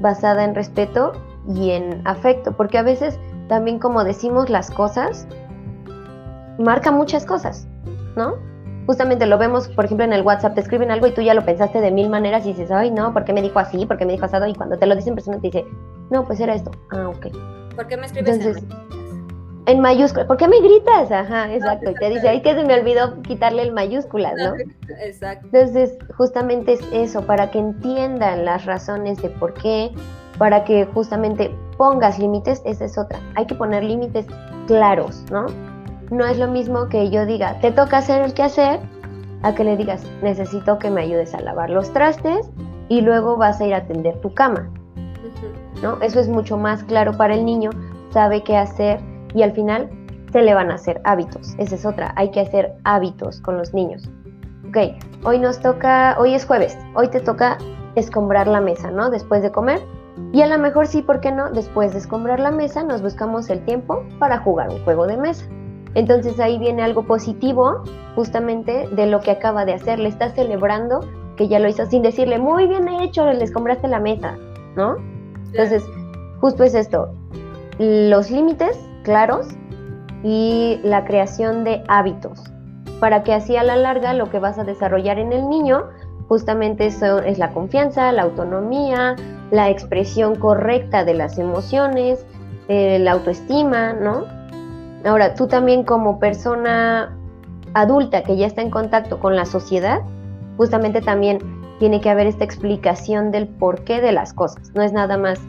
basada 0.01 0.45
en 0.45 0.55
respeto 0.55 1.13
y 1.47 1.71
en 1.71 2.01
afecto, 2.07 2.53
porque 2.53 2.79
a 2.79 2.83
veces 2.83 3.19
también 3.49 3.79
como 3.79 4.05
decimos 4.05 4.51
las 4.51 4.71
cosas, 4.71 5.27
marca 6.59 6.91
muchas 6.91 7.25
cosas, 7.25 7.67
¿no? 8.17 8.35
Justamente 8.87 9.27
lo 9.27 9.39
vemos, 9.39 9.69
por 9.69 9.87
ejemplo, 9.87 10.05
en 10.05 10.13
el 10.13 10.23
WhatsApp, 10.23 10.55
te 10.55 10.61
escriben 10.61 10.91
algo 10.91 11.07
y 11.07 11.13
tú 11.13 11.23
ya 11.23 11.33
lo 11.33 11.45
pensaste 11.45 11.81
de 11.81 11.91
mil 11.91 12.11
maneras 12.11 12.45
y 12.45 12.51
dices, 12.51 12.71
ay, 12.71 12.91
no, 12.91 13.13
¿por 13.15 13.25
qué 13.25 13.33
me 13.33 13.41
dijo 13.41 13.59
así? 13.59 13.87
¿Por 13.87 13.97
qué 13.97 14.05
me 14.05 14.13
dijo 14.13 14.27
asado? 14.27 14.47
Y 14.47 14.55
cuando 14.55 14.77
te 14.77 14.87
lo 14.87 14.95
dicen 14.95 15.13
en 15.13 15.15
persona 15.15 15.37
te 15.39 15.49
dice, 15.49 15.65
no, 16.11 16.25
pues 16.25 16.39
era 16.41 16.55
esto. 16.55 16.71
Ah, 16.91 17.09
ok. 17.09 17.29
¿Por 17.75 17.87
qué 17.87 17.97
me 17.97 18.07
escribes 18.07 18.39
Entonces, 18.39 18.63
en 18.63 19.04
mayúsculas. 19.81 20.27
¿Por 20.27 20.37
qué 20.37 20.47
me 20.47 20.61
gritas? 20.61 21.11
Ajá, 21.11 21.53
exacto. 21.53 21.91
Y 21.91 21.95
te 21.95 22.11
dice, 22.11 22.29
ay, 22.29 22.43
que 22.43 22.55
se 22.55 22.65
me 22.65 22.75
olvidó 22.75 23.21
quitarle 23.23 23.63
el 23.63 23.73
mayúsculas, 23.73 24.35
¿no? 24.37 24.55
Exacto. 25.01 25.47
Entonces, 25.53 25.97
justamente 26.17 26.75
es 26.75 26.81
eso, 26.93 27.23
para 27.23 27.51
que 27.51 27.59
entiendan 27.59 28.45
las 28.45 28.67
razones 28.67 29.23
de 29.23 29.31
por 29.31 29.55
qué, 29.55 29.91
para 30.39 30.65
que 30.65 30.85
justamente 30.87 31.55
pongas 31.79 32.19
límites, 32.19 32.63
esa 32.65 32.85
es 32.85 32.99
otra. 32.99 33.19
Hay 33.37 33.47
que 33.47 33.55
poner 33.55 33.83
límites 33.85 34.27
claros, 34.67 35.25
¿no? 35.31 35.47
No 36.11 36.27
es 36.27 36.39
lo 36.39 36.49
mismo 36.49 36.89
que 36.89 37.09
yo 37.11 37.25
diga, 37.25 37.59
te 37.61 37.71
toca 37.71 37.99
hacer 37.99 38.23
el 38.23 38.35
que 38.35 38.43
hacer, 38.43 38.81
a 39.43 39.55
que 39.55 39.65
le 39.65 39.77
digas, 39.77 40.05
necesito 40.23 40.79
que 40.79 40.91
me 40.91 41.03
ayudes 41.03 41.35
a 41.35 41.41
lavar 41.41 41.71
los 41.71 41.93
trastes 41.93 42.51
y 42.89 43.01
luego 43.01 43.37
vas 43.37 43.61
a 43.61 43.67
ir 43.67 43.75
a 43.75 43.79
atender 43.79 44.21
tu 44.21 44.33
cama. 44.35 44.69
¿No? 45.83 46.01
Eso 46.03 46.21
es 46.21 46.29
mucho 46.29 46.57
más 46.57 46.83
claro 46.85 47.17
para 47.17 47.35
el 47.35 47.45
niño, 47.45 47.71
sabe 48.11 48.43
qué 48.43 48.57
hacer 48.57 49.01
y 49.35 49.43
al 49.43 49.53
final 49.53 49.91
se 50.33 50.43
le 50.43 50.55
van 50.55 50.71
a 50.71 50.75
hacer 50.75 51.01
hábitos. 51.05 51.55
Esa 51.59 51.75
es 51.75 51.85
otra, 51.85 52.13
hay 52.17 52.31
que 52.31 52.41
hacer 52.41 52.75
hábitos 52.85 53.41
con 53.41 53.57
los 53.59 53.75
niños. 53.75 54.09
Ok, 54.69 54.97
hoy 55.25 55.39
nos 55.39 55.61
toca, 55.61 56.17
hoy 56.19 56.35
es 56.35 56.45
jueves, 56.45 56.77
hoy 56.95 57.09
te 57.09 57.21
toca 57.21 57.59
escombrar 57.95 58.49
la 58.49 58.61
mesa, 58.61 58.91
¿no? 58.91 59.11
Después 59.11 59.43
de 59.43 59.53
comer. 59.53 59.81
Y 60.33 60.43
a 60.43 60.47
lo 60.47 60.59
mejor 60.59 60.87
sí, 60.87 61.03
¿por 61.03 61.21
qué 61.21 61.31
no? 61.33 61.51
Después 61.51 61.93
de 61.93 61.99
escombrar 61.99 62.41
la 62.41 62.51
mesa 62.51 62.83
nos 62.83 63.03
buscamos 63.03 63.51
el 63.51 63.65
tiempo 63.65 64.05
para 64.19 64.39
jugar 64.39 64.71
un 64.71 64.83
juego 64.85 65.07
de 65.07 65.17
mesa. 65.17 65.45
Entonces 65.95 66.41
ahí 66.41 66.59
viene 66.59 66.83
algo 66.83 67.05
positivo 67.05 67.85
justamente 68.17 68.89
de 68.89 69.07
lo 69.07 69.21
que 69.21 69.31
acaba 69.31 69.65
de 69.65 69.75
hacer. 69.75 69.99
Le 69.99 70.09
está 70.09 70.31
celebrando 70.31 71.01
que 71.37 71.49
ya 71.49 71.59
lo 71.59 71.69
hizo 71.69 71.87
sin 71.87 72.03
decirle, 72.03 72.39
muy 72.39 72.67
bien 72.67 72.89
hecho, 72.89 73.25
le 73.25 73.45
escombraste 73.45 73.89
la 73.89 74.01
mesa, 74.01 74.37
¿no? 74.77 74.97
Entonces, 75.53 75.85
justo 76.41 76.65
es 76.65 76.75
esto. 76.75 77.11
Los 77.79 78.31
límites 78.31 78.79
claros 79.05 79.47
y 80.25 80.81
la 80.83 81.05
creación 81.05 81.63
de 81.63 81.85
hábitos, 81.87 82.43
para 82.99 83.23
que 83.23 83.33
así 83.33 83.57
a 83.57 83.63
la 83.63 83.77
larga 83.77 84.13
lo 84.15 84.31
que 84.31 84.41
vas 84.41 84.59
a 84.59 84.65
desarrollar 84.65 85.21
en 85.21 85.33
el 85.33 85.49
niño 85.49 85.85
justamente 86.29 86.87
eso 86.87 87.19
es 87.21 87.39
la 87.39 87.51
confianza, 87.51 88.11
la 88.13 88.23
autonomía, 88.23 89.17
la 89.51 89.71
expresión 89.71 90.37
correcta 90.37 91.05
de 91.05 91.15
las 91.15 91.39
emociones, 91.39 92.25
eh, 92.69 92.99
la 92.99 93.13
autoestima, 93.13 93.93
¿no? 93.93 94.25
Ahora, 95.05 95.35
tú 95.35 95.47
también 95.47 95.85
como 95.85 96.19
persona 96.19 97.17
adulta 97.75 98.23
que 98.23 98.37
ya 98.37 98.47
está 98.47 98.63
en 98.63 98.71
contacto 98.71 99.21
con 99.21 99.37
la 99.37 99.45
sociedad, 99.45 100.01
justamente 100.57 101.03
también 101.03 101.39
tiene 101.79 102.01
que 102.01 102.09
haber 102.09 102.27
esta 102.27 102.45
explicación 102.45 103.31
del 103.31 103.49
porqué 103.49 104.01
de 104.01 104.13
las 104.13 104.33
cosas. 104.33 104.73
No 104.75 104.83
es 104.83 104.93
nada 104.93 105.19
más 105.19 105.41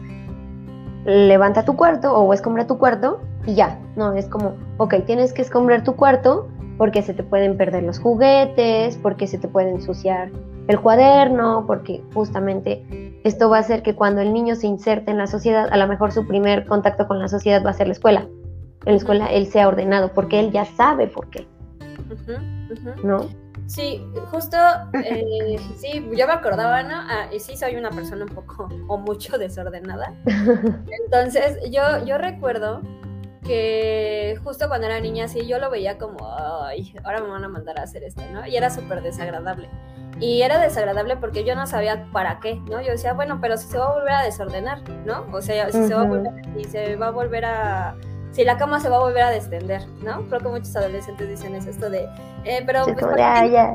levanta 1.06 1.64
tu 1.64 1.76
cuarto 1.76 2.12
o 2.14 2.32
escombra 2.34 2.66
tu 2.66 2.78
cuarto 2.78 3.20
y 3.46 3.54
ya, 3.54 3.78
no, 3.96 4.12
es 4.12 4.26
como, 4.26 4.56
ok, 4.78 4.94
tienes 5.06 5.32
que 5.32 5.42
escombrar 5.42 5.84
tu 5.84 5.94
cuarto 5.94 6.48
porque 6.78 7.02
se 7.02 7.14
te 7.14 7.22
pueden 7.22 7.56
perder 7.56 7.84
los 7.84 7.98
juguetes, 7.98 8.96
porque 8.98 9.26
se 9.26 9.38
te 9.38 9.48
puede 9.48 9.70
ensuciar 9.70 10.30
el 10.68 10.80
cuaderno, 10.80 11.64
porque 11.66 12.02
justamente 12.12 12.84
esto 13.24 13.48
va 13.48 13.58
a 13.58 13.60
hacer 13.60 13.82
que 13.82 13.94
cuando 13.94 14.20
el 14.20 14.32
niño 14.32 14.56
se 14.56 14.66
inserte 14.66 15.10
en 15.10 15.18
la 15.18 15.26
sociedad, 15.26 15.68
a 15.70 15.76
lo 15.76 15.86
mejor 15.86 16.12
su 16.12 16.26
primer 16.26 16.66
contacto 16.66 17.06
con 17.06 17.18
la 17.18 17.28
sociedad 17.28 17.64
va 17.64 17.70
a 17.70 17.74
ser 17.74 17.86
la 17.86 17.92
escuela. 17.92 18.28
En 18.84 18.92
la 18.92 18.96
escuela 18.96 19.26
él 19.26 19.46
sea 19.46 19.68
ordenado 19.68 20.12
porque 20.12 20.40
él 20.40 20.50
ya 20.52 20.64
sabe 20.64 21.06
por 21.06 21.30
qué. 21.30 21.46
¿No? 23.02 23.26
Sí, 23.66 24.00
justo, 24.30 24.56
eh, 25.04 25.56
sí, 25.76 26.08
yo 26.16 26.26
me 26.26 26.32
acordaba, 26.32 26.82
¿no? 26.82 26.94
Ah, 26.94 27.28
y 27.32 27.40
sí, 27.40 27.56
soy 27.56 27.76
una 27.76 27.90
persona 27.90 28.24
un 28.24 28.34
poco 28.34 28.68
o 28.88 28.98
mucho 28.98 29.38
desordenada. 29.38 30.14
Entonces, 31.04 31.58
yo, 31.70 32.04
yo 32.04 32.18
recuerdo 32.18 32.80
que 33.46 34.38
justo 34.42 34.68
cuando 34.68 34.86
era 34.86 35.00
niña, 35.00 35.28
sí, 35.28 35.46
yo 35.46 35.58
lo 35.58 35.70
veía 35.70 35.98
como, 35.98 36.16
ay, 36.64 36.94
ahora 37.04 37.20
me 37.20 37.28
van 37.28 37.44
a 37.44 37.48
mandar 37.48 37.78
a 37.78 37.84
hacer 37.84 38.04
esto, 38.04 38.22
¿no? 38.32 38.46
Y 38.46 38.56
era 38.56 38.70
súper 38.70 39.02
desagradable. 39.02 39.68
Y 40.18 40.42
era 40.42 40.58
desagradable 40.58 41.16
porque 41.16 41.44
yo 41.44 41.54
no 41.54 41.66
sabía 41.66 42.06
para 42.12 42.40
qué, 42.40 42.56
¿no? 42.70 42.80
Yo 42.80 42.92
decía, 42.92 43.12
bueno, 43.12 43.38
pero 43.40 43.56
si 43.56 43.68
se 43.68 43.78
va 43.78 43.86
a 43.86 43.94
volver 43.94 44.12
a 44.12 44.22
desordenar, 44.22 44.88
¿no? 45.04 45.26
O 45.32 45.42
sea, 45.42 45.70
si 45.70 45.86
se 45.86 45.94
va 45.94 46.02
a 46.02 46.04
volver, 46.04 46.32
si 46.56 46.64
se 46.64 46.96
va 46.96 47.08
a 47.08 47.10
volver 47.10 47.44
a 47.44 47.96
si 48.36 48.44
la 48.44 48.58
cama 48.58 48.80
se 48.80 48.90
va 48.90 48.96
a 48.96 49.00
volver 49.00 49.22
a 49.22 49.30
descender, 49.30 49.86
¿no? 50.02 50.26
Creo 50.28 50.40
que 50.40 50.48
muchos 50.48 50.76
adolescentes 50.76 51.26
dicen 51.26 51.54
eso, 51.54 51.70
esto 51.70 51.88
de, 51.88 52.06
eh, 52.44 52.62
pero 52.66 52.84
pues, 52.84 53.06
ya, 53.16 53.74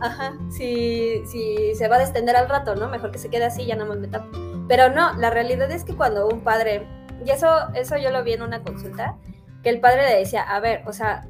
Ajá, 0.00 0.32
si, 0.50 1.22
si 1.26 1.74
se 1.74 1.86
va 1.86 1.96
a 1.96 1.98
descender 1.98 2.34
al 2.34 2.48
rato, 2.48 2.74
¿no? 2.74 2.88
Mejor 2.88 3.10
que 3.10 3.18
se 3.18 3.28
quede 3.28 3.44
así, 3.44 3.66
ya 3.66 3.76
nada 3.76 3.90
más 3.90 3.98
me 3.98 4.08
tapo. 4.08 4.26
Pero 4.66 4.88
no, 4.88 5.12
la 5.18 5.28
realidad 5.28 5.70
es 5.70 5.84
que 5.84 5.94
cuando 5.94 6.26
un 6.28 6.40
padre 6.40 6.86
y 7.24 7.30
eso, 7.30 7.48
eso 7.74 7.96
yo 7.96 8.10
lo 8.10 8.22
vi 8.24 8.32
en 8.32 8.42
una 8.42 8.62
consulta, 8.62 9.16
que 9.62 9.70
el 9.70 9.80
padre 9.80 10.08
le 10.08 10.18
decía, 10.18 10.42
a 10.42 10.60
ver, 10.60 10.82
o 10.86 10.92
sea, 10.92 11.26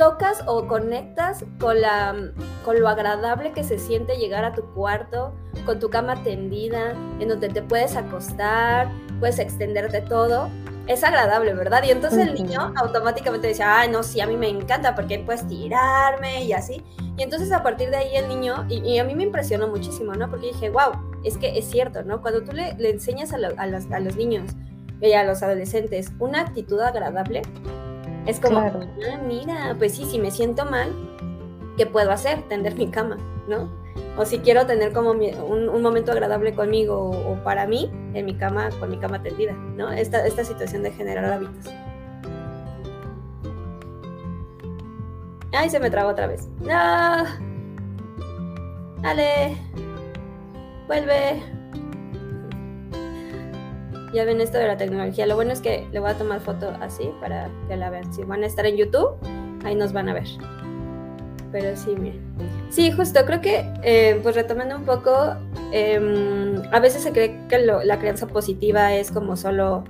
tocas 0.00 0.42
o 0.46 0.66
conectas 0.66 1.44
con, 1.58 1.78
la, 1.80 2.14
con 2.64 2.80
lo 2.80 2.88
agradable 2.88 3.52
que 3.52 3.62
se 3.62 3.78
siente 3.78 4.16
llegar 4.16 4.44
a 4.44 4.54
tu 4.54 4.62
cuarto, 4.72 5.34
con 5.66 5.78
tu 5.78 5.90
cama 5.90 6.22
tendida, 6.22 6.92
en 7.18 7.28
donde 7.28 7.50
te 7.50 7.60
puedes 7.60 7.96
acostar, 7.96 8.90
puedes 9.18 9.38
extenderte 9.38 10.00
todo. 10.00 10.48
Es 10.86 11.04
agradable, 11.04 11.52
¿verdad? 11.52 11.82
Y 11.84 11.90
entonces 11.90 12.26
el 12.26 12.32
niño 12.32 12.72
automáticamente 12.76 13.48
decía, 13.48 13.78
ay, 13.78 13.90
no, 13.90 14.02
sí, 14.02 14.22
a 14.22 14.26
mí 14.26 14.38
me 14.38 14.48
encanta 14.48 14.94
porque 14.94 15.18
puedes 15.18 15.46
tirarme 15.46 16.44
y 16.44 16.54
así. 16.54 16.82
Y 17.18 17.22
entonces 17.22 17.52
a 17.52 17.62
partir 17.62 17.90
de 17.90 17.98
ahí 17.98 18.16
el 18.16 18.26
niño, 18.26 18.64
y, 18.70 18.98
a 18.98 19.04
mí 19.04 19.14
me 19.14 19.24
impresionó 19.24 19.68
muchísimo, 19.68 20.14
¿no? 20.14 20.30
Porque 20.30 20.46
dije, 20.46 20.70
wow, 20.70 20.92
es 21.24 21.36
que 21.38 21.58
es 21.58 21.66
cierto, 21.66 22.02
¿no? 22.02 22.22
Cuando 22.22 22.42
tú 22.42 22.52
le, 22.52 22.74
enseñas 22.88 23.32
a, 23.32 23.38
los, 23.38 24.16
niños 24.16 24.52
y 25.00 25.12
a 25.12 25.24
los 25.24 25.42
adolescentes 25.42 26.12
una 26.18 26.40
actitud 26.40 26.80
agradable, 26.80 27.42
es 28.26 28.40
como, 28.40 28.58
ah, 28.58 29.20
mira, 29.26 29.74
pues 29.78 29.94
sí, 29.94 30.04
si 30.04 30.18
me 30.18 30.30
siento 30.30 30.64
mal, 30.64 30.92
¿qué 31.76 31.86
puedo 31.86 32.10
hacer? 32.10 32.42
Tender 32.48 32.74
mi 32.76 32.88
cama, 32.90 33.18
¿no? 33.48 33.70
O 34.16 34.24
si 34.24 34.38
quiero 34.38 34.66
tener 34.66 34.92
como 34.92 35.10
un, 35.10 35.82
momento 35.82 36.12
agradable 36.12 36.54
conmigo 36.54 37.10
o, 37.10 37.34
para 37.42 37.66
mí, 37.66 37.90
en 38.14 38.26
mi 38.26 38.34
cama, 38.34 38.70
con 38.78 38.90
mi 38.90 38.98
cama 38.98 39.22
tendida, 39.22 39.52
¿no? 39.52 39.90
Esta, 39.90 40.26
esta 40.26 40.44
situación 40.44 40.82
de 40.82 40.92
generar 40.92 41.24
hábitos. 41.24 41.72
Ay, 45.52 45.68
se 45.68 45.80
me 45.80 45.90
trabó 45.90 46.10
otra 46.10 46.26
vez. 46.26 46.48
¡No! 46.60 47.24
¡Dale! 49.02 49.56
Vuelve. 50.90 51.40
Ya 54.12 54.24
ven 54.24 54.40
esto 54.40 54.58
de 54.58 54.66
la 54.66 54.76
tecnología. 54.76 55.24
Lo 55.24 55.36
bueno 55.36 55.52
es 55.52 55.60
que 55.60 55.86
le 55.92 56.00
voy 56.00 56.10
a 56.10 56.18
tomar 56.18 56.40
foto 56.40 56.72
así 56.80 57.12
para 57.20 57.48
que 57.68 57.76
la 57.76 57.90
vean. 57.90 58.12
Si 58.12 58.24
van 58.24 58.42
a 58.42 58.46
estar 58.46 58.66
en 58.66 58.76
YouTube, 58.76 59.10
ahí 59.64 59.76
nos 59.76 59.92
van 59.92 60.08
a 60.08 60.14
ver. 60.14 60.26
Pero 61.52 61.76
sí, 61.76 61.94
miren. 61.96 62.20
Sí, 62.70 62.90
justo, 62.90 63.24
creo 63.24 63.40
que, 63.40 63.72
eh, 63.84 64.18
pues 64.20 64.34
retomando 64.34 64.76
un 64.76 64.84
poco, 64.84 65.36
em, 65.70 66.60
a 66.72 66.80
veces 66.80 67.04
se 67.04 67.12
cree 67.12 67.38
que 67.48 67.58
la 67.58 67.98
crianza 68.00 68.26
positiva 68.26 68.92
es 68.94 69.12
como 69.12 69.36
solo, 69.36 69.84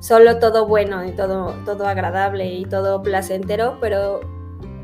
solo 0.00 0.40
todo 0.40 0.66
bueno 0.66 1.04
y 1.04 1.12
todo, 1.12 1.54
todo 1.64 1.86
agradable 1.86 2.46
y 2.46 2.64
todo 2.64 3.02
placentero, 3.02 3.78
pero 3.80 4.20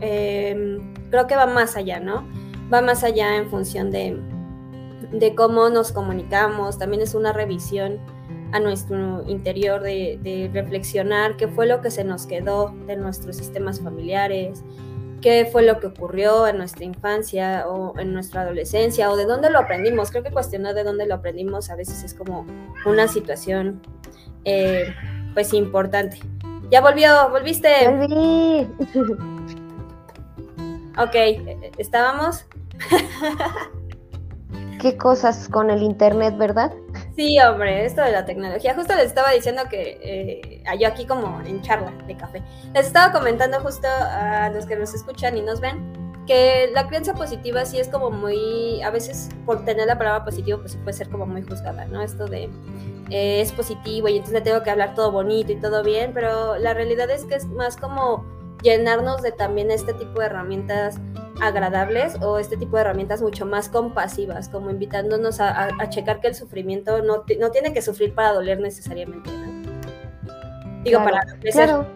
em, 0.01 0.95
creo 1.11 1.27
que 1.27 1.35
va 1.35 1.47
más 1.47 1.77
allá, 1.77 1.99
¿no? 1.99 2.25
Va 2.73 2.83
más 2.83 3.03
allá 3.03 3.37
en 3.37 3.49
función 3.49 3.91
de, 3.91 4.17
de 5.13 5.35
cómo 5.35 5.69
nos 5.69 5.93
comunicamos, 5.93 6.79
también 6.79 7.03
es 7.03 7.15
una 7.15 7.33
revisión 7.33 7.99
a 8.53 8.61
nuestro 8.61 9.25
interior 9.29 9.83
de, 9.83 10.51
reflexionar 10.53 11.37
qué 11.37 11.49
fue 11.49 11.67
lo 11.67 11.81
que 11.81 11.91
se 11.91 12.05
nos 12.05 12.27
quedó 12.27 12.75
de 12.87 12.97
nuestros 12.97 13.37
sistemas 13.37 13.81
familiares, 13.81 14.63
qué 15.21 15.49
fue 15.51 15.63
lo 15.63 15.81
que 15.81 15.89
ocurrió 15.89 16.47
en 16.47 16.59
nuestra 16.59 16.85
infancia 16.85 17.67
o 17.69 17.99
en 17.99 18.13
nuestra 18.13 18.43
adolescencia 18.43 19.11
o 19.11 19.17
de 19.17 19.25
dónde 19.25 19.51
lo 19.51 19.59
aprendimos. 19.59 20.11
Creo 20.11 20.23
que 20.23 20.31
cuestionar 20.31 20.75
de 20.75 20.85
dónde 20.85 21.07
lo 21.07 21.15
aprendimos 21.15 21.71
a 21.71 21.77
veces 21.77 22.05
es 22.05 22.15
como 22.15 22.47
una 22.85 23.09
situación 23.09 23.83
eh, 24.45 24.95
pues 25.35 25.53
importante. 25.53 26.19
Ya 26.71 26.81
volvió, 26.81 27.29
volviste. 27.31 27.89
Volví. 27.89 28.69
Ok, 30.99 31.15
estábamos. 31.79 32.47
Qué 34.87 34.97
cosas 34.97 35.49
con 35.49 35.69
el 35.69 35.83
internet, 35.83 36.39
¿verdad? 36.39 36.73
Sí, 37.17 37.41
hombre, 37.41 37.85
esto 37.85 38.03
de 38.03 38.13
la 38.13 38.25
tecnología. 38.25 38.73
Justo 38.77 38.95
les 38.95 39.07
estaba 39.07 39.33
diciendo 39.33 39.63
que 39.69 39.99
eh, 40.01 40.63
yo 40.79 40.87
aquí 40.87 41.05
como 41.07 41.41
en 41.41 41.61
charla 41.61 41.91
de 42.07 42.17
café, 42.17 42.41
les 42.73 42.87
estaba 42.87 43.13
comentando 43.13 43.59
justo 43.59 43.89
a 43.89 44.49
los 44.51 44.65
que 44.65 44.77
nos 44.77 44.95
escuchan 44.95 45.37
y 45.37 45.43
nos 45.43 45.59
ven 45.59 46.23
que 46.29 46.71
la 46.73 46.87
creencia 46.87 47.15
positiva 47.15 47.65
sí 47.65 47.81
es 47.81 47.89
como 47.89 48.13
muy, 48.13 48.81
a 48.81 48.91
veces 48.91 49.29
por 49.45 49.65
tener 49.65 49.89
la 49.89 49.99
palabra 49.99 50.25
positivo 50.25 50.61
pues 50.61 50.77
puede 50.77 50.93
ser 50.93 51.09
como 51.09 51.27
muy 51.27 51.43
juzgada, 51.43 51.87
¿no? 51.87 52.01
Esto 52.01 52.27
de 52.27 52.45
eh, 53.11 53.41
es 53.41 53.51
positivo 53.51 54.07
y 54.07 54.19
entonces 54.19 54.41
tengo 54.45 54.63
que 54.63 54.71
hablar 54.71 54.95
todo 54.95 55.11
bonito 55.11 55.51
y 55.51 55.57
todo 55.57 55.83
bien, 55.83 56.13
pero 56.15 56.59
la 56.59 56.75
realidad 56.75 57.11
es 57.11 57.25
que 57.25 57.35
es 57.35 57.47
más 57.47 57.77
como 57.77 58.25
llenarnos 58.63 59.21
de 59.21 59.33
también 59.33 59.73
este 59.73 59.95
tipo 59.95 60.21
de 60.21 60.27
herramientas 60.27 61.01
agradables 61.41 62.17
o 62.23 62.39
este 62.39 62.57
tipo 62.57 62.77
de 62.77 62.83
herramientas 62.83 63.23
mucho 63.23 63.47
más 63.47 63.69
compasivas, 63.69 64.49
como 64.49 64.71
invitándonos 64.71 65.41
a, 65.41 65.69
checar 65.89 66.21
que 66.21 66.29
el 66.29 66.35
sufrimiento 66.35 67.03
no, 67.03 67.25
no, 67.39 67.51
tiene 67.51 67.73
que 67.73 67.83
sufrir 67.83 68.15
para 68.15 68.33
doler 68.33 68.61
necesariamente. 68.61 69.31
Digo, 70.83 71.03
para 71.03 71.21
Claro. 71.53 71.87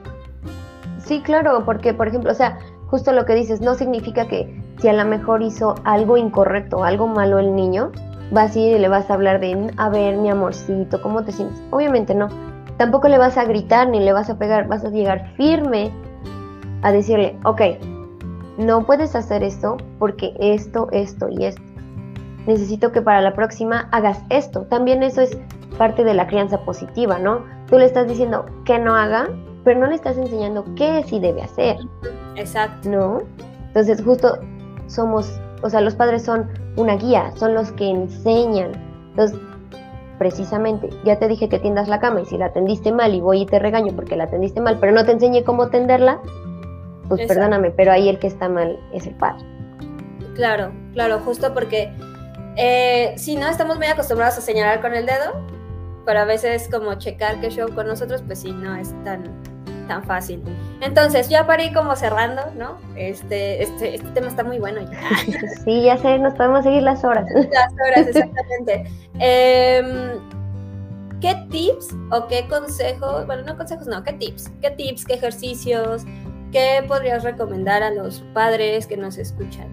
Sí, 0.99 1.23
claro, 1.23 1.65
porque, 1.65 1.95
por 1.95 2.09
ejemplo, 2.09 2.31
o 2.31 2.35
sea, 2.35 2.59
justo 2.87 3.13
lo 3.13 3.25
que 3.25 3.35
dices, 3.35 3.61
no 3.61 3.75
significa 3.75 4.29
que 4.29 4.63
si 4.79 4.89
a 4.89 4.93
lo 4.93 5.05
mejor 5.05 5.43
hizo 5.43 5.75
algo 5.85 6.17
incorrecto, 6.17 6.85
algo 6.85 7.07
malo 7.07 7.39
el 7.39 7.55
niño, 7.55 7.91
vas 8.31 8.57
y 8.57 8.79
le 8.79 8.89
vas 8.89 9.11
a 9.11 9.15
hablar 9.15 9.41
de, 9.41 9.73
a 9.77 9.89
ver, 9.89 10.17
mi 10.17 10.31
amorcito, 10.31 11.01
¿cómo 11.03 11.25
te 11.25 11.33
sientes? 11.33 11.61
Obviamente 11.71 12.15
no. 12.15 12.29
Tampoco 12.77 13.09
le 13.09 13.19
vas 13.19 13.37
a 13.37 13.45
gritar 13.45 13.89
ni 13.89 14.01
le 14.01 14.13
vas 14.13 14.31
a 14.31 14.39
pegar, 14.39 14.69
vas 14.69 14.85
a 14.85 14.91
llegar 14.91 15.33
firme 15.37 15.93
a 16.83 16.93
decirle, 16.93 17.37
ok, 17.45 17.61
no 18.61 18.85
puedes 18.85 19.17
hacer 19.17 19.43
esto 19.43 19.79
porque 19.99 20.35
esto, 20.39 20.89
esto 20.93 21.29
y 21.31 21.47
esto. 21.47 21.63
Necesito 22.47 22.93
que 22.93 23.03
para 23.03 23.21
la 23.21 23.35
próxima 23.35 23.89
hagas 23.91 24.23
esto. 24.29 24.63
También 24.63 25.03
eso 25.03 25.23
es 25.23 25.37
parte 25.79 26.05
de 26.05 26.15
la 26.15 26.27
crianza 26.27 26.59
positiva, 26.65 27.19
¿no? 27.19 27.45
Tú 27.69 27.79
le 27.79 27.87
estás 27.87 28.07
diciendo 28.07 28.45
que 28.65 28.79
no 28.79 28.95
haga, 28.95 29.29
pero 29.65 29.81
no 29.81 29.87
le 29.87 29.95
estás 29.95 30.19
enseñando 30.19 30.65
qué 30.77 31.03
sí 31.07 31.21
debe 31.21 31.43
hacer. 31.43 31.77
Exacto. 32.37 32.89
¿No? 32.89 33.19
Entonces 33.69 34.03
justo 34.03 34.39
somos, 34.87 35.41
o 35.63 35.71
sea, 35.71 35.81
los 35.81 35.95
padres 35.95 36.23
son 36.23 36.49
una 36.77 36.97
guía, 36.97 37.33
son 37.37 37.55
los 37.55 37.73
que 37.73 37.89
enseñan. 37.89 38.73
Entonces, 39.11 39.39
precisamente, 40.19 40.91
ya 41.05 41.19
te 41.19 41.29
dije 41.29 41.49
que 41.49 41.59
tiendas 41.59 41.89
la 41.89 41.99
cama 41.99 42.21
y 42.21 42.27
si 42.27 42.37
la 42.37 42.53
tendiste 42.53 42.93
mal 42.93 43.15
y 43.15 43.21
voy 43.21 43.43
y 43.43 43.47
te 43.47 43.59
regaño 43.59 43.95
porque 43.97 44.17
la 44.17 44.27
tendiste 44.27 44.61
mal, 44.61 44.77
pero 44.79 44.93
no 44.93 45.05
te 45.05 45.13
enseñé 45.13 45.45
cómo 45.45 45.69
tenderla, 45.69 46.21
pues 47.17 47.27
perdóname, 47.27 47.71
pero 47.71 47.93
ahí 47.93 48.09
el 48.09 48.19
que 48.19 48.29
está 48.29 48.49
mal 48.49 48.79
es 48.93 49.07
el 49.07 49.15
padre. 49.15 49.45
Claro, 50.35 50.73
claro, 50.93 51.19
justo 51.21 51.53
porque 51.53 51.93
eh, 52.57 53.15
si 53.17 53.37
no 53.37 53.49
estamos 53.49 53.77
muy 53.77 53.87
acostumbrados 53.87 54.39
a 54.39 54.41
señalar 54.41 54.81
con 54.81 54.95
el 54.95 55.07
dedo, 55.07 55.45
pero 56.07 56.21
a 56.21 56.25
veces 56.25 56.69
como 56.71 56.95
checar 56.95 57.41
qué 57.41 57.51
show 57.51 57.69
con 57.75 57.87
nosotros, 57.87 58.23
pues 58.27 58.41
sí, 58.41 58.53
no 58.53 58.75
es 58.77 58.91
tan, 59.05 59.25
tan 59.87 60.05
fácil. 60.05 60.43
Entonces, 60.81 61.29
ya 61.29 61.47
para 61.47 61.65
ir 61.65 61.75
como 61.75 61.95
cerrando, 61.97 62.43
¿no? 62.57 62.79
Este, 62.97 63.63
este, 63.63 63.97
este 63.97 64.09
tema 64.11 64.29
está 64.29 64.45
muy 64.45 64.59
bueno 64.59 64.81
ya. 64.81 65.01
Sí, 65.65 65.83
ya 65.83 65.99
sé, 65.99 66.19
nos 66.19 66.35
podemos 66.35 66.65
seguir 66.65 66.83
las 66.83 67.05
horas. 67.05 67.27
Las 67.35 67.73
horas, 67.73 68.07
exactamente. 68.15 68.91
Em, 69.19 70.41
¿Qué 71.21 71.37
tips 71.51 71.89
o 72.13 72.29
qué 72.29 72.49
consejos, 72.49 73.27
bueno, 73.27 73.43
no 73.45 73.57
consejos, 73.57 73.87
no, 73.87 74.03
qué 74.03 74.15
tips, 74.15 74.51
qué 74.63 74.71
tips, 74.71 75.05
qué 75.05 75.15
ejercicios, 75.15 76.05
¿Qué 76.53 76.85
podrías 76.89 77.23
recomendar 77.23 77.83
a 77.83 77.91
los 77.91 78.21
padres 78.35 78.87
que 78.89 78.97
nos 78.97 79.19
escuchan? 79.19 79.69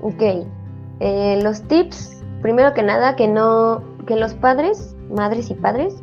Ok, 0.00 0.22
eh, 1.00 1.40
los 1.42 1.62
tips, 1.62 2.22
primero 2.42 2.74
que 2.74 2.82
nada, 2.82 3.14
que 3.14 3.28
no, 3.28 3.82
que 4.06 4.16
los 4.16 4.34
padres, 4.34 4.96
madres 5.08 5.50
y 5.50 5.54
padres, 5.54 5.94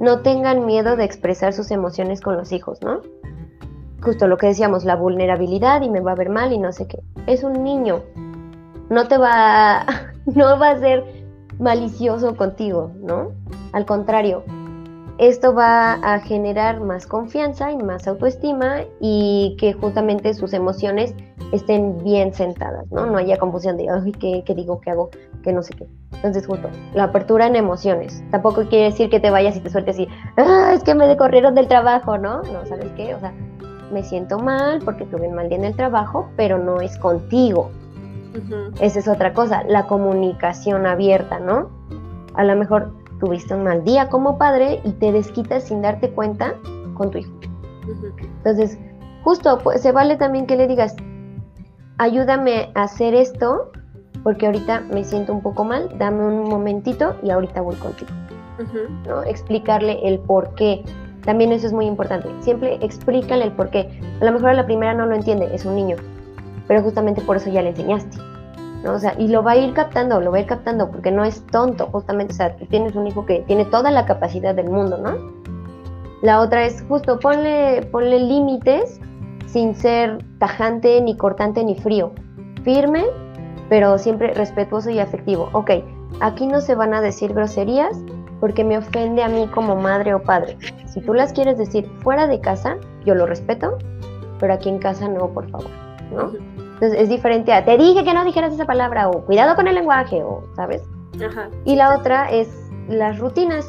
no 0.00 0.20
tengan 0.20 0.64
miedo 0.64 0.96
de 0.96 1.04
expresar 1.04 1.52
sus 1.52 1.70
emociones 1.70 2.20
con 2.20 2.36
los 2.36 2.52
hijos, 2.52 2.80
¿no? 2.82 3.02
Justo 4.02 4.26
lo 4.26 4.38
que 4.38 4.46
decíamos, 4.46 4.84
la 4.84 4.96
vulnerabilidad 4.96 5.82
y 5.82 5.90
me 5.90 6.00
va 6.00 6.12
a 6.12 6.14
ver 6.14 6.30
mal 6.30 6.52
y 6.52 6.58
no 6.58 6.72
sé 6.72 6.86
qué. 6.86 7.02
Es 7.26 7.42
un 7.42 7.64
niño, 7.64 8.02
no 8.88 9.08
te 9.08 9.18
va, 9.18 9.84
no 10.26 10.58
va 10.58 10.70
a 10.70 10.78
ser 10.78 11.04
malicioso 11.58 12.36
contigo, 12.36 12.92
¿no? 13.02 13.32
Al 13.72 13.84
contrario, 13.84 14.44
esto 15.18 15.52
va 15.52 15.94
a 15.94 16.20
generar 16.20 16.80
más 16.80 17.06
confianza 17.06 17.72
y 17.72 17.76
más 17.76 18.06
autoestima 18.06 18.82
y 19.00 19.56
que 19.58 19.72
justamente 19.72 20.32
sus 20.32 20.52
emociones 20.52 21.14
estén 21.52 22.02
bien 22.04 22.32
sentadas, 22.32 22.90
¿no? 22.92 23.06
No 23.06 23.18
haya 23.18 23.36
confusión 23.36 23.76
de, 23.76 23.88
ay, 23.90 24.12
¿qué, 24.12 24.54
digo? 24.54 24.80
¿Qué 24.80 24.90
hago? 24.90 25.10
¿Qué 25.42 25.52
no 25.52 25.62
sé 25.62 25.74
qué? 25.74 25.86
Entonces, 26.12 26.46
justo, 26.46 26.68
la 26.94 27.04
apertura 27.04 27.46
en 27.46 27.56
emociones. 27.56 28.22
Tampoco 28.30 28.64
quiere 28.68 28.86
decir 28.86 29.10
que 29.10 29.18
te 29.18 29.30
vayas 29.30 29.56
y 29.56 29.60
te 29.60 29.70
sueltes 29.70 29.96
así, 29.96 30.08
ah, 30.36 30.72
es 30.74 30.84
que 30.84 30.94
me 30.94 31.06
decorrieron 31.06 31.54
del 31.54 31.68
trabajo, 31.68 32.16
¿no? 32.16 32.42
No, 32.42 32.64
¿sabes 32.66 32.88
qué? 32.96 33.14
O 33.14 33.20
sea, 33.20 33.32
me 33.92 34.02
siento 34.02 34.38
mal 34.38 34.80
porque 34.84 35.04
tuve 35.06 35.28
un 35.28 35.34
mal 35.34 35.48
día 35.48 35.58
en 35.58 35.64
el 35.64 35.74
trabajo, 35.74 36.28
pero 36.36 36.58
no 36.58 36.80
es 36.80 36.96
contigo. 36.98 37.70
Esa 38.80 38.98
es 39.00 39.08
otra 39.08 39.32
cosa, 39.32 39.64
la 39.64 39.86
comunicación 39.86 40.86
abierta, 40.86 41.40
¿no? 41.40 41.70
A 42.34 42.44
lo 42.44 42.54
mejor 42.54 42.92
tuviste 43.20 43.54
un 43.54 43.64
mal 43.64 43.84
día 43.84 44.08
como 44.08 44.38
padre 44.38 44.80
y 44.84 44.92
te 44.92 45.12
desquitas 45.12 45.64
sin 45.64 45.82
darte 45.82 46.10
cuenta 46.10 46.54
con 46.94 47.10
tu 47.10 47.18
hijo. 47.18 47.32
Entonces, 48.38 48.78
justo, 49.24 49.58
pues, 49.62 49.82
se 49.82 49.92
vale 49.92 50.16
también 50.16 50.46
que 50.46 50.56
le 50.56 50.66
digas, 50.66 50.94
ayúdame 51.98 52.70
a 52.74 52.84
hacer 52.84 53.14
esto 53.14 53.70
porque 54.22 54.46
ahorita 54.46 54.80
me 54.92 55.04
siento 55.04 55.32
un 55.32 55.42
poco 55.42 55.64
mal, 55.64 55.88
dame 55.98 56.24
un 56.24 56.48
momentito 56.48 57.16
y 57.22 57.30
ahorita 57.30 57.60
voy 57.60 57.76
contigo. 57.76 58.10
¿no? 59.06 59.22
Explicarle 59.22 60.06
el 60.06 60.18
por 60.18 60.54
qué. 60.54 60.84
También 61.24 61.52
eso 61.52 61.66
es 61.66 61.72
muy 61.72 61.86
importante. 61.86 62.28
Siempre 62.40 62.78
explícale 62.82 63.44
el 63.44 63.52
por 63.52 63.70
qué. 63.70 63.88
A 64.20 64.24
lo 64.24 64.32
mejor 64.32 64.50
a 64.50 64.54
la 64.54 64.66
primera 64.66 64.94
no 64.94 65.06
lo 65.06 65.14
entiende, 65.14 65.48
es 65.54 65.64
un 65.64 65.76
niño, 65.76 65.96
pero 66.66 66.82
justamente 66.82 67.20
por 67.20 67.36
eso 67.36 67.50
ya 67.50 67.62
le 67.62 67.70
enseñaste. 67.70 68.18
¿No? 68.82 68.94
O 68.94 68.98
sea, 68.98 69.14
y 69.18 69.28
lo 69.28 69.42
va 69.42 69.52
a 69.52 69.56
ir 69.56 69.72
captando, 69.74 70.20
lo 70.20 70.30
va 70.30 70.38
a 70.38 70.40
ir 70.40 70.46
captando, 70.46 70.90
porque 70.90 71.10
no 71.10 71.24
es 71.24 71.44
tonto, 71.46 71.86
justamente, 71.86 72.32
o 72.32 72.36
sea, 72.36 72.56
tú 72.56 72.66
tienes 72.66 72.94
un 72.94 73.06
hijo 73.06 73.26
que 73.26 73.40
tiene 73.46 73.64
toda 73.64 73.90
la 73.90 74.06
capacidad 74.06 74.54
del 74.54 74.68
mundo, 74.70 74.98
¿no? 74.98 75.16
La 76.22 76.40
otra 76.40 76.64
es 76.64 76.82
justo, 76.88 77.20
ponle, 77.20 77.86
ponle 77.92 78.18
límites 78.18 79.00
sin 79.46 79.74
ser 79.74 80.18
tajante, 80.38 81.00
ni 81.00 81.16
cortante, 81.16 81.64
ni 81.64 81.76
frío. 81.76 82.12
Firme, 82.64 83.04
pero 83.68 83.98
siempre 83.98 84.34
respetuoso 84.34 84.90
y 84.90 84.98
afectivo. 84.98 85.48
Ok, 85.52 85.70
aquí 86.20 86.46
no 86.46 86.60
se 86.60 86.74
van 86.74 86.92
a 86.92 87.00
decir 87.00 87.32
groserías 87.32 87.96
porque 88.40 88.64
me 88.64 88.78
ofende 88.78 89.22
a 89.22 89.28
mí 89.28 89.48
como 89.54 89.76
madre 89.76 90.14
o 90.14 90.22
padre. 90.22 90.56
Si 90.86 91.00
tú 91.00 91.14
las 91.14 91.32
quieres 91.32 91.58
decir 91.58 91.86
fuera 92.02 92.26
de 92.26 92.40
casa, 92.40 92.76
yo 93.04 93.14
lo 93.14 93.26
respeto, 93.26 93.78
pero 94.38 94.54
aquí 94.54 94.68
en 94.68 94.78
casa 94.78 95.08
no, 95.08 95.28
por 95.28 95.48
favor, 95.50 95.70
¿no? 96.12 96.32
Entonces 96.80 97.00
es 97.00 97.08
diferente 97.08 97.52
a, 97.52 97.64
te 97.64 97.76
dije 97.76 98.04
que 98.04 98.14
no 98.14 98.24
dijeras 98.24 98.52
esa 98.52 98.66
palabra, 98.66 99.08
o 99.08 99.24
cuidado 99.24 99.56
con 99.56 99.66
el 99.68 99.74
lenguaje, 99.74 100.22
o, 100.22 100.42
¿sabes? 100.54 100.82
Ajá. 101.24 101.48
Y 101.64 101.76
la 101.76 101.96
otra 101.96 102.30
es 102.30 102.48
las 102.88 103.18
rutinas. 103.18 103.68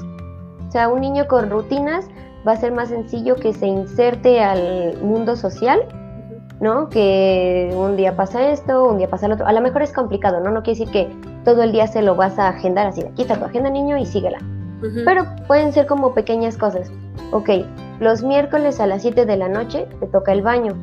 O 0.68 0.72
sea, 0.72 0.88
un 0.88 1.01
niño 1.01 1.28
con 1.28 1.49
rutinas 1.49 2.07
va 2.47 2.53
a 2.53 2.57
ser 2.57 2.72
más 2.72 2.89
sencillo 2.89 3.36
que 3.36 3.53
se 3.53 3.66
inserte 3.66 4.43
al 4.43 5.01
mundo 5.01 5.36
social 5.36 5.88
¿no? 6.60 6.89
Que 6.89 7.74
un 7.76 7.95
día 7.95 8.16
pasa 8.16 8.49
esto, 8.49 8.86
un 8.86 8.97
día 8.97 9.10
pasa 9.10 9.26
el 9.26 9.34
otro. 9.34 9.47
A 9.47 9.53
lo 9.53 9.62
mejor 9.62 9.82
es 9.82 9.93
complicado, 9.93 10.39
¿no? 10.39 10.51
No 10.51 10.62
quiere 10.62 10.80
decir 10.80 10.91
que 10.91 11.10
todo 11.45 11.64
el 11.64 11.72
día 11.72 11.88
se 11.88 12.01
lo 12.01 12.16
vas 12.16 12.38
a 12.38 12.49
agendar 12.49 12.88
así, 12.88 13.01
aquí 13.01 13.22
está 13.22 13.38
tu 13.38 13.45
agenda 13.45 13.70
niño 13.70 13.97
y 13.97 14.05
síguela. 14.05 14.39
Pero 15.03 15.26
pueden 15.47 15.74
ser 15.74 15.88
como 15.88 16.14
pequeñas 16.14 16.57
cosas. 16.57 16.89
Ok, 17.32 17.49
los 17.99 18.24
miércoles 18.24 18.80
a 18.80 18.88
las 18.88 19.01
7 19.01 19.26
de 19.26 19.36
la 19.36 19.49
noche 19.49 19.88
te 19.99 20.07
toca 20.07 20.32
el 20.32 20.41
baño. 20.41 20.74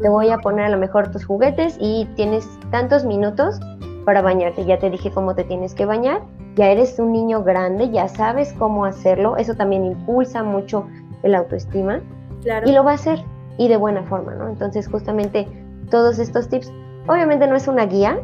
Te 0.00 0.08
voy 0.08 0.30
a 0.30 0.38
poner 0.38 0.66
a 0.66 0.68
lo 0.68 0.78
mejor 0.78 1.10
tus 1.10 1.24
juguetes 1.24 1.76
y 1.80 2.06
tienes 2.16 2.48
tantos 2.70 3.04
minutos 3.04 3.60
para 4.04 4.22
bañarte. 4.22 4.64
Ya 4.64 4.78
te 4.78 4.90
dije 4.90 5.10
cómo 5.10 5.34
te 5.34 5.44
tienes 5.44 5.74
que 5.74 5.86
bañar. 5.86 6.22
Ya 6.56 6.70
eres 6.70 6.98
un 6.98 7.12
niño 7.12 7.42
grande, 7.42 7.90
ya 7.90 8.08
sabes 8.08 8.52
cómo 8.54 8.84
hacerlo. 8.84 9.36
Eso 9.36 9.54
también 9.54 9.84
impulsa 9.84 10.42
mucho 10.42 10.86
el 11.22 11.34
autoestima. 11.34 12.00
Claro. 12.42 12.68
Y 12.68 12.72
lo 12.72 12.84
va 12.84 12.92
a 12.92 12.94
hacer 12.94 13.24
y 13.58 13.68
de 13.68 13.76
buena 13.76 14.02
forma, 14.04 14.34
¿no? 14.34 14.48
Entonces, 14.48 14.88
justamente 14.88 15.48
todos 15.90 16.18
estos 16.18 16.48
tips, 16.48 16.72
obviamente 17.06 17.46
no 17.46 17.56
es 17.56 17.68
una 17.68 17.86
guía 17.86 18.18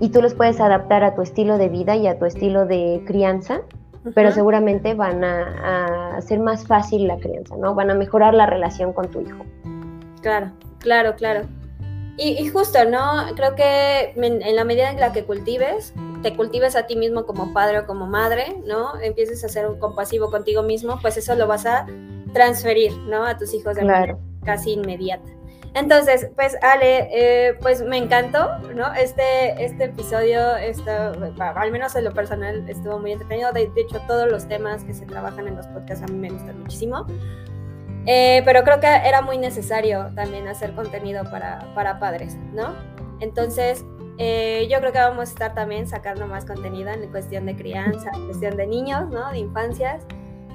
y 0.00 0.10
tú 0.10 0.22
los 0.22 0.34
puedes 0.34 0.60
adaptar 0.60 1.04
a 1.04 1.14
tu 1.14 1.22
estilo 1.22 1.58
de 1.58 1.68
vida 1.68 1.96
y 1.96 2.06
a 2.06 2.18
tu 2.18 2.24
estilo 2.24 2.66
de 2.66 3.02
crianza, 3.06 3.60
pero 4.14 4.32
seguramente 4.32 4.94
van 4.94 5.24
a, 5.24 6.16
hacer 6.16 6.40
más 6.40 6.66
fácil 6.66 7.06
la 7.06 7.18
crianza, 7.18 7.56
¿no? 7.56 7.74
Van 7.74 7.90
a 7.90 7.94
mejorar 7.94 8.34
la 8.34 8.46
relación 8.46 8.92
con 8.92 9.08
tu 9.08 9.20
hijo. 9.20 9.44
Claro, 10.22 10.50
claro, 10.80 11.14
claro. 11.14 11.46
Y, 12.16 12.46
justo, 12.48 12.84
¿no? 12.84 13.34
Creo 13.34 13.54
que 13.54 14.12
en, 14.14 14.54
la 14.54 14.64
medida 14.64 14.90
en 14.90 15.00
la 15.00 15.10
que 15.10 15.24
cultives, 15.24 15.94
te 16.22 16.36
cultives 16.36 16.76
a 16.76 16.86
ti 16.86 16.94
mismo 16.94 17.24
como 17.24 17.54
padre 17.54 17.78
o 17.78 17.86
como 17.86 18.06
madre, 18.06 18.56
¿no? 18.66 19.00
Empieces 19.00 19.42
a 19.42 19.48
ser 19.48 19.66
un 19.66 19.78
compasivo 19.78 20.30
contigo 20.30 20.62
mismo, 20.62 20.98
pues 21.00 21.16
eso 21.16 21.34
lo 21.34 21.46
vas 21.46 21.64
a 21.64 21.86
transferir, 22.34 22.92
¿no? 23.08 23.24
A 23.24 23.38
tus 23.38 23.54
hijos 23.54 23.74
de 23.74 23.82
claro 23.82 24.18
casi 24.44 24.72
inmediata. 24.72 25.30
Entonces, 25.74 26.28
pues 26.34 26.56
Ale, 26.62 27.08
eh, 27.12 27.54
pues 27.60 27.82
me 27.82 27.96
encantó, 27.96 28.58
¿no? 28.74 28.92
Este, 28.94 29.64
este 29.64 29.84
episodio, 29.84 30.56
esto, 30.56 30.90
al 31.38 31.70
menos 31.70 31.94
en 31.94 32.04
lo 32.04 32.12
personal, 32.12 32.68
estuvo 32.68 32.98
muy 32.98 33.12
entretenido. 33.12 33.52
De, 33.52 33.70
hecho, 33.76 34.00
todos 34.08 34.28
los 34.28 34.48
temas 34.48 34.82
que 34.82 34.94
se 34.94 35.06
trabajan 35.06 35.46
en 35.46 35.56
los 35.56 35.68
podcasts 35.68 36.02
a 36.02 36.08
mí 36.08 36.18
me 36.18 36.30
gustan 36.30 36.60
muchísimo. 36.60 37.06
Eh, 38.06 38.42
pero 38.44 38.62
creo 38.64 38.80
que 38.80 38.86
era 38.86 39.22
muy 39.22 39.38
necesario 39.38 40.10
también 40.14 40.48
hacer 40.48 40.72
contenido 40.72 41.24
para, 41.30 41.66
para 41.74 41.98
padres, 41.98 42.36
¿no? 42.52 42.74
Entonces, 43.20 43.84
eh, 44.18 44.68
yo 44.70 44.80
creo 44.80 44.92
que 44.92 44.98
vamos 44.98 45.30
a 45.30 45.32
estar 45.32 45.54
también 45.54 45.86
sacando 45.86 46.26
más 46.26 46.44
contenido 46.44 46.90
en 46.90 47.10
cuestión 47.10 47.46
de 47.46 47.56
crianza, 47.56 48.10
en 48.14 48.26
cuestión 48.26 48.56
de 48.56 48.66
niños, 48.66 49.08
¿no? 49.10 49.30
De 49.30 49.38
infancias. 49.38 50.04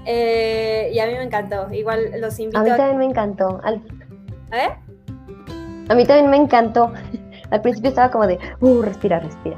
Eh, 0.05 0.91
y 0.93 0.99
a 0.99 1.07
mí 1.07 1.13
me 1.13 1.23
encantó. 1.23 1.71
Igual 1.73 2.11
los 2.19 2.39
invito. 2.39 2.59
A 2.59 2.63
mí 2.63 2.69
también 2.69 2.97
me 2.97 3.05
encantó. 3.05 3.59
Al... 3.63 3.81
¿Eh? 4.53 4.69
A 5.89 5.95
mí 5.95 6.05
también 6.05 6.29
me 6.29 6.37
encantó. 6.37 6.93
Al 7.51 7.61
principio 7.61 7.89
estaba 7.89 8.11
como 8.11 8.27
de, 8.27 8.39
uh, 8.59 8.81
respira, 8.81 9.19
respira. 9.19 9.57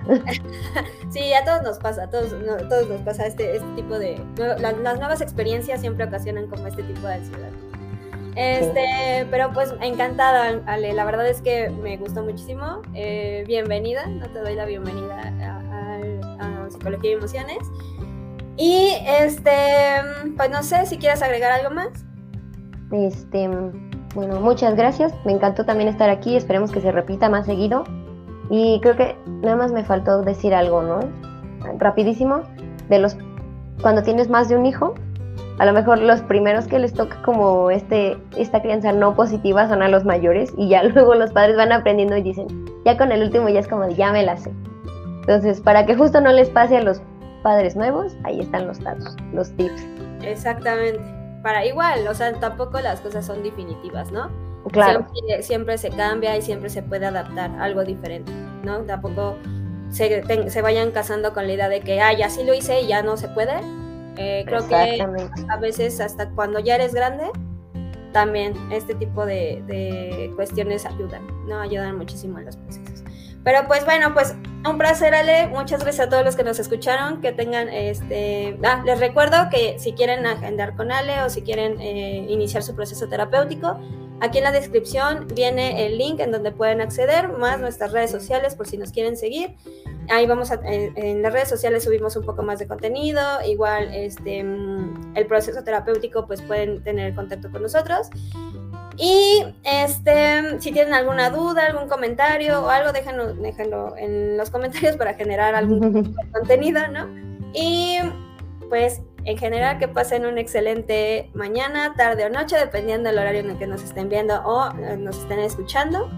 sí, 1.10 1.34
a 1.34 1.44
todos 1.44 1.64
nos 1.64 1.80
pasa, 1.80 2.04
a 2.04 2.10
todos, 2.10 2.36
todos 2.70 2.90
nos 2.90 3.02
pasa 3.02 3.26
este, 3.26 3.56
este 3.56 3.68
tipo 3.76 3.98
de... 3.98 4.22
Las, 4.38 5.00
nuevas 5.00 5.22
experiencias 5.22 5.82
siempre 5.82 6.06
ocasionan 6.06 6.48
como 6.48 6.68
este 6.68 6.84
tipo 6.84 7.08
de 7.08 7.14
ansiedad. 7.14 7.50
Este, 8.38 9.26
pero 9.32 9.52
pues 9.52 9.74
encantada, 9.82 10.62
Ale. 10.66 10.94
La 10.94 11.06
verdad 11.06 11.28
es 11.28 11.42
que 11.42 11.70
me 11.70 11.98
gustó 11.98 12.24
muchísimo. 12.24 12.82
Eh, 12.94 13.44
bienvenida, 13.48 14.06
no 14.08 14.30
te 14.30 14.40
doy 14.40 14.56
la 14.56 14.66
bienvenida 14.66 15.34
a, 15.42 16.00
a 16.40 16.70
Psicología 16.70 17.12
y 17.12 17.14
Emociones. 17.14 17.58
Y 18.58 18.92
este, 19.06 19.52
pues 20.36 20.50
no 20.50 20.64
sé 20.64 20.86
si 20.86 20.98
quieres 20.98 21.22
agregar 21.22 21.52
algo 21.52 21.74
más. 21.74 22.06
Este, 22.92 23.50
bueno, 24.16 24.40
muchas 24.40 24.76
gracias. 24.76 25.14
Me 25.26 25.32
encantó 25.32 25.66
también 25.66 25.90
estar 25.90 26.10
aquí. 26.10 26.36
Esperemos 26.36 26.72
que 26.72 26.82
se 26.82 26.92
repita 26.92 27.30
más 27.30 27.46
seguido. 27.46 27.84
Y 28.50 28.80
creo 28.82 28.96
que 28.96 29.16
nada 29.42 29.56
más 29.56 29.72
me 29.72 29.84
faltó 29.84 30.22
decir 30.22 30.56
algo, 30.56 30.82
¿no? 30.82 31.00
Rapidísimo. 31.78 32.44
De 32.90 33.00
los 33.00 33.18
cuando 33.82 34.02
tienes 34.02 34.30
más 34.30 34.50
de 34.50 34.56
un 34.56 34.66
hijo, 34.66 34.96
a 35.60 35.66
lo 35.66 35.74
mejor 35.74 36.00
los 36.00 36.22
primeros 36.22 36.68
que 36.68 36.80
les 36.80 36.94
toca 36.94 37.22
como 37.24 37.72
este 37.72 38.18
esta 38.38 38.62
crianza 38.62 38.92
no 38.92 39.16
positiva 39.16 39.68
son 39.68 39.82
a 39.82 39.88
los 39.88 40.06
mayores 40.06 40.54
y 40.58 40.70
ya 40.70 40.84
luego 40.84 41.16
los 41.16 41.32
padres 41.32 41.58
van 41.58 41.72
aprendiendo 41.72 42.16
y 42.18 42.22
dicen, 42.22 42.48
ya 42.86 42.98
con 42.98 43.12
el 43.12 43.24
último 43.24 43.50
ya 43.50 43.60
es 43.60 43.68
como 43.68 43.88
ya 43.90 44.12
me 44.12 44.24
la 44.24 44.38
sé. 44.38 44.52
Entonces, 45.22 45.60
para 45.60 45.86
que 45.86 45.96
justo 45.96 46.22
no 46.22 46.32
les 46.32 46.50
pase 46.50 46.78
a 46.78 46.82
los 46.82 47.02
padres 47.44 47.76
nuevos, 47.76 48.16
ahí 48.24 48.40
están 48.40 48.66
los 48.68 48.82
datos, 48.82 49.16
los 49.34 49.52
tips. 49.58 49.86
Exactamente. 50.22 51.02
Para 51.44 51.66
igual, 51.66 52.08
o 52.08 52.14
sea, 52.14 52.34
tampoco 52.34 52.80
las 52.80 53.02
cosas 53.02 53.26
son 53.26 53.44
definitivas, 53.44 54.12
¿no? 54.12 54.30
Claro. 54.72 55.06
Siempre, 55.42 55.78
se 55.78 55.90
cambia 55.90 56.36
y 56.38 56.42
siempre 56.42 56.70
se 56.70 56.82
puede 56.82 57.06
adaptar 57.06 57.52
algo 57.60 57.84
diferente, 57.84 58.32
¿no? 58.64 58.80
Tampoco 58.80 59.36
se, 59.90 60.50
se 60.50 60.62
vayan 60.62 60.92
casando 60.92 61.34
con 61.34 61.48
la 61.48 61.54
idea 61.54 61.70
de 61.70 61.82
que, 61.82 62.02
ah, 62.02 62.14
ya 62.14 62.30
sí 62.30 62.44
lo 62.44 62.54
hice 62.54 62.82
y 62.82 62.88
ya 62.88 63.02
no 63.02 63.18
se 63.18 63.28
puede. 63.28 63.54
Eh, 64.18 64.44
creo 64.46 64.68
que 64.68 65.06
a 65.50 65.58
veces 65.58 66.00
hasta 66.00 66.30
cuando 66.32 66.60
ya 66.60 66.76
eres 66.76 66.94
grande, 66.94 67.26
también 68.14 68.54
este 68.72 68.96
tipo 68.96 69.26
de, 69.26 69.64
de 69.68 70.32
cuestiones 70.36 70.86
ayudan, 70.86 71.26
¿no? 71.48 71.60
Ayudan 71.60 71.98
muchísimo 71.98 72.40
en 72.40 72.46
los 72.46 72.58
procesos. 72.58 73.04
Pero 73.44 73.66
pues 73.66 73.86
bueno, 73.86 74.14
pues 74.14 74.36
un 74.70 74.78
placer, 74.78 75.16
Ale. 75.16 75.48
Muchas 75.48 75.82
gracias 75.82 76.08
a 76.08 76.10
todos 76.10 76.26
los 76.26 76.36
que 76.36 76.44
nos 76.44 76.60
escucharon. 76.60 77.22
Que 77.22 77.32
tengan 77.32 77.70
este. 77.70 78.60
Ah, 78.62 78.84
les 78.86 79.00
recuerdo 79.00 79.50
que 79.50 79.80
si 79.80 79.94
quieren 79.94 80.26
agendar 80.26 80.76
con 80.76 80.92
Ale 80.92 81.22
o 81.22 81.30
si 81.30 81.44
quieren 81.44 81.80
eh, 81.80 82.26
iniciar 82.28 82.62
su 82.62 82.76
proceso 82.76 83.08
terapéutico, 83.08 83.80
aquí 84.22 84.40
en 84.40 84.44
la 84.44 84.52
descripción 84.52 85.28
viene 85.34 85.86
el 85.86 85.98
link 85.98 86.20
en 86.20 86.32
donde 86.32 86.52
pueden 86.52 86.82
acceder, 86.82 87.30
más 87.30 87.60
nuestras 87.60 87.92
redes 87.92 88.12
sociales 88.12 88.56
por 88.56 88.68
si 88.68 88.78
nos 88.78 88.92
quieren 88.92 89.18
seguir. 89.18 89.56
Ahí 90.10 90.26
vamos 90.26 90.52
a, 90.52 90.60
en, 90.64 91.22
las 91.22 91.34
redes 91.34 91.50
sociales 91.50 91.84
subimos 91.84 92.16
un 92.16 92.26
poco 92.26 92.44
más 92.44 92.60
de 92.60 92.68
contenido. 92.68 93.22
Igual 93.46 93.94
este, 93.94 94.44
mm, 94.44 95.14
el 95.16 95.26
proceso 95.26 95.64
terapéutico, 95.64 96.26
pues 96.26 96.42
pueden 96.42 96.84
tener 96.84 97.14
contacto 97.14 97.52
con 97.52 97.62
nosotros. 97.62 98.10
Y 98.98 99.46
este, 99.64 100.60
si 100.60 100.72
tienen 100.72 100.94
alguna 100.94 101.30
duda, 101.30 101.68
algún 101.68 101.88
comentario 101.88 102.64
o 102.64 102.70
algo, 102.70 102.92
déjenlo, 102.92 103.34
déjenlo 103.34 103.96
en 103.96 104.38
los 104.38 104.50
comentarios 104.50 104.96
para 104.96 105.14
generar 105.14 105.54
algún 105.54 106.16
contenido, 106.34 106.88
¿no? 106.88 107.08
Y 107.54 107.98
pues 108.70 109.02
en 109.28 109.38
general 109.38 109.78
que 109.78 109.90
pasen 109.90 110.26
un 110.26 110.38
excelente 110.38 111.30
mañana, 111.34 111.94
tarde 111.98 112.26
o 112.26 112.30
noche, 112.30 112.56
dependiendo 112.58 113.10
del 113.10 113.20
horario 113.20 113.42
en 113.42 113.50
el 113.50 113.58
que 113.58 113.68
nos 113.68 113.84
estén 113.84 114.08
viendo 114.08 114.42
o 114.46 114.70
eh, 114.80 114.96
nos 114.98 115.18
estén 115.18 115.40
escuchando. 115.40 116.10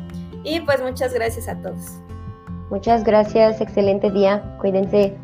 Y 0.44 0.60
pues 0.60 0.80
muchas 0.80 1.12
gracias 1.12 1.48
a 1.48 1.60
todos. 1.60 2.00
Muchas 2.70 3.04
gracias, 3.04 3.62
excelente 3.62 4.12
día, 4.12 4.56
cuídense. 4.60 5.18